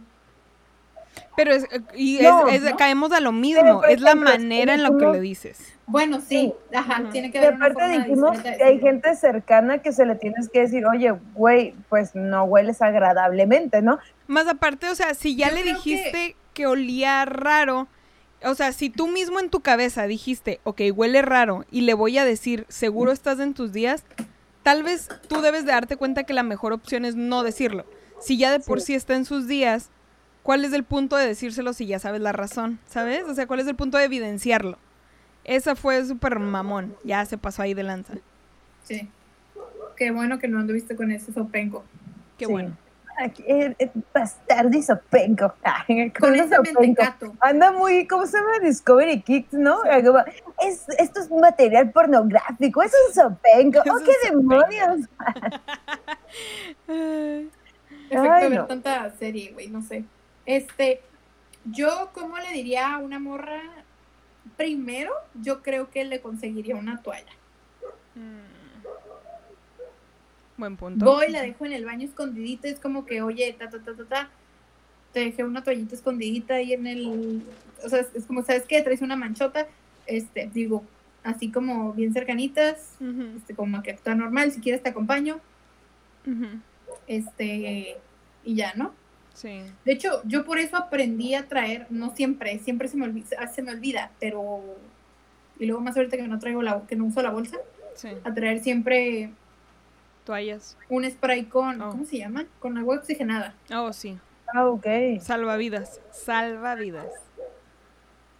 [1.35, 2.77] Pero es, y No, es, es- ¿no?
[2.77, 5.73] caemos a lo mismo, Pero, es la manera en la que lo dices.
[5.87, 7.11] Bueno, sí, ajá, Ujú.
[7.11, 10.15] tiene que Y haber una aparte forma dijimos que hay gente cercana que se le
[10.15, 13.99] tienes que decir, oye, güey, pues no hueles agradablemente, ¿no?
[14.27, 16.65] Más aparte, o sea, si ya Yo le dijiste que...
[16.65, 17.87] olía raro,
[18.43, 22.17] o sea, si tú mismo en tu cabeza dijiste, ok, huele raro, y le voy
[22.17, 24.03] a decir, seguro estás en tus días,
[24.63, 27.85] tal vez tú debes de darte cuenta que la mejor opción es no decirlo.
[28.19, 28.93] Si ya de por sí, Sí.
[28.95, 29.91] está en sus días,
[30.41, 32.79] ¿cuál es el punto de decírselo si ya sabes la razón?
[32.87, 33.23] ¿Sabes?
[33.25, 34.79] O sea, ¿cuál es el punto de evidenciarlo?
[35.45, 38.13] Esa fue súper mamón, ya se pasó ahí de lanza.
[38.83, 39.09] Sí.
[39.95, 41.83] Qué bueno que no anduviste con ese sopenco.
[42.37, 42.51] Qué Sí.
[42.51, 42.75] bueno.
[43.17, 45.53] Aquí, eh, eh, bastardo y sopenco.
[45.63, 47.01] Ay, Con ese sopenco.
[47.39, 48.59] Anda muy, ¿cómo se llama?
[48.61, 49.77] Discovery Kids, ¿no?
[50.03, 50.19] Como,
[50.61, 53.79] Es, esto es material pornográfico, es un sopenco.
[53.85, 54.49] Es ¡Oh, un qué sopenco.
[54.67, 55.09] demonios!
[56.87, 57.49] Ay,
[58.09, 58.65] Efecto Ay, ver no.
[58.67, 60.03] tanta serie, güey, no sé.
[60.45, 61.01] Este,
[61.65, 63.61] yo, ¿cómo le diría a una morra?
[64.57, 67.33] Primero, yo creo que le conseguiría una toalla.
[68.15, 68.55] mm.
[70.57, 71.03] Buen punto.
[71.03, 74.05] Voy, la dejo en el baño escondidita, es como que, oye, ta, ta, ta, ta,
[74.05, 74.29] ta,
[75.11, 77.43] te dejé una toallita escondidita ahí en el,
[77.83, 78.81] o sea, es, como, ¿sabes qué?
[78.81, 79.67] Traes una manchota,
[80.05, 80.83] este, digo,
[81.23, 82.95] así como bien cercanitas,
[83.37, 85.39] este, como que actúa normal, si quieres te acompaño,
[87.07, 87.97] este,
[88.45, 88.93] y ya, ¿no?
[89.35, 89.61] Sí.
[89.85, 93.61] De hecho, yo por eso aprendí a traer, no siempre, siempre se me olvida, se
[93.61, 94.63] me olvida, pero,
[95.59, 97.57] y luego más ahorita que no traigo la, que no uso la bolsa,
[97.95, 98.09] Sí.
[98.23, 99.31] a traer siempre
[100.25, 100.77] Toallas.
[100.89, 101.91] un spray con, Oh.
[101.91, 102.45] ¿cómo se llama?
[102.59, 103.53] Con agua oxigenada.
[103.73, 104.17] Oh, sí.
[104.53, 104.85] Ah, ok.
[105.21, 105.99] Salvavidas.
[106.11, 107.07] Salvavidas.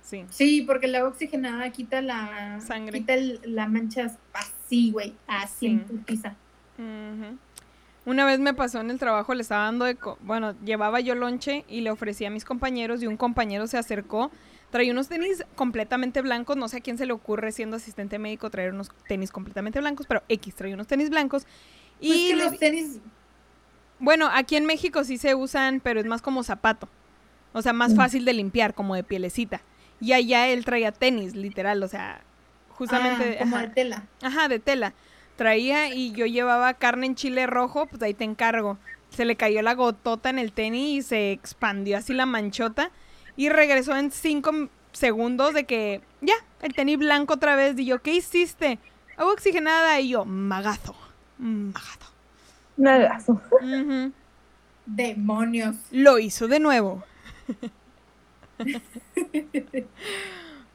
[0.01, 0.23] Sí.
[0.29, 2.99] Sí, porque el agua oxigenada quita la Sangre.
[2.99, 6.03] quita el- la mancha así, güey, así en Sí.
[6.77, 7.37] Ujú.
[8.05, 9.95] Una vez me pasó en el trabajo, le estaba dando de...
[9.95, 13.77] co- Bueno, llevaba yo lonche y le ofrecí a mis compañeros y un compañero se
[13.77, 14.31] acercó.
[14.69, 16.55] Traía unos tenis completamente blancos.
[16.57, 20.05] No sé a quién se le ocurre siendo asistente médico traer unos tenis completamente blancos,
[20.07, 21.47] pero X, traía unos tenis blancos.
[21.99, 22.99] Y Pues que los tenis,
[23.99, 26.87] Bueno, aquí en México sí se usan, pero es más como zapato.
[27.53, 27.95] O sea, más Mm.
[27.95, 29.61] fácil de limpiar, como de pielecita.
[30.01, 32.21] Y allá él traía tenis, literal, o sea,
[32.69, 33.37] justamente...
[33.39, 33.67] ah, como ajá.
[33.67, 34.03] de tela.
[34.21, 34.93] Ajá, de tela.
[35.35, 38.77] Traía y yo llevaba carne en chile rojo, pues ahí te encargo.
[39.09, 42.91] Se le cayó la gotota en el tenis y se expandió así la manchota.
[43.35, 47.77] Y regresó en cinco segundos de que, ya, el tenis blanco otra vez.
[47.77, 48.79] Y yo, ¿qué hiciste?
[49.17, 49.99] Agua oxigenada.
[49.99, 50.95] Y yo, magazo,
[51.37, 52.15] magazo.
[52.77, 53.41] Nagazo.
[53.61, 54.11] Ujú.
[54.85, 55.75] Demonios.
[55.91, 57.03] Lo hizo de nuevo.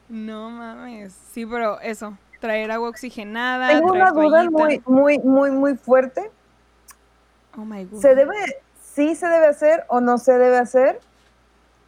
[0.09, 1.15] no mames.
[1.31, 3.69] Sí, pero eso, traer agua oxigenada.
[3.69, 4.51] Tengo traer una duda toallita.
[4.51, 6.29] muy, muy, muy, muy fuerte.
[7.57, 8.01] Oh my god.
[8.01, 8.35] ¿Se debe,
[8.81, 10.99] sí se debe hacer o no se debe hacer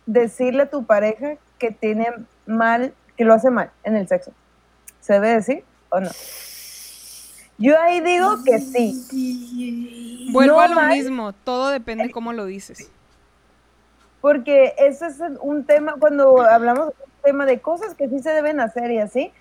[0.06, 2.08] decirle a tu pareja que tiene
[2.46, 4.32] mal, que lo hace mal en el sexo?
[5.02, 6.10] ¿Se debe decir o no?
[7.58, 10.90] Yo ahí digo que sí, Vuelvo No a lo mal.
[10.90, 12.90] mismo, todo depende cómo lo dices.
[14.22, 18.32] porque ese es un tema, cuando hablamos de un tema de cosas que sí se
[18.32, 19.32] deben hacer y así,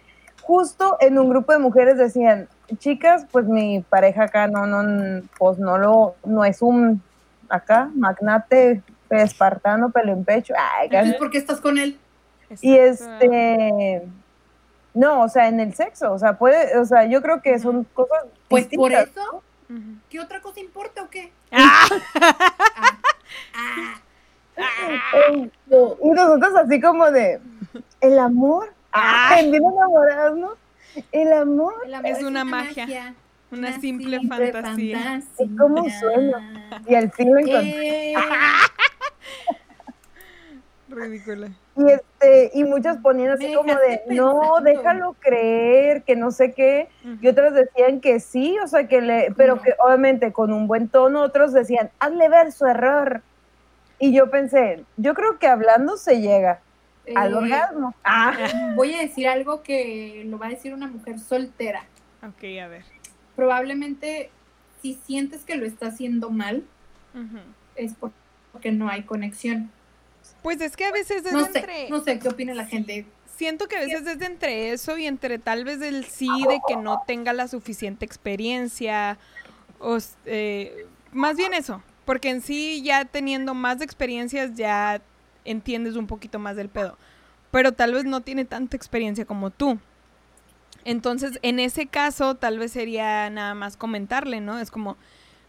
[0.43, 2.48] justo en un grupo de mujeres decían,
[2.78, 7.02] chicas, pues mi pareja acá no, no, pues no lo, no es un,
[7.48, 11.98] acá, magnate espartano, pelo en pecho, ay, Entonces, ¿por qué estás con él?
[12.60, 14.02] Y este,
[14.94, 17.85] no, o sea, en el sexo, o sea, puede, o sea, yo creo que son
[17.85, 19.43] cosas Pues por eso.
[20.10, 21.32] ¿qué otra cosa importa o qué?
[21.51, 21.86] ¡Ah!
[23.55, 24.02] Ah,
[24.56, 27.40] Este, y nosotros así como de,
[28.01, 30.51] el amor, ah, bien enamorados, ¿no?
[31.10, 33.14] El amor, el amor Es una magia,
[33.51, 35.23] Una simple fantasía.
[35.59, 36.69] ¿Cómo suena?
[36.86, 38.12] y al fin lo encontré.
[38.12, 38.14] Eh,
[40.89, 41.48] Ridícula.
[41.74, 46.52] Y, este, y muchas ponían así Me como de, no, déjalo creer, que no sé
[46.52, 46.90] qué.
[47.23, 49.62] Y otras decían que sí, o sea, que le, pero No.
[49.62, 53.23] que obviamente con un buen tono, otros decían, hazle ver su error.
[53.98, 56.60] Y yo pensé, yo creo que hablando se llega
[57.16, 57.94] al eh, orgasmo.
[58.04, 61.84] Ah, Voy a decir algo que lo va a decir una mujer soltera.
[62.22, 62.84] Ok, a ver.
[63.36, 64.30] Probablemente
[64.80, 66.64] si sientes que lo está haciendo mal,
[67.76, 67.94] es
[68.52, 69.70] porque no hay conexión.
[70.42, 71.62] Pues es que a veces es No entre...
[71.62, 73.06] sé, no sé qué opina la gente.
[73.36, 76.76] Siento que a veces es entre eso y entre tal vez el sí de que
[76.76, 79.18] no tenga la suficiente experiencia.
[79.78, 81.82] O, eh, más bien eso.
[82.04, 85.00] Porque en sí, ya teniendo más experiencias, ya
[85.44, 86.97] entiendes un poquito más del pedo.
[87.51, 89.78] Pero tal vez no tiene tanta experiencia como tú.
[90.85, 94.59] Entonces, en ese caso, tal vez sería nada más comentarle, ¿no?
[94.59, 94.97] Es como,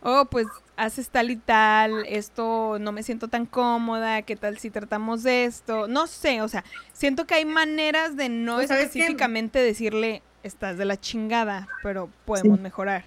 [0.04, 4.70] oh, pues haces tal y tal, esto no me siento tan cómoda, ¿qué tal si
[4.70, 5.88] tratamos de esto?
[5.88, 10.86] No sé, o sea, siento que hay maneras de no Pues, específicamente decirle, estás de
[10.86, 13.06] la chingada, pero podemos mejorar.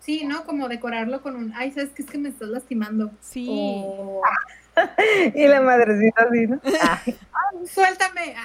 [0.00, 0.44] Sí, ¿no?
[0.44, 2.02] Como decorarlo con un, ay, ¿sabes qué?
[2.02, 3.10] Es que me estás lastimando.
[3.20, 3.46] Sí.
[3.50, 4.22] O,
[5.34, 6.58] Y la madrecita así, ¿no?
[6.64, 7.16] Ay,
[7.66, 8.34] suéltame.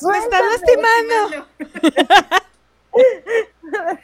[0.00, 1.46] Ah, ¡Me estás lastimando!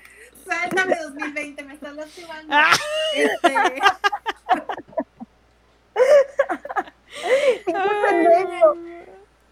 [0.45, 2.55] Suéltame 2020, me estás lastimando.
[2.55, 2.77] Ah.
[3.15, 3.55] Este.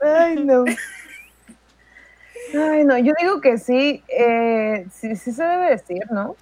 [0.00, 0.64] Ay, no.
[2.54, 6.36] Ay, no, yo digo que sí, eh, sí, sí se debe decir, ¿no?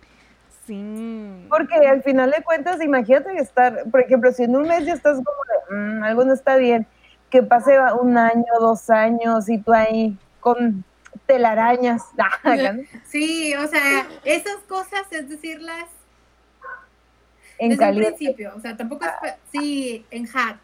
[0.71, 1.47] Sí.
[1.49, 5.17] Porque al final de cuentas, imagínate estar, por ejemplo, si en un mes ya estás
[5.17, 6.87] como de, "Mm, algo no está bien,
[7.29, 10.85] que pase un año, dos años y tú ahí con
[11.27, 12.03] telarañas.
[12.45, 12.83] ¿no?
[13.05, 15.87] sí, o sea, esas cosas es decirlas
[17.59, 18.17] En desde un caliente.
[18.17, 18.53] principio.
[18.57, 19.11] O sea, tampoco es.
[19.21, 20.57] pa- Sí, en hat.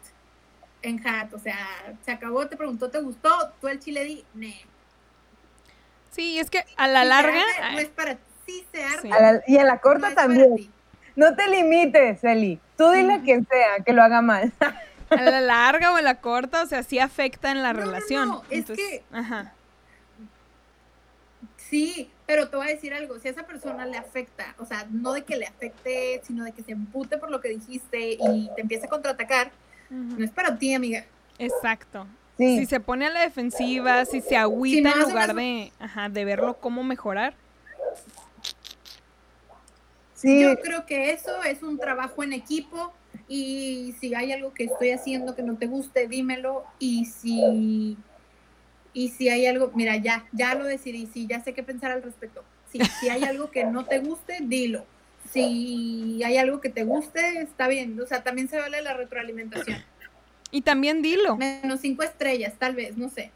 [0.81, 1.33] En hat.
[1.33, 1.57] O sea,
[2.05, 3.29] se acabó, te preguntó, ¿te gustó?
[3.59, 4.55] Tú el chile di, ne.
[6.11, 7.41] Sí, es que a la larga...
[7.73, 9.01] no es para ti, sí se arde.
[9.03, 9.11] Sí.
[9.11, 10.71] A la- y a la no corta para también.
[11.15, 12.59] No te limites, Eli.
[12.77, 14.51] Tú dile a quien sea que lo haga mal.
[15.09, 17.85] A la larga o a la corta, o sea, sí afecta en la No, no,
[17.85, 18.27] relación.
[18.27, 19.53] no, es que- Ajá.
[21.55, 24.85] Sí, pero te voy a decir algo, si a esa persona le afecta, o sea,
[24.91, 28.49] no de que le afecte, sino de que se empute por lo que dijiste y
[28.55, 29.51] te empiece a contraatacar,
[29.89, 31.05] no es para ti, amiga.
[31.39, 32.05] Exacto.
[32.37, 32.59] Sí.
[32.59, 36.09] Si se pone a la defensiva, si se agüita Si no en lugar de, ajá,
[36.09, 37.33] de verlo cómo mejorar.
[40.17, 42.91] Sí, Yo creo que eso es un trabajo en equipo
[43.27, 47.97] y si hay algo que estoy haciendo que no te guste, dímelo y si
[48.93, 52.01] y si hay algo, mira, ya ya lo decidí, sí, ya sé qué pensar al
[52.01, 52.43] respecto.
[52.71, 54.85] Sí, si hay algo que no te guste, dilo.
[55.31, 57.99] Si hay algo que te guste, está bien.
[58.01, 59.77] O sea, también se vale la retroalimentación.
[60.49, 61.37] Y también dilo.
[61.37, 63.31] Menos cinco estrellas, tal vez, no sé.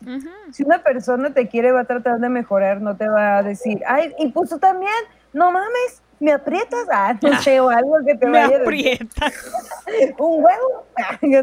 [0.51, 3.81] Si una persona te quiere, va a tratar de mejorar, no te va a decir,
[3.85, 4.91] ay, y pues tú también,
[5.33, 8.61] no mames, me aprietas, ah, no sé, o algo que te Me vaya a decir,
[8.61, 9.31] aprieta.
[10.19, 10.87] un huevo,
[11.21, 11.41] no,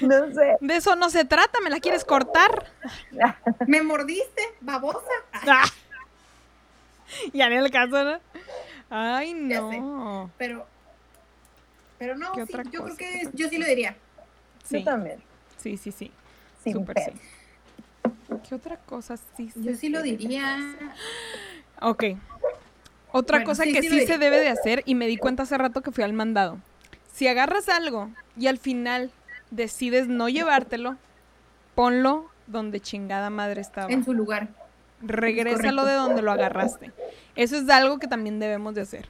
[0.00, 0.56] no sé.
[0.60, 2.72] De eso no se trata, ¿me la quieres cortar?
[3.66, 5.00] ¿Me mordiste, babosa?
[5.32, 5.64] Ah.
[7.32, 8.18] Ya ni el caso, ¿no?
[8.88, 10.30] Ay, Ya no.
[10.38, 10.64] Pero,
[11.98, 12.94] pero no, ¿Qué sí, yo cosa?
[12.96, 13.96] creo que yo sí lo diría.
[14.64, 15.20] Sí, Yo también,
[15.58, 16.10] sí, sí, sí.
[16.62, 17.12] sin Súper pedo.
[17.12, 17.20] sí.
[18.48, 20.76] ¿Qué otra cosa sí Yo sí lo diría.
[21.80, 22.04] Ok.
[23.16, 25.56] Otra Bueno, cosa sí, que sí se debe de hacer, y me di cuenta hace
[25.56, 26.58] rato que fui al mandado.
[27.12, 29.12] Si agarras algo y al final
[29.52, 30.96] decides no llevártelo,
[31.76, 33.88] ponlo donde chingada madre estaba.
[33.92, 34.48] En su lugar.
[35.00, 35.84] Regrésalo correcto.
[35.84, 36.90] de donde lo agarraste.
[37.36, 39.06] Eso es algo que también debemos de hacer.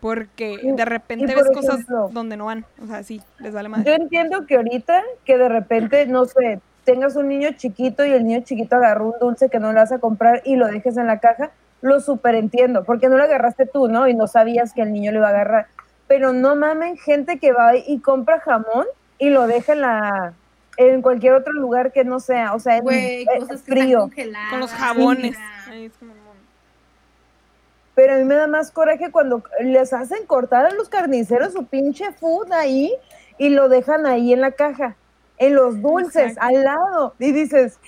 [0.00, 2.66] Porque de repente ves cosas donde no van.
[2.82, 3.94] O sea, sí, les vale Yo madre.
[3.94, 8.42] entiendo que ahorita, que de repente, no sé, tengas un niño chiquito y el niño
[8.44, 11.18] chiquito agarró un dulce que no le vas a comprar y lo dejes en la
[11.18, 11.50] caja,
[11.80, 14.08] lo super entiendo, porque no lo agarraste tú, ¿no?
[14.08, 15.66] Y no sabías que el niño lo iba a agarrar.
[16.06, 18.86] Pero no mamen gente que va y compra jamón
[19.18, 20.32] y lo deja en la
[20.76, 24.08] en cualquier otro lugar que no sea, o sea, cosas que frío.
[24.16, 24.50] están.
[24.50, 25.36] Con los jabones.
[25.72, 25.92] es
[27.96, 31.66] Pero a mí me da más coraje cuando les hacen cortar a los carniceros su
[31.66, 32.94] pinche food ahí
[33.38, 34.94] y lo dejan ahí en la caja,
[35.38, 36.56] en los dulces, Exacto.
[36.56, 37.14] al lado.
[37.18, 37.78] Y dices,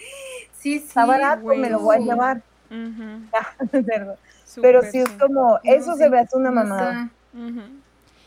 [0.59, 0.87] Sí, sí.
[0.89, 2.43] está barato, me lo voy a llevar.
[4.63, 7.11] Pero sí es como, No, eso se sí, me hace una mamada.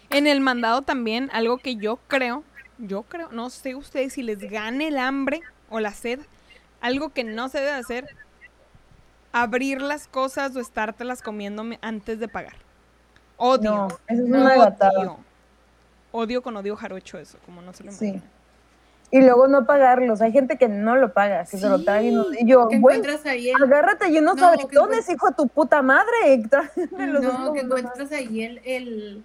[0.10, 2.44] En el mandado también, algo que yo creo,
[2.78, 6.20] yo creo, no sé ustedes si les gane el hambre o la sed,
[6.82, 8.08] algo que no se debe hacer,
[9.32, 12.56] abrir las cosas o estártelas comiendo comiéndome antes de pagar.
[13.38, 13.72] Odio.
[13.74, 15.18] No, eso es una odio.
[16.12, 18.22] Odio con odio jarocho eso, como no se lo Sí.
[19.16, 20.22] Y luego no pagarlos.
[20.22, 21.86] Hay gente que no lo paga, que se lo Sí.
[21.86, 23.00] traga y, no- y yo, güey,
[23.62, 26.42] agárrate y unos No, abritones, hijo de tu puta madre.
[26.98, 29.24] no, que encuentras ahí el, el,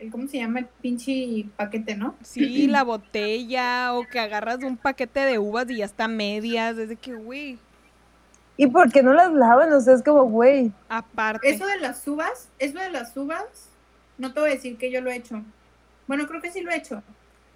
[0.00, 0.58] el, ¿cómo se llama?
[0.58, 2.14] El pinche paquete, ¿no?
[2.22, 6.76] Sí, la botella o que agarras un paquete de uvas y ya está a medias,
[6.76, 7.58] desde que, güey,
[8.58, 9.72] ¿Y por qué no las lavan?
[9.72, 10.70] O sea, es como, güey.
[10.90, 11.48] aparte.
[11.48, 13.70] Eso de las uvas, eso de las uvas,
[14.18, 15.40] no te voy a decir que yo lo he hecho.
[16.06, 17.02] Bueno, creo que sí lo he hecho.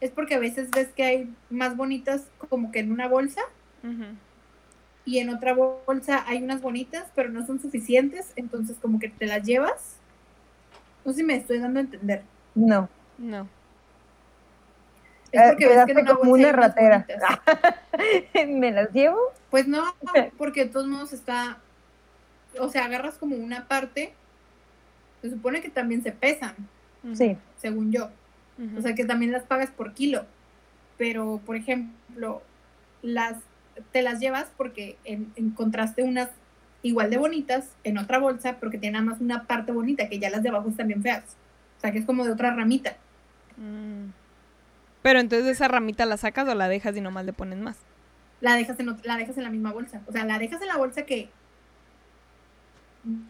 [0.01, 3.41] Es porque a veces ves que hay más bonitas como que en una bolsa
[5.05, 9.27] y en otra bolsa hay unas bonitas, pero no son suficientes, entonces como que te
[9.27, 9.97] las llevas.
[11.05, 12.23] No sé si me estoy dando a entender.
[12.55, 12.89] No.
[13.17, 13.49] No.
[15.33, 17.07] Es Eh, porque ves que en una como bolsa una ratera.
[17.07, 17.77] bonitas.
[18.49, 19.19] ¿Me las llevo?
[19.51, 19.85] Pues no,
[20.39, 21.59] porque de todos modos está,
[22.59, 24.13] o sea, agarras como una parte,
[25.23, 26.55] se supone que también se pesan.
[27.15, 27.37] Sí.
[27.59, 28.11] según yo.
[28.79, 30.25] O sea, que también las pagas por kilo.
[30.97, 32.43] Pero, por ejemplo,
[33.03, 33.37] las
[33.93, 36.31] te las llevas porque en- encontraste unas
[36.83, 40.19] igual de bonitas en otra bolsa, pero que tienen nada más una parte bonita, que
[40.19, 41.25] ya las de abajo están bien feas.
[41.77, 42.97] O sea, que es como de otra ramita.
[43.57, 44.11] Mm.
[45.03, 47.77] Pero entonces esa ramita la sacas o la dejas y nomás le pones más.
[48.41, 50.01] La dejas en, la dejas en la misma bolsa.
[50.07, 51.29] O sea, la dejas en la bolsa que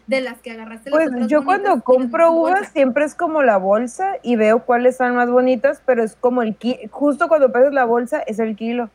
[0.06, 4.16] de las que agarraste las Pues yo cuando compro uvas siempre es como la bolsa
[4.22, 6.78] y veo cuáles están más bonitas, pero es como el kilo.
[6.90, 8.90] Justo cuando pesas la bolsa es el kilo.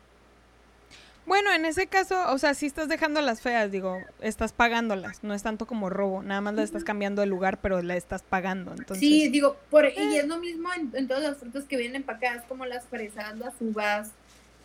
[1.24, 5.34] Bueno, en ese caso, o sea, si estás dejando las feas, digo, estás pagándolas, no
[5.34, 8.72] es tanto como robo, nada más la estás cambiando de lugar, pero la estás pagando,
[8.72, 8.98] entonces.
[8.98, 12.44] Sí, digo, por, y es lo mismo en, en todas las frutas que vienen empacadas,
[12.48, 14.10] como las fresas, las uvas,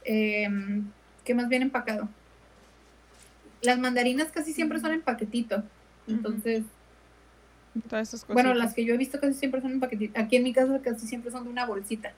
[0.03, 0.85] em,
[1.23, 2.09] ¿qué más viene empacado?
[3.61, 5.63] Las mandarinas casi siempre son en paquetito,
[6.07, 6.63] entonces,
[7.89, 8.33] todas esas cosas.
[8.33, 10.19] bueno, las que yo he visto casi siempre son en paquetito.
[10.19, 12.11] Aquí en mi casa casi siempre son de una bolsita,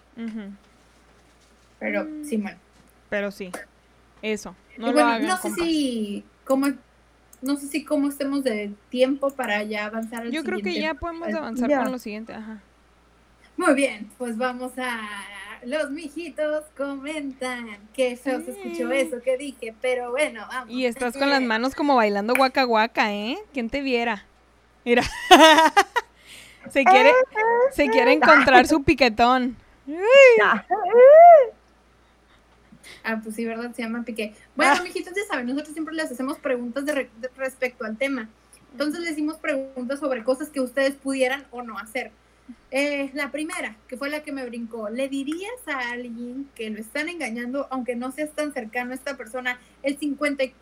[1.79, 2.23] pero Mm.
[2.25, 2.57] sí, bueno.
[3.09, 3.51] Pero sí,
[4.21, 5.65] eso, no Y lo bueno, hagan, no sé compas.
[5.65, 6.67] si, cómo,
[7.41, 10.93] no sé si cómo estemos de tiempo para ya avanzar al Yo creo que ya
[10.93, 11.83] podemos avanzar ya.
[11.83, 12.59] con lo siguiente, ajá.
[13.59, 15.01] Muy bien, pues vamos a
[15.65, 17.67] los mijitos comentan.
[17.93, 20.73] Qué feo se escuchó eso que dije, pero bueno, vamos.
[20.73, 23.37] Y estás con las manos como bailando guaca guaca, ¿eh?
[23.51, 24.23] ¿Quién te viera?
[24.85, 25.03] Mira.
[26.71, 27.11] se quiere,
[27.73, 29.57] se quiere encontrar su piquetón.
[33.03, 33.73] Ah, pues sí, ¿verdad?
[33.75, 34.33] Se llama Piqué.
[34.55, 34.81] Bueno, Ah.
[34.83, 38.29] mijitos, ya saben, nosotros siempre les hacemos preguntas de re- de- respecto al tema.
[38.71, 42.11] Entonces les hicimos preguntas sobre cosas que ustedes pudieran o no hacer.
[42.71, 46.79] Eh, la primera, que fue la que me brincó, ¿le dirías a alguien que lo
[46.79, 49.59] están engañando, aunque no seas tan cercano a esta persona?
[49.83, 50.53] El 50, y-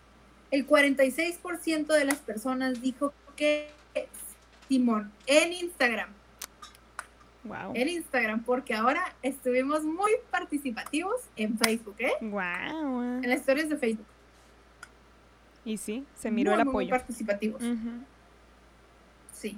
[0.52, 3.70] el 46% de las personas dijo que
[4.70, 6.10] Simón, en Instagram,
[7.44, 7.72] Wow.
[7.76, 12.12] en Instagram, porque ahora estuvimos muy participativos en Facebook, ¿eh?
[12.22, 13.02] Wow.
[13.24, 14.06] En las historias de Facebook.
[15.64, 16.90] Y sí, se miró muy, el muy, muy apoyo.
[16.98, 17.62] participativos.
[19.34, 19.58] Sí.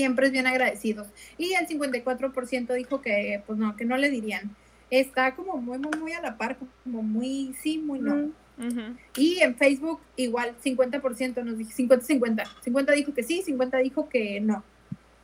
[0.00, 1.08] Siempre es bien agradecidos.
[1.36, 4.56] Y el 54% dijo que, pues no, que no le dirían.
[4.90, 8.30] Está como muy, muy, muy a la par, como muy sí, muy no.
[8.56, 8.96] Mm.
[9.16, 12.44] Y en Facebook, igual, 50% nos dijo, 50-50.
[12.62, 14.64] 50 dijo que sí, 50 dijo que no.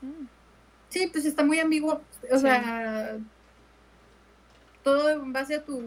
[0.02, 0.26] Mm.
[0.90, 2.02] Sí, pues está muy ambiguo.
[2.30, 2.40] O Sí.
[2.42, 3.16] sea,
[4.82, 5.80] todo en base a tu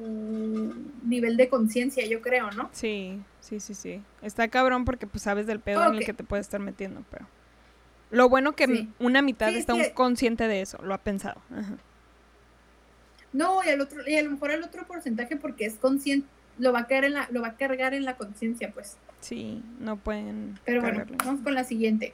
[1.04, 2.72] nivel de conciencia, yo creo, ¿no?
[2.74, 4.02] Sí, sí, sí, sí.
[4.24, 7.28] Está cabrón porque pues sabes del pedo en el que te puedes estar metiendo, pero...
[8.12, 8.90] Lo bueno que Sí.
[9.00, 9.82] una mitad Sí, está sí.
[9.82, 11.42] un- consciente de eso, lo ha pensado.
[11.52, 11.78] Ajá.
[13.32, 16.28] No, y al otro, y a lo mejor el otro porcentaje porque es consciente,
[16.58, 18.98] lo va a caer en la, lo va a cargar en la conciencia, pues.
[19.22, 22.14] Sí, no pueden Pero bueno, vamos con la siguiente.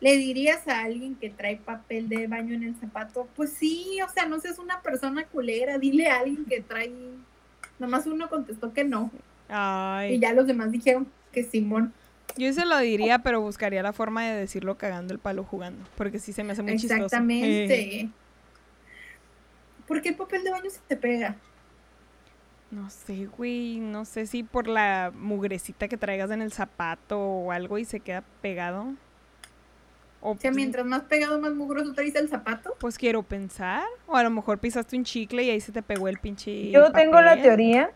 [0.00, 3.28] ¿Le dirías a alguien que trae papel de baño en el zapato?
[3.36, 6.90] Pues sí, o sea, no seas una persona culera, dile a alguien que trae.
[7.78, 9.10] Nomás uno contestó que no.
[9.48, 11.92] Y Ay, ya los demás dijeron que Simón.
[12.40, 16.18] Yo se lo diría, pero buscaría la forma de decirlo cagando el palo jugando, porque
[16.18, 17.22] sí se me hace muy chistoso.
[17.40, 18.10] Eh, Exactamente.
[19.86, 21.36] ¿Por qué el papel de baño se te pega?
[22.70, 27.50] no sé, güey, no sé si por la mugrecita que traigas en el zapato o
[27.52, 28.94] algo y se queda pegado.
[30.20, 32.74] O O sea, mientras más pegado, más mugroso traes el zapato.
[32.78, 36.08] pues quiero pensar, o a lo mejor pisaste un chicle y ahí se te pegó
[36.08, 37.90] el pinche Yo tengo la teoría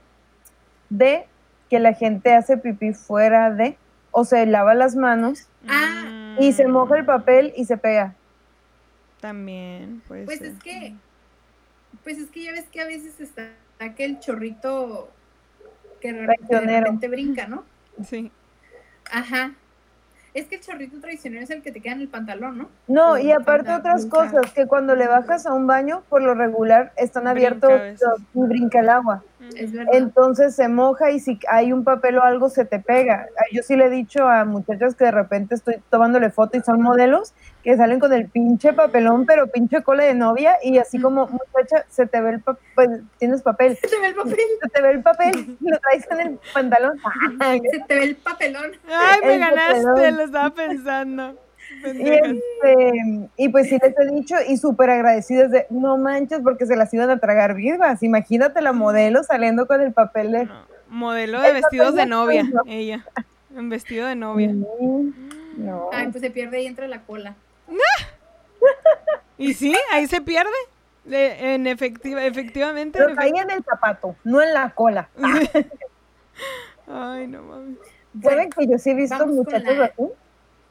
[0.91, 1.27] de
[1.71, 3.79] que la gente hace pipí fuera de
[4.17, 8.15] o se lava las manos Ah, y se moja el papel y se pega.
[9.21, 10.49] También, puede Pues ser.
[10.49, 10.95] es que,
[12.05, 13.49] pues es que ya ves que a veces está
[13.97, 15.11] que el chorrito
[16.01, 17.65] que de repente- brinca, ¿no?
[18.05, 18.31] Sí.
[19.11, 19.53] Ajá.
[20.33, 22.69] Es que el chorrito traicionero es el que te queda en el pantalón, ¿no?
[22.89, 26.35] No, O y aparte otras cosas, que cuando le bajas a un baño, por lo
[26.35, 27.73] regular están abiertos
[28.35, 29.23] y brinca el agua.
[29.57, 29.71] Es.
[29.93, 33.29] Entonces se moja y si hay un papel o algo se te pega.
[33.53, 36.81] Yo sí le he dicho a muchachas que de repente estoy tomándole foto y son
[36.83, 41.27] modelos que salen con el pinche papelón, pero pinche cola de novia y así como
[41.29, 44.83] muchacha se te ve el papel, tienes papel, Se te ve el papel, se te
[44.83, 46.99] ve el papel, lo traes en el pantalón.
[47.71, 48.73] se te ve el papelón.
[48.89, 50.17] Ay, me El ganaste, papelón.
[50.17, 51.44] lo estaba pensando.
[51.93, 56.67] Y, este, y pues sí les he dicho y súper agradecidas de no manches porque
[56.67, 58.03] se las iban a tragar vivas.
[58.03, 60.45] Imagínate la modelo saliendo con el papel de...
[60.47, 62.63] No, Modelo de vestidos de novia, no.
[62.67, 63.05] ella.
[63.57, 64.53] En vestido de novia.
[65.57, 65.91] No.
[65.93, 67.35] Ay, pues se pierde y entra la cola.
[69.37, 70.51] Y sí, ahí se pierde.
[71.05, 72.99] De- en efectiva, efectivamente.
[72.99, 75.09] Pero en caía efect- en el zapato, no en la cola.
[76.87, 77.79] Ay, no mames.
[78.23, 80.03] ¿Saben que yo sí he visto muchachos la- así?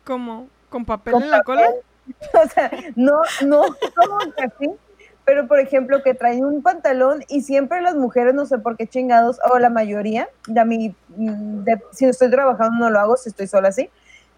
[0.05, 0.47] ¿Cómo?
[0.73, 1.69] ¿Con papel Con en la cola?
[2.33, 3.61] O sea, no, no,
[3.95, 4.71] como que así.
[5.23, 8.87] Pero, por ejemplo, que traen un pantalón y siempre las mujeres, no sé por qué
[8.87, 13.29] chingados, o la mayoría, de mi, mm, de- si estoy trabajando no lo hago, si
[13.29, 13.89] estoy sola así,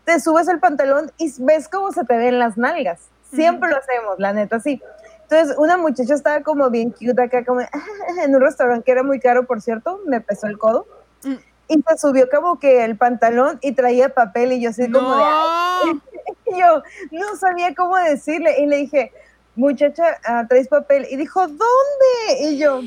[0.03, 2.99] te subes el pantalón y ves cómo se te ven las nalgas.
[3.31, 4.79] Siempre lo hacemos, la neta, sí.
[5.23, 7.61] Entonces, una muchacha estaba como bien cute acá, como
[8.23, 10.85] en un restaurante que era muy caro, por cierto, me pesó el codo.
[11.23, 11.35] Mm.
[11.69, 15.23] Y se subió como que el pantalón y traía papel y yo así como de,
[15.25, 16.01] "Ay".
[16.45, 19.11] Y yo no sabía cómo decirle y le dije,
[19.55, 21.07] muchacha, ah, traes papel.
[21.09, 22.41] Y dijo, ¿dónde?
[22.41, 22.81] Y yo,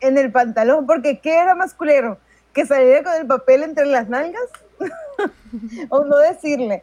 [0.00, 2.18] en el pantalón, porque ¿qué era más culero?
[2.52, 4.48] ¿Que saliera con el papel entre las nalgas?
[5.88, 6.82] o no decirle.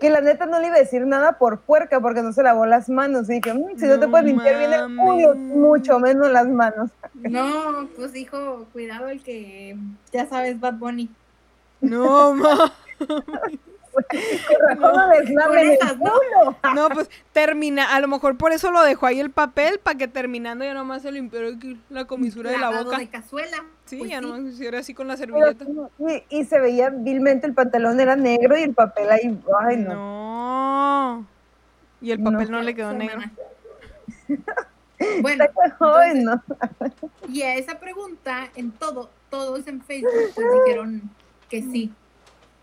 [0.00, 2.66] Que la neta no le iba a decir nada por puerca porque no se lavó
[2.66, 3.30] las manos.
[3.30, 6.90] Y dije, "Mm, si no, te puedes limpiar bien el culo, mucho menos las manos.
[7.14, 9.74] No, pues dijo, cuidado el que,
[10.12, 11.08] ya sabes, Bad Bunny.
[11.80, 12.72] No, ma.
[15.98, 16.56] ¿No?
[16.74, 17.94] No, pues termina.
[17.94, 21.02] A lo mejor por eso lo dejó ahí el papel, para que terminando ya nomás
[21.02, 21.40] se limpió
[21.90, 22.98] la comisura de la boca.
[22.98, 23.64] de cazuela.
[23.84, 24.26] Sí, Pues ya sí.
[24.26, 25.64] nomás hiciera así con la servilleta.
[26.30, 29.94] y, y se veía vilmente el pantalón era negro y el papel ahí, ay no.
[29.94, 31.26] No.
[32.00, 33.20] Y el papel no, le quedó negro.
[35.20, 36.42] Bueno, entonces, no.
[37.28, 41.02] y a esa pregunta, en todo, todos en Facebook, pues dijeron
[41.50, 41.92] que sí,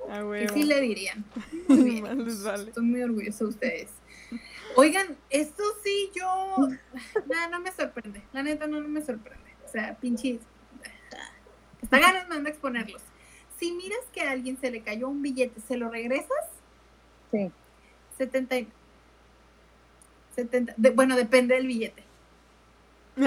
[0.09, 0.21] Ah,
[0.53, 1.23] sí le dirían.
[1.67, 2.03] Muy bien.
[2.03, 2.63] Más les vale.
[2.69, 3.89] Estoy muy orgullosa de ustedes.
[4.75, 6.57] Oigan, esto sí, yo.
[7.27, 8.21] Nada, no me sorprende.
[8.34, 9.49] La neta, no, no me sorprende.
[9.67, 10.39] O sea, pinches.
[11.81, 13.01] Está ganas me anda a exponerlos.
[13.59, 16.27] Si miras que a alguien se le cayó un billete, ¿se lo regresas?
[17.31, 17.51] Sí.
[18.17, 18.57] 70.
[18.57, 18.67] y-
[20.35, 22.03] 70 de- bueno, depende del billete.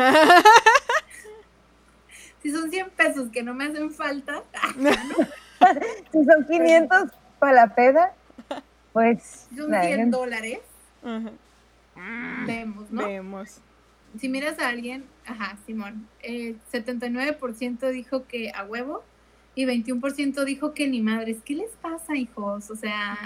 [2.43, 4.44] Si son 100 pesos que no me hacen falta,
[6.13, 8.13] Si son 500 para la peda,
[8.93, 10.11] pues son la 100 dejan.
[10.11, 10.61] dólares,
[11.05, 11.31] Ajá.
[12.47, 13.07] vemos, ¿no?
[13.07, 13.61] Vemos.
[14.19, 19.03] si miras a alguien, ajá, Simón, el 79% dijo que a huevo
[19.55, 21.39] y 21% dijo que ni madres.
[21.45, 22.71] ¿Qué les pasa, hijos?
[22.71, 23.17] O sea,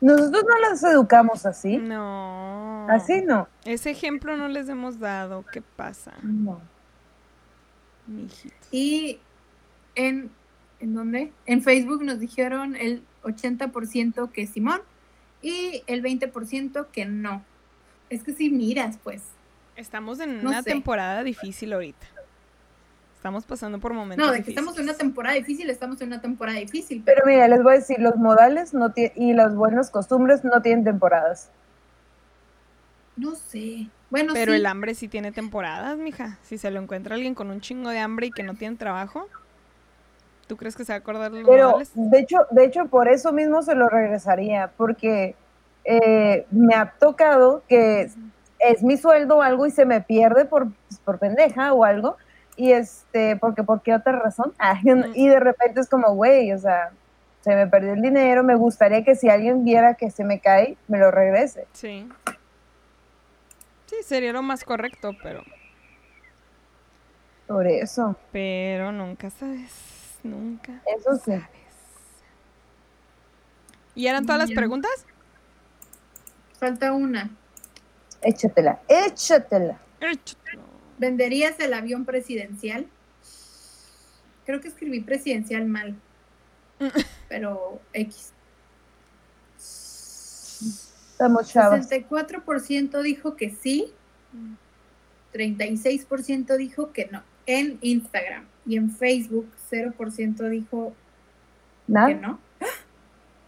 [0.00, 1.76] Nosotros no las educamos así.
[1.78, 2.86] No.
[2.90, 3.48] Así no.
[3.64, 5.44] Ese ejemplo no les hemos dado.
[5.52, 6.60] ¿Qué pasa, No.
[8.06, 8.68] mijitos?
[8.70, 9.18] y
[9.94, 10.30] en,
[10.80, 11.32] ¿en dónde?
[11.46, 14.80] En Facebook nos dijeron el 80% que Simón
[15.42, 17.42] y el 20% que no.
[18.10, 19.22] Es que si miras, pues.
[19.76, 20.70] Estamos en No una sé.
[20.70, 22.06] temporada difícil ahorita.
[23.16, 24.58] Estamos pasando por momentos No, de que difíciles.
[24.62, 27.02] estamos en una temporada difícil, estamos en una temporada difícil.
[27.04, 30.62] Pero Pero mira, les voy a decir, los modales no y las buenas costumbres no
[30.62, 31.50] tienen temporadas.
[33.16, 33.88] no sé.
[34.10, 34.58] Bueno, Pero sí.
[34.58, 36.38] el hambre sí tiene temporadas, mija.
[36.42, 39.28] Si se lo encuentra alguien con un chingo de hambre y que no tiene trabajo,
[40.46, 41.90] ¿tú crees que se va a acordar de los Pero modales?
[41.94, 45.34] de hecho, de hecho, por eso mismo se lo regresaría, porque
[45.84, 48.10] eh, me ha tocado que
[48.58, 52.16] es mi sueldo o algo y se me pierde por, pues, por pendeja o algo.
[52.56, 54.52] Y este, porque por qué otra razón.
[54.58, 54.80] Ah,
[55.14, 56.90] y de repente es como, güey, o sea,
[57.42, 60.76] se me perdió el dinero, me gustaría que si alguien viera que se me cae,
[60.88, 61.66] me lo regrese.
[61.72, 62.08] Sí.
[63.86, 65.44] Sí, sería lo más correcto, pero
[67.46, 69.70] Por eso, pero nunca sabes,
[70.26, 71.22] nunca eso sí.
[71.26, 71.48] sabes.
[73.94, 75.06] ¿Y eran todas las preguntas?
[76.58, 77.30] Falta una.
[78.20, 79.80] Échatela, échatela.
[80.00, 80.62] Échatelo.
[80.98, 82.86] ¿Venderías el avión presidencial?
[84.44, 85.96] Creo que escribí presidencial mal.
[87.28, 88.32] Pero X.
[91.12, 91.88] Estamos chavos.
[91.88, 93.92] 64% dijo que sí.
[95.32, 97.22] 36% dijo que no.
[97.46, 98.44] En Instagram.
[98.66, 100.92] Y en Facebook, 0% dijo
[101.86, 102.14] que ¿Nada?
[102.14, 102.40] no.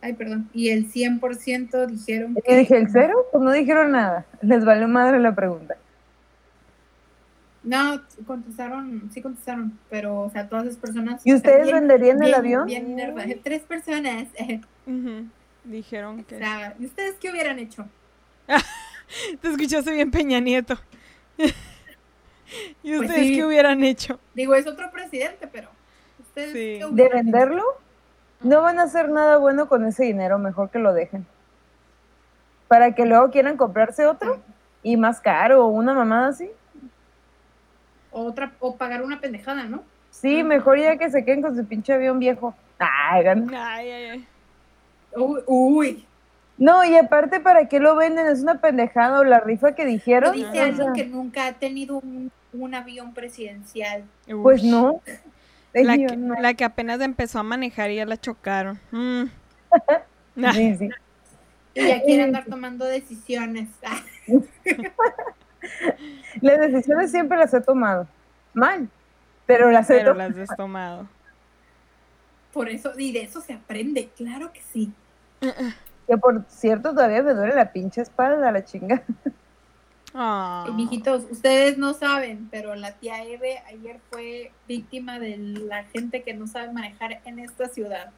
[0.00, 0.48] Ay, perdón.
[0.54, 3.26] Y el 100% dijeron ¿Qué que dije el cero?
[3.32, 4.26] Pues no dijeron nada.
[4.42, 5.76] Les valió madre la pregunta.
[7.64, 11.20] No, contestaron, sí contestaron, pero, o sea, todas esas personas.
[11.26, 12.66] ¿Y ustedes bien- venderían el bien- avión?
[12.66, 14.28] Bien Tres personas.
[14.86, 15.26] Ujú.
[15.64, 16.38] Dijeron O que...
[16.38, 17.84] sea, ¿y ustedes qué hubieran hecho?
[19.40, 20.78] Te escuchaste bien Peña Nieto.
[22.82, 23.36] ¿Y Pues ustedes sí.
[23.36, 24.18] qué hubieran hecho?
[24.34, 25.68] Digo, es otro presidente, pero.
[26.20, 26.58] ¿Ustedes Sí.
[26.58, 27.24] qué ¿De hubieran hecho?
[27.24, 27.64] venderlo?
[28.40, 31.26] No van a hacer nada bueno con ese dinero, mejor que lo dejen.
[32.68, 34.38] Para que luego quieran comprarse otro
[34.82, 36.50] y más caro o una mamada así.
[38.10, 39.82] O, otra, o pagar una pendejada, ¿no?
[40.10, 42.54] Sí, mejor ya que se queden con su pinche avión viejo.
[42.78, 44.26] Ay, gan- Ay, ay, ay.
[45.16, 46.04] Uy, uy.
[46.58, 48.26] No, y aparte, ¿para qué lo venden?
[48.26, 50.32] Es una pendejada o la rifa que dijeron.
[50.32, 52.30] dice O sea, alguien que nunca ha tenido un,
[52.64, 54.04] un avión presidencial.
[54.42, 55.00] Pues no.
[55.74, 56.34] La que, no.
[56.34, 58.78] la que apenas empezó a manejar y ya la chocaron.
[58.90, 59.24] Mm.
[60.54, 60.88] Sí, sí.
[61.74, 63.68] Y ya quiere andar tomando decisiones.
[66.40, 68.06] Las decisiones siempre las he tomado.
[68.54, 68.88] Mal.
[69.46, 70.30] Pero las he pero tomado.
[70.30, 71.08] las has tomado.
[72.52, 74.92] Por eso, y de eso se aprende, claro que sí.
[76.06, 79.02] Que por cierto, todavía me duele la pinche espalda, la chinga.
[80.14, 80.66] Ah.
[80.68, 86.22] Y, mijitos, ustedes no saben, pero la tía Eve ayer fue víctima de la gente
[86.22, 88.10] que no sabe manejar en esta ciudad.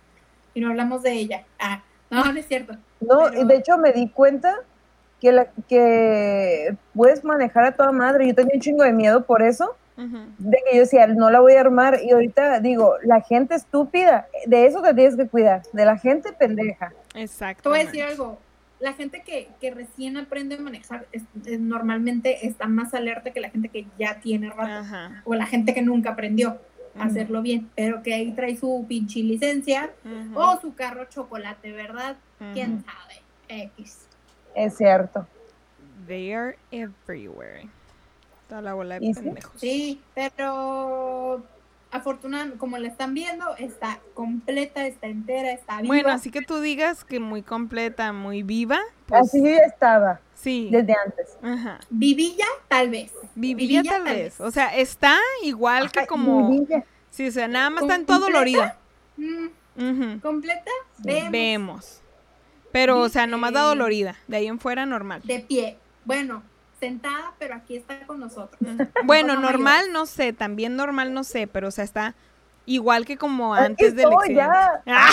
[0.55, 1.45] Y no hablamos de ella.
[1.59, 2.75] Ah, no, no es cierto.
[3.01, 4.57] No, Pero- de hecho me di cuenta
[5.21, 8.27] que, la, que puedes manejar a toda madre.
[8.29, 11.53] Yo tenía un chingo de miedo por eso, de que yo decía, no la voy
[11.55, 11.99] a armar.
[12.03, 16.33] Y ahorita digo, la gente estúpida, de eso te tienes que cuidar, de la gente
[16.33, 16.93] pendeja.
[17.15, 17.65] Exacto.
[17.65, 18.39] Te voy a decir algo.
[18.81, 23.40] La gente que, que recién aprende a manejar es- es- normalmente está más alerta que
[23.40, 24.73] la gente que ya tiene rato.
[24.73, 25.23] Ajá.
[25.24, 26.59] O la gente que nunca aprendió
[26.98, 29.90] a hacerlo bien, pero que ahí trae su pinche licencia
[30.35, 32.16] o su carro chocolate, ¿verdad?
[32.55, 33.23] ¿Quién sabe?
[33.77, 34.07] X.
[34.55, 35.27] Es cierto.
[36.07, 37.69] They are everywhere.
[38.48, 39.61] Toda la bola de pendejos.
[39.61, 41.44] Sí, pero
[41.91, 45.89] afortunadamente, como la están viendo, está completa, está entera, está viva.
[45.95, 50.21] Bueno, así que tú digas que muy completa, muy viva, pues Así yo ya estaba,
[50.35, 50.69] sí.
[50.71, 51.37] desde antes.
[51.43, 51.81] Ajá.
[51.91, 53.12] Vivilla, tal vez.
[53.35, 54.39] Vivilla Vivilla, tal tal vez.
[54.39, 54.41] vez.
[54.41, 56.51] O sea, está igual que como...
[56.51, 56.85] Vivilla.
[57.11, 58.77] Sí, o sea, nada más está en todo dolorida.
[59.17, 61.03] Mm, completa, Sí.
[61.09, 62.01] vemos, Vemos.
[62.73, 64.17] Pero, o sea, nomás da dolorida.
[64.29, 65.21] De ahí en fuera, normal.
[65.25, 65.77] de pie.
[66.05, 66.43] Bueno,
[66.81, 68.59] sentada, pero aquí está con nosotros.
[69.05, 72.15] Bueno, normal no sé, también normal no sé, pero o sea, está
[72.66, 74.35] igual que como antes accidente.
[74.35, 74.82] ya.
[74.86, 75.11] Ah,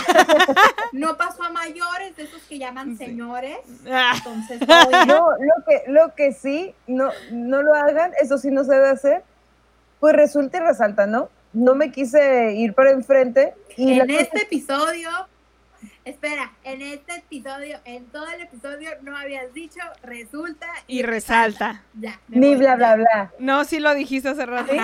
[0.94, 3.06] No pasó a mayores, de esos que llaman Sí.
[3.06, 3.58] señores.
[3.92, 5.08] ah, Entonces, bien.
[5.08, 8.90] No, lo que, lo que sí, no, no lo hagan, eso sí no se debe
[8.90, 9.24] hacer,
[10.00, 11.30] pues resulta y resalta, ¿no?
[11.54, 15.10] No me quise ir para enfrente y la en cosa- este episodio,
[16.10, 21.84] espera, en este episodio, en todo el episodio no habías dicho resulta y resalta.
[22.00, 22.20] Ya.
[22.30, 23.32] ni bla, bla, bla.
[23.40, 24.72] No, sí lo dijiste hace rato.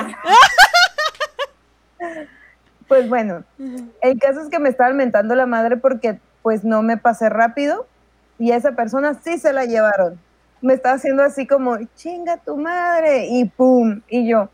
[2.86, 3.46] Pues bueno,
[4.02, 7.88] el caso es que me estaban mentando la madre porque pues no me pasé rápido
[8.38, 10.20] y a esa persona sí se la llevaron.
[10.62, 14.50] Me estaba haciendo así como, chinga tu madre, y pum, y yo,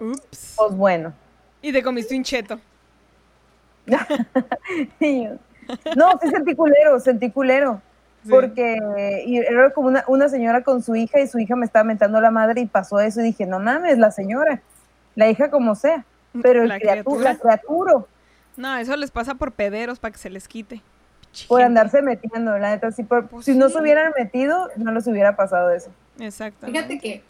[0.00, 0.54] Ups.
[0.56, 1.14] pues bueno.
[1.62, 2.60] Y te comiste un cheto.
[5.96, 7.82] No, sí sentí culero, sentí culero.
[8.24, 8.30] Sí.
[8.30, 8.78] Porque
[9.26, 12.20] y era como una, una señora con su hija y su hija me estaba mentando
[12.20, 14.60] la madre y pasó eso y dije, no mames, la señora,
[15.14, 16.04] la hija como sea,
[16.42, 17.32] pero el La criatu- criatura.
[17.32, 17.92] la criatura
[18.56, 20.82] No, eso les pasa por pederos para que se les quite.
[21.46, 21.64] por Gente.
[21.66, 25.36] andarse metiendo, la neta, sí, por- Pues si no se hubieran metido, no les hubiera
[25.36, 25.90] pasado eso.
[26.18, 26.66] Exacto.
[26.66, 27.22] Fíjate que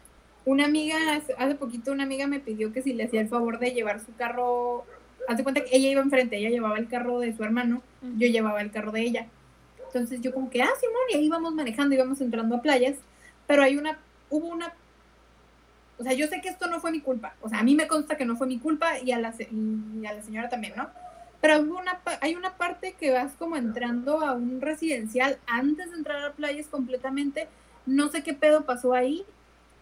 [0.46, 3.58] una amiga, hace, hace poquito una amiga me pidió que si le hacía el favor
[3.58, 4.86] de llevar su carro,
[5.28, 7.82] hace cuenta que ella iba enfrente, ella llevaba el carro de su hermano,
[8.16, 9.26] yo llevaba el carro de ella.
[9.86, 12.96] Entonces yo como que, ah, Simón, y ahí íbamos manejando, íbamos entrando a playas,
[13.46, 13.98] pero hay una,
[14.30, 14.72] hubo una,
[15.98, 17.86] o sea, yo sé que esto no fue mi culpa, o sea, a mí me
[17.86, 20.88] consta que no fue mi culpa y a la, y a la señora también, ¿no?
[21.40, 25.96] Pero hubo una, hay una parte que vas como entrando a un residencial antes de
[25.96, 27.48] entrar a playas completamente,
[27.86, 29.24] no sé qué pedo pasó ahí,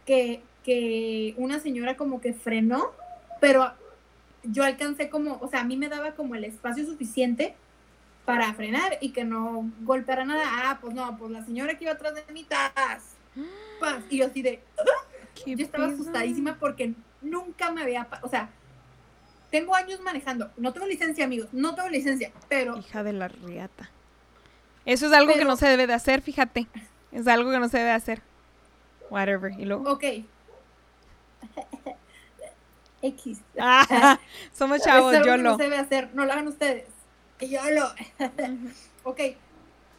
[0.05, 2.93] que, que una señora como que frenó,
[3.41, 3.73] pero
[4.51, 7.55] yo alcancé como, o sea, a mí me daba como el espacio suficiente
[8.25, 10.45] para frenar y que no golpeara nada.
[10.47, 13.15] Ah, pues no, pues la señora que iba atrás de mí, tas.
[14.11, 14.63] Y yo así de,
[15.35, 18.49] ¿Qué yo estaba asustadísima porque nunca me había, o sea,
[19.51, 23.91] tengo años manejando, no tengo licencia, amigos, no tengo licencia, pero Hija de la riata.
[24.85, 26.67] Eso es algo que no se debe de hacer, fíjate.
[27.11, 28.23] Es algo que no se debe hacer.
[29.11, 29.53] Whatever.
[29.59, 29.91] Y luego.
[29.91, 30.05] ok.
[33.03, 33.41] X.
[33.59, 34.19] Ah,
[34.53, 35.57] somos chavos, es algo yo que no lo.
[35.57, 36.89] se debe hacer, no lo hagan ustedes.
[37.41, 37.87] Yo lo.
[39.11, 39.21] ok,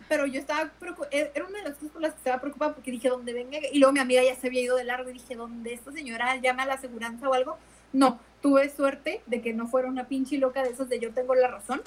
[0.09, 2.91] pero yo estaba preocupada, era una de las cosas por las que estaba preocupada porque
[2.91, 3.59] dije, ¿dónde venga?
[3.71, 6.35] Y luego mi amiga ya se había ido de largo y dije, ¿dónde esta señora
[6.37, 7.57] llama a la aseguranza o algo?
[7.93, 11.35] No, tuve suerte de que no fuera una pinche loca de esas de yo tengo
[11.35, 11.81] la razón.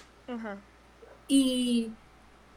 [1.28, 1.90] Y,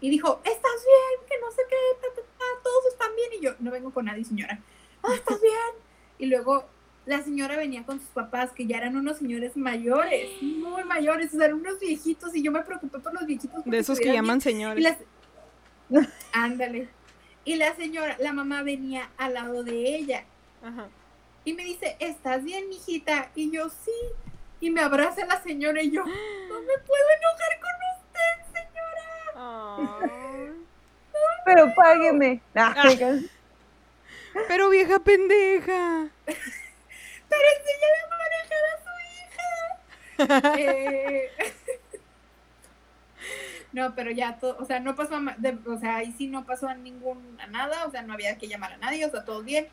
[0.02, 1.28] y dijo, ¿estás bien?
[1.28, 3.30] Que no sé qué, ta, ta, ta, todos están bien.
[3.40, 4.60] Y yo, no vengo con nadie, señora.
[5.02, 5.84] Ah, ¿estás bien?
[6.20, 6.66] Y luego
[7.06, 11.38] la señora venía con sus papás, que ya eran unos señores mayores, muy mayores, o
[11.38, 13.64] sea, eran unos viejitos, y yo me preocupé por los viejitos.
[13.66, 14.40] De esos que llaman bien.
[14.40, 14.84] Y señores.
[15.90, 16.88] las- Ándale.
[17.46, 20.24] Y la señora, la mamá venía al lado de ella.
[20.64, 20.88] Ajá.
[21.44, 23.30] Y me dice, ¿estás bien, mijita?
[23.36, 23.92] Y yo, sí.
[24.62, 28.62] Y me abraza la señora y yo, no me puedo enojar con usted,
[29.36, 30.56] señora.
[31.46, 32.42] Pero págueme.
[32.56, 32.94] Ah,
[34.48, 36.08] Pero vieja pendeja.
[37.34, 38.92] Pero enséñale a manejar a su
[40.54, 40.60] hija.
[40.60, 41.32] Eh,
[43.72, 46.46] No, pero ya todo, o sea, no pasó, a de- o sea, ahí sí no
[46.46, 49.26] pasó a ningún, a nada, o sea, no había que llamar a nadie, o sea,
[49.26, 49.68] todo bien.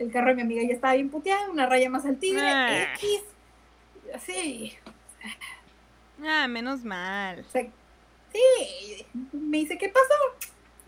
[0.00, 2.94] El carro de mi amiga ya estaba bien puteado, una raya más al tigre, Ah.
[2.94, 3.22] X.
[4.12, 4.76] Así,
[6.26, 7.44] Ah, menos mal.
[7.46, 7.62] o sea,
[8.32, 10.14] sí, me dice, ¿qué pasó?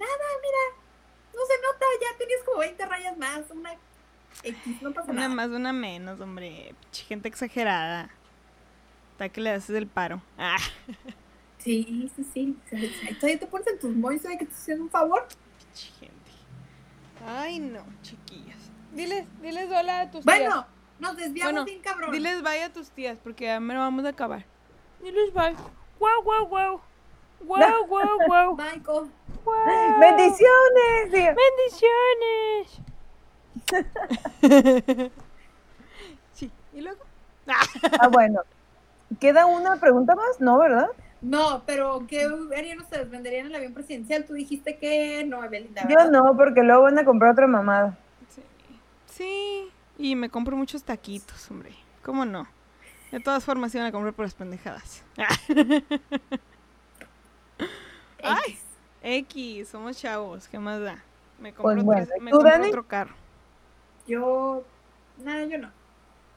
[0.00, 0.12] Nada,
[0.42, 0.82] mira,
[1.34, 3.76] no se nota, ya tenías como 20 rayas más, una
[4.42, 5.34] X, no pasa Una nada.
[5.34, 6.74] más, una menos, hombre.
[6.92, 8.10] Gente exagerada.
[9.12, 10.20] Hasta que le haces el paro.
[10.38, 10.56] Ah,
[11.58, 12.56] Sí, sí, sí,
[13.18, 15.26] todavía te pones en tus moños de que te haciendo un favor.
[15.98, 16.14] gente.
[17.26, 18.70] Ay, no, chiquillas.
[18.92, 20.38] Diles, diles hola a tus tías.
[20.38, 20.66] Bueno,
[21.00, 22.12] nos desviamos Bueno, bien cabrón.
[22.12, 24.44] Diles bye a tus tías, porque ya me lo vamos a acabar.
[25.02, 25.56] Diles bye.
[25.98, 26.80] Guau, guau, guau.
[27.40, 28.56] Guau, guau, guau.
[28.58, 29.10] Michael.
[30.00, 31.10] Bendiciones.
[31.10, 32.80] Bendiciones.
[36.34, 36.98] sí, y luego.
[38.00, 38.40] Ah, bueno.
[39.20, 40.40] ¿Queda una pregunta más?
[40.40, 40.88] No, ¿verdad?
[41.22, 43.08] No, pero ¿qué harían ustedes?
[43.10, 44.24] ¿Venderían el avión presidencial?
[44.26, 45.74] Tú dijiste que no, Evelyn.
[45.88, 47.96] Yo no, porque luego van a comprar otra mamada.
[48.34, 48.42] Sí.
[49.06, 49.68] sí,
[49.98, 51.72] y me compro muchos taquitos, hombre.
[52.02, 52.46] ¿Cómo no?
[53.12, 55.02] De todas formas iban a comprar por las pendejadas.
[58.22, 58.58] Ay.
[59.02, 60.98] X, somos chavos, ¿qué más da?
[61.40, 62.68] Me compro, Pues bueno, tres- me ¿tú, compro Dani?
[62.68, 63.14] otro carro.
[64.06, 64.64] Yo.
[65.22, 65.70] Nada, yo no.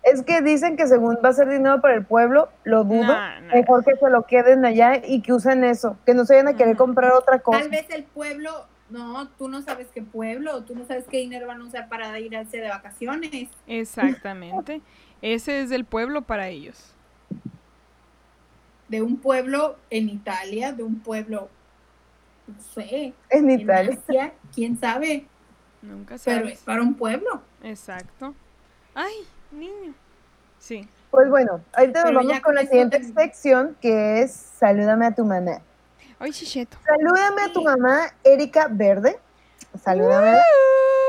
[0.03, 3.03] Es que dicen que según va a ser dinero para el pueblo, lo dudo.
[3.03, 3.53] Nah, nah.
[3.53, 6.55] Mejor que se lo queden allá y que usen eso, que no se vayan a
[6.55, 7.59] querer comprar otra cosa.
[7.59, 8.65] Tal vez el pueblo.
[8.89, 12.19] No, tú no sabes qué pueblo, tú no sabes qué dinero van a usar para
[12.19, 13.49] irse de vacaciones.
[13.67, 14.81] Exactamente.
[15.21, 16.95] Ese es el pueblo para ellos.
[18.87, 21.49] De un pueblo en Italia, de un pueblo.
[22.47, 23.13] No sé.
[23.29, 23.99] En En Italia.
[24.07, 25.27] Asia, quién sabe.
[25.81, 26.53] Nunca Pero sabes.
[26.59, 27.41] es para un pueblo.
[27.63, 28.33] Exacto.
[28.93, 29.13] Ay,
[29.51, 29.93] niño.
[30.59, 30.87] Sí.
[31.11, 35.15] Pues bueno, ahorita nos Pero vamos con la siguiente te- sección, que es Salúdame a
[35.15, 35.61] tu mamá.
[36.19, 36.77] Ay, chicheto.
[36.85, 39.17] Salúdame a tu mamá, Erika Verde.
[39.83, 40.37] Salúdame.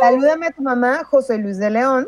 [0.01, 2.06] Salúdame a tu mamá, José Luis de León.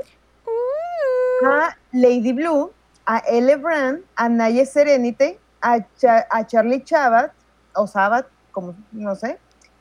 [1.44, 2.72] A Lady Blue,
[3.04, 3.56] a L.
[3.56, 7.32] Brand, a Naye Serenite, a, Cha- a Charlie Chabat,
[7.74, 9.38] o Sabat, como no sé.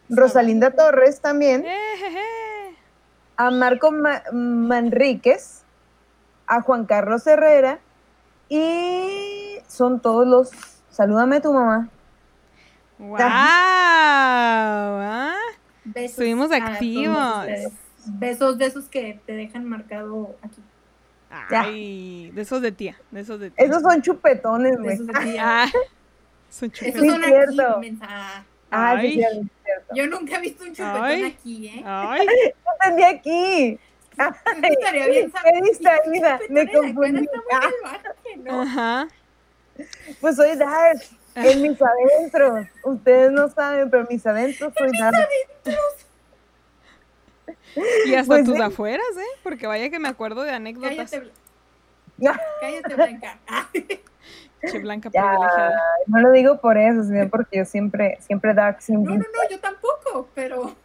[0.09, 1.63] Rosalinda Torres también.
[1.65, 2.19] Ejeje.
[3.41, 5.63] A Marco Ma- Manríquez,
[6.45, 7.79] a Juan Carlos Herrera
[8.49, 10.51] y son todos los.
[10.89, 11.89] Salúdame a tu mamá.
[12.99, 13.17] ¡Wow!
[13.19, 15.35] ¿ah?
[15.85, 17.47] Besos Estuvimos activos.
[18.05, 20.61] Besos de esos que te dejan marcado aquí.
[21.31, 23.65] Ay, de esos de tía, de esos de tía.
[23.65, 24.89] Esos son chupetones, güey.
[24.89, 25.35] Besos de ti.
[25.39, 25.65] Ah,
[26.49, 27.01] son Esos chupetas.
[27.01, 28.45] Sí, son aquí, mensa.
[28.71, 29.43] Ah, sí, Ay.
[29.65, 29.93] cierto.
[29.95, 31.23] Yo nunca he visto un chupetón Ay.
[31.25, 31.83] aquí, ¿eh?
[31.85, 32.25] Ay,
[32.65, 33.79] Yo entendí aquí.
[34.17, 34.33] Eso
[34.63, 35.31] estaría bien.
[35.31, 37.21] Qué distraída, me confundí.
[37.23, 37.61] está muy Ah,
[38.01, 38.61] salvaje, ¿no?
[38.61, 39.07] ajá.
[40.19, 40.99] pues soy Dark,
[41.35, 42.67] en mis adentros.
[42.83, 45.27] Ustedes no saben, pero en mis adentros soy Dark.
[48.05, 48.61] Y hasta Pues tus sí.
[48.61, 49.39] afueras, ¿eh?
[49.43, 51.11] Porque vaya que me acuerdo de anécdotas.
[51.11, 51.31] Cállate,
[52.59, 53.39] cállate, Blanca.
[54.63, 55.81] Ah, Che blanca Ya, privilegiada.
[56.07, 59.13] no lo digo por eso, sino porque yo siempre, siempre Dark, No, siempre.
[59.15, 60.75] no, no, yo tampoco, pero.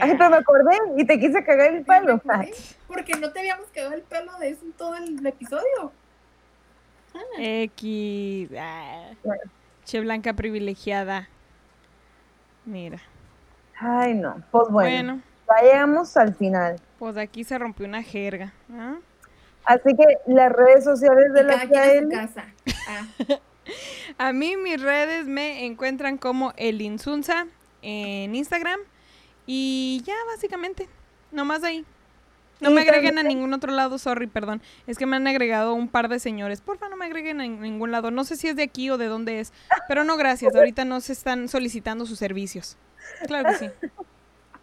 [0.00, 2.16] Ay, pero me acordé y te quise cagar el palo.
[2.42, 2.52] ¿eh?
[2.86, 5.92] Porque no te habíamos quedado el pelo de eso en todo el episodio.
[7.38, 8.50] X.
[8.58, 9.10] ah.
[9.84, 11.28] Che blanca privilegiada.
[12.66, 12.98] Mira.
[13.80, 14.42] Ay, no.
[14.50, 16.78] Pues bueno, Bueno, vayamos al final.
[16.98, 18.52] pues aquí se rompió una jerga.
[18.72, 18.96] ¿ah?
[19.64, 21.68] Así que las redes sociales de Y la cada
[24.18, 24.28] a.
[24.28, 27.46] Ah, mí mis redes me encuentran como el Insunza
[27.82, 28.80] en Instagram.
[29.46, 30.88] Y ya, básicamente.
[31.30, 31.84] Nomás ahí.
[32.60, 34.60] No me agreguen a ningún otro lado, sorry, perdón.
[34.86, 36.60] Es que me han agregado un par de señores.
[36.60, 38.10] Porfa, no me agreguen a ningún lado.
[38.10, 39.52] No sé si es de aquí o de dónde es.
[39.86, 40.56] Pero no, gracias.
[40.56, 42.76] Ahorita no se están solicitando sus servicios.
[43.26, 43.66] Claro que sí.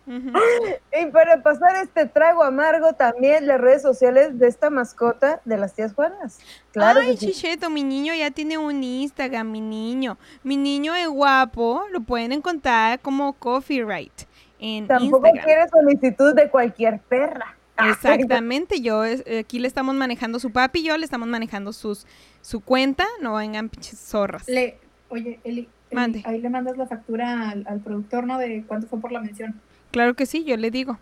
[0.07, 5.73] Y para pasar este trago amargo, también las redes sociales de esta mascota de las
[5.73, 6.39] tías Juanas.
[6.71, 7.27] Claro Ay, sí.
[7.31, 10.17] Chicheto, mi niño ya tiene un Instagram, mi niño.
[10.43, 11.83] Mi niño es guapo.
[11.91, 14.13] Lo pueden encontrar como Copyright
[14.59, 15.45] en Tampoco Instagram.
[15.45, 17.55] quiere solicitud de cualquier perra.
[17.89, 22.07] Exactamente, yo eh, aquí le estamos manejando su papi y yo le estamos manejando sus
[22.41, 24.47] su cuenta, no vengan pinches zorras.
[24.47, 24.77] le,
[25.09, 26.21] oye, Eli, Eli, Mande.
[26.25, 28.37] ahí le mandas la factura al, al productor, ¿no?
[28.37, 29.59] De cuánto fue por la mención.
[29.95, 30.99] Claro que sí, yo le digo.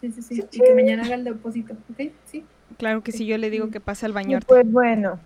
[0.00, 0.42] Sí, sí, sí.
[0.50, 2.10] Y que mañana haga el depósito, ¿ok?
[2.24, 2.44] Sí.
[2.78, 4.44] Claro que sí, yo le digo que pase al bañarte.
[4.44, 5.20] pues bueno,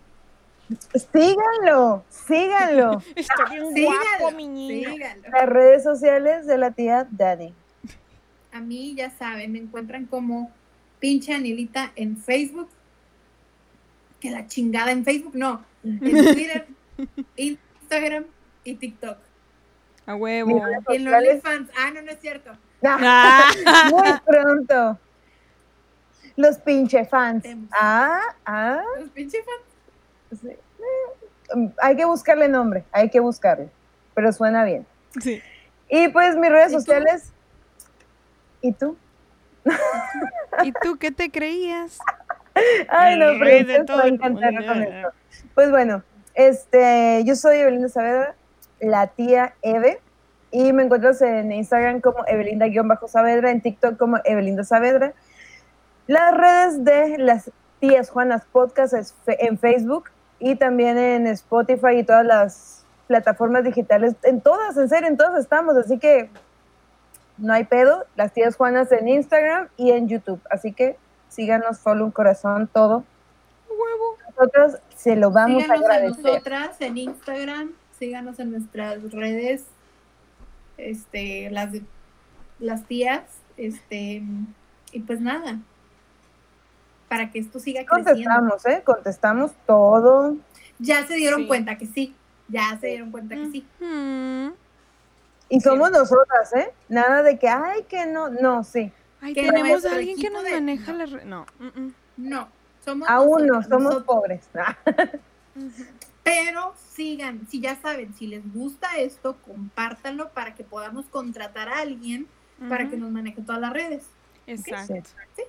[0.94, 3.02] síganlo, síganlo.
[3.16, 4.90] Está bien Sígalo, guapo, mi niño.
[4.90, 5.22] sígalo.
[5.32, 7.54] Las redes sociales de la tía Dani.
[8.52, 10.50] A mí, ya saben, me encuentran como
[10.98, 12.68] pinche Anilita en Facebook.
[14.20, 15.64] Que la chingada en Facebook, no.
[15.82, 15.98] En
[16.34, 16.66] Twitter,
[17.36, 18.26] Instagram
[18.64, 19.16] y TikTok.
[20.06, 20.62] A huevo.
[20.88, 21.06] En.
[21.08, 21.70] OnlyFans.
[21.76, 22.50] Ah, no, no es cierto.
[22.82, 23.50] Ah,
[23.90, 24.98] muy pronto.
[26.36, 27.44] Los pinche fans.
[27.72, 28.82] Ah, ah.
[28.98, 30.40] Los pinche fans.
[30.40, 30.48] sí.
[30.48, 33.68] Eh, Hay que buscarle nombre, hay que buscarle.
[34.14, 34.86] Pero suena bien.
[35.20, 35.42] Sí.
[35.90, 36.80] Y pues mis redes ¿Y tú?
[36.80, 37.32] sociales.
[38.62, 38.96] ¿Y tú?
[40.64, 41.98] ¿Y tú qué te creías?
[42.88, 43.96] Ay, no, pero
[44.52, 44.66] mundo.
[44.66, 45.12] con esto.
[45.54, 46.02] Pues bueno,
[46.34, 48.34] este, yo soy Evelinda Saavedra,
[48.80, 50.00] la tía Eve,
[50.50, 55.12] y me encuentras en Instagram como Evelinda-Saavedra, en TikTok como Evelinda Saavedra.
[56.06, 61.98] Las redes de las tías Juanas Podcast es fe- en Facebook y también en Spotify
[61.98, 66.30] y todas las plataformas digitales, en todas, en serio, en todas estamos, así que
[67.38, 70.96] no hay pedo, las tías Juanas en Instagram y en YouTube, así que
[71.28, 73.04] síganos, follow un corazón, todo.
[73.68, 74.16] Huevo.
[74.36, 76.24] Nosotros se lo vamos síganos a a, agradecer.
[76.24, 79.66] nosotras en Instagram, síganos en nuestras redes,
[80.78, 81.82] este, las de-
[82.58, 83.22] las tías,
[83.56, 84.22] este,
[84.92, 85.58] y pues nada,
[87.08, 88.10] para que esto siga creciendo.
[88.12, 88.82] Contestamos, ¿eh?
[88.84, 90.36] Contestamos todo.
[90.78, 91.46] Ya se dieron Sí.
[91.46, 92.14] cuenta que sí,
[92.48, 93.66] ya se dieron cuenta que sí.
[95.50, 96.72] Y somos nosotras, ¿eh?
[96.88, 98.90] Nada de que, ay, que no, no, sí.
[99.20, 100.98] Ay, Que tenemos a alguien que nos de- maneja no.
[100.98, 101.46] la re- No.
[101.58, 101.94] mm, mm.
[102.16, 102.48] No,
[102.84, 104.04] somos Aún no, somos nosotros.
[104.04, 104.48] pobres.
[106.30, 111.80] Pero sigan, si ya saben, si les gusta esto, compártanlo para que podamos contratar a
[111.80, 112.26] alguien
[112.68, 114.04] para que nos maneje todas las redes.
[114.46, 114.94] Exacto.
[115.34, 115.42] Sí,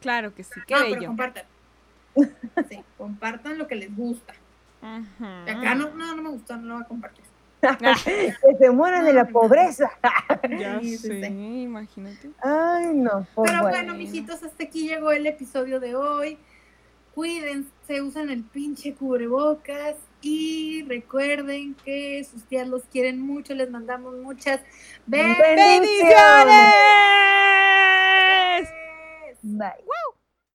[0.00, 1.44] Claro que sí, qué no, pero compartan.
[2.68, 4.34] Sí, compartan lo que les gusta.
[4.82, 5.24] Ujú.
[5.24, 7.24] Acá no, no, no me gustó, no lo voy a compartir.
[7.62, 9.40] Ah, que se mueran de la No, no.
[9.40, 9.90] pobreza.
[10.58, 11.62] ya Sí, sí, sé, sí.
[11.62, 12.30] imagínate.
[12.42, 13.26] Ay, no.
[13.34, 13.76] Pues Pero bueno.
[13.76, 16.38] bueno, mijitos, hasta aquí llegó el episodio de hoy.
[17.14, 23.54] Cuídense, usan el pinche cubrebocas y recuerden que sus tías los quieren mucho.
[23.54, 24.60] Les mandamos muchas
[25.06, 25.56] Bendiciones.
[25.56, 26.72] ¡Bendiciones!
[29.42, 30.12] Bye.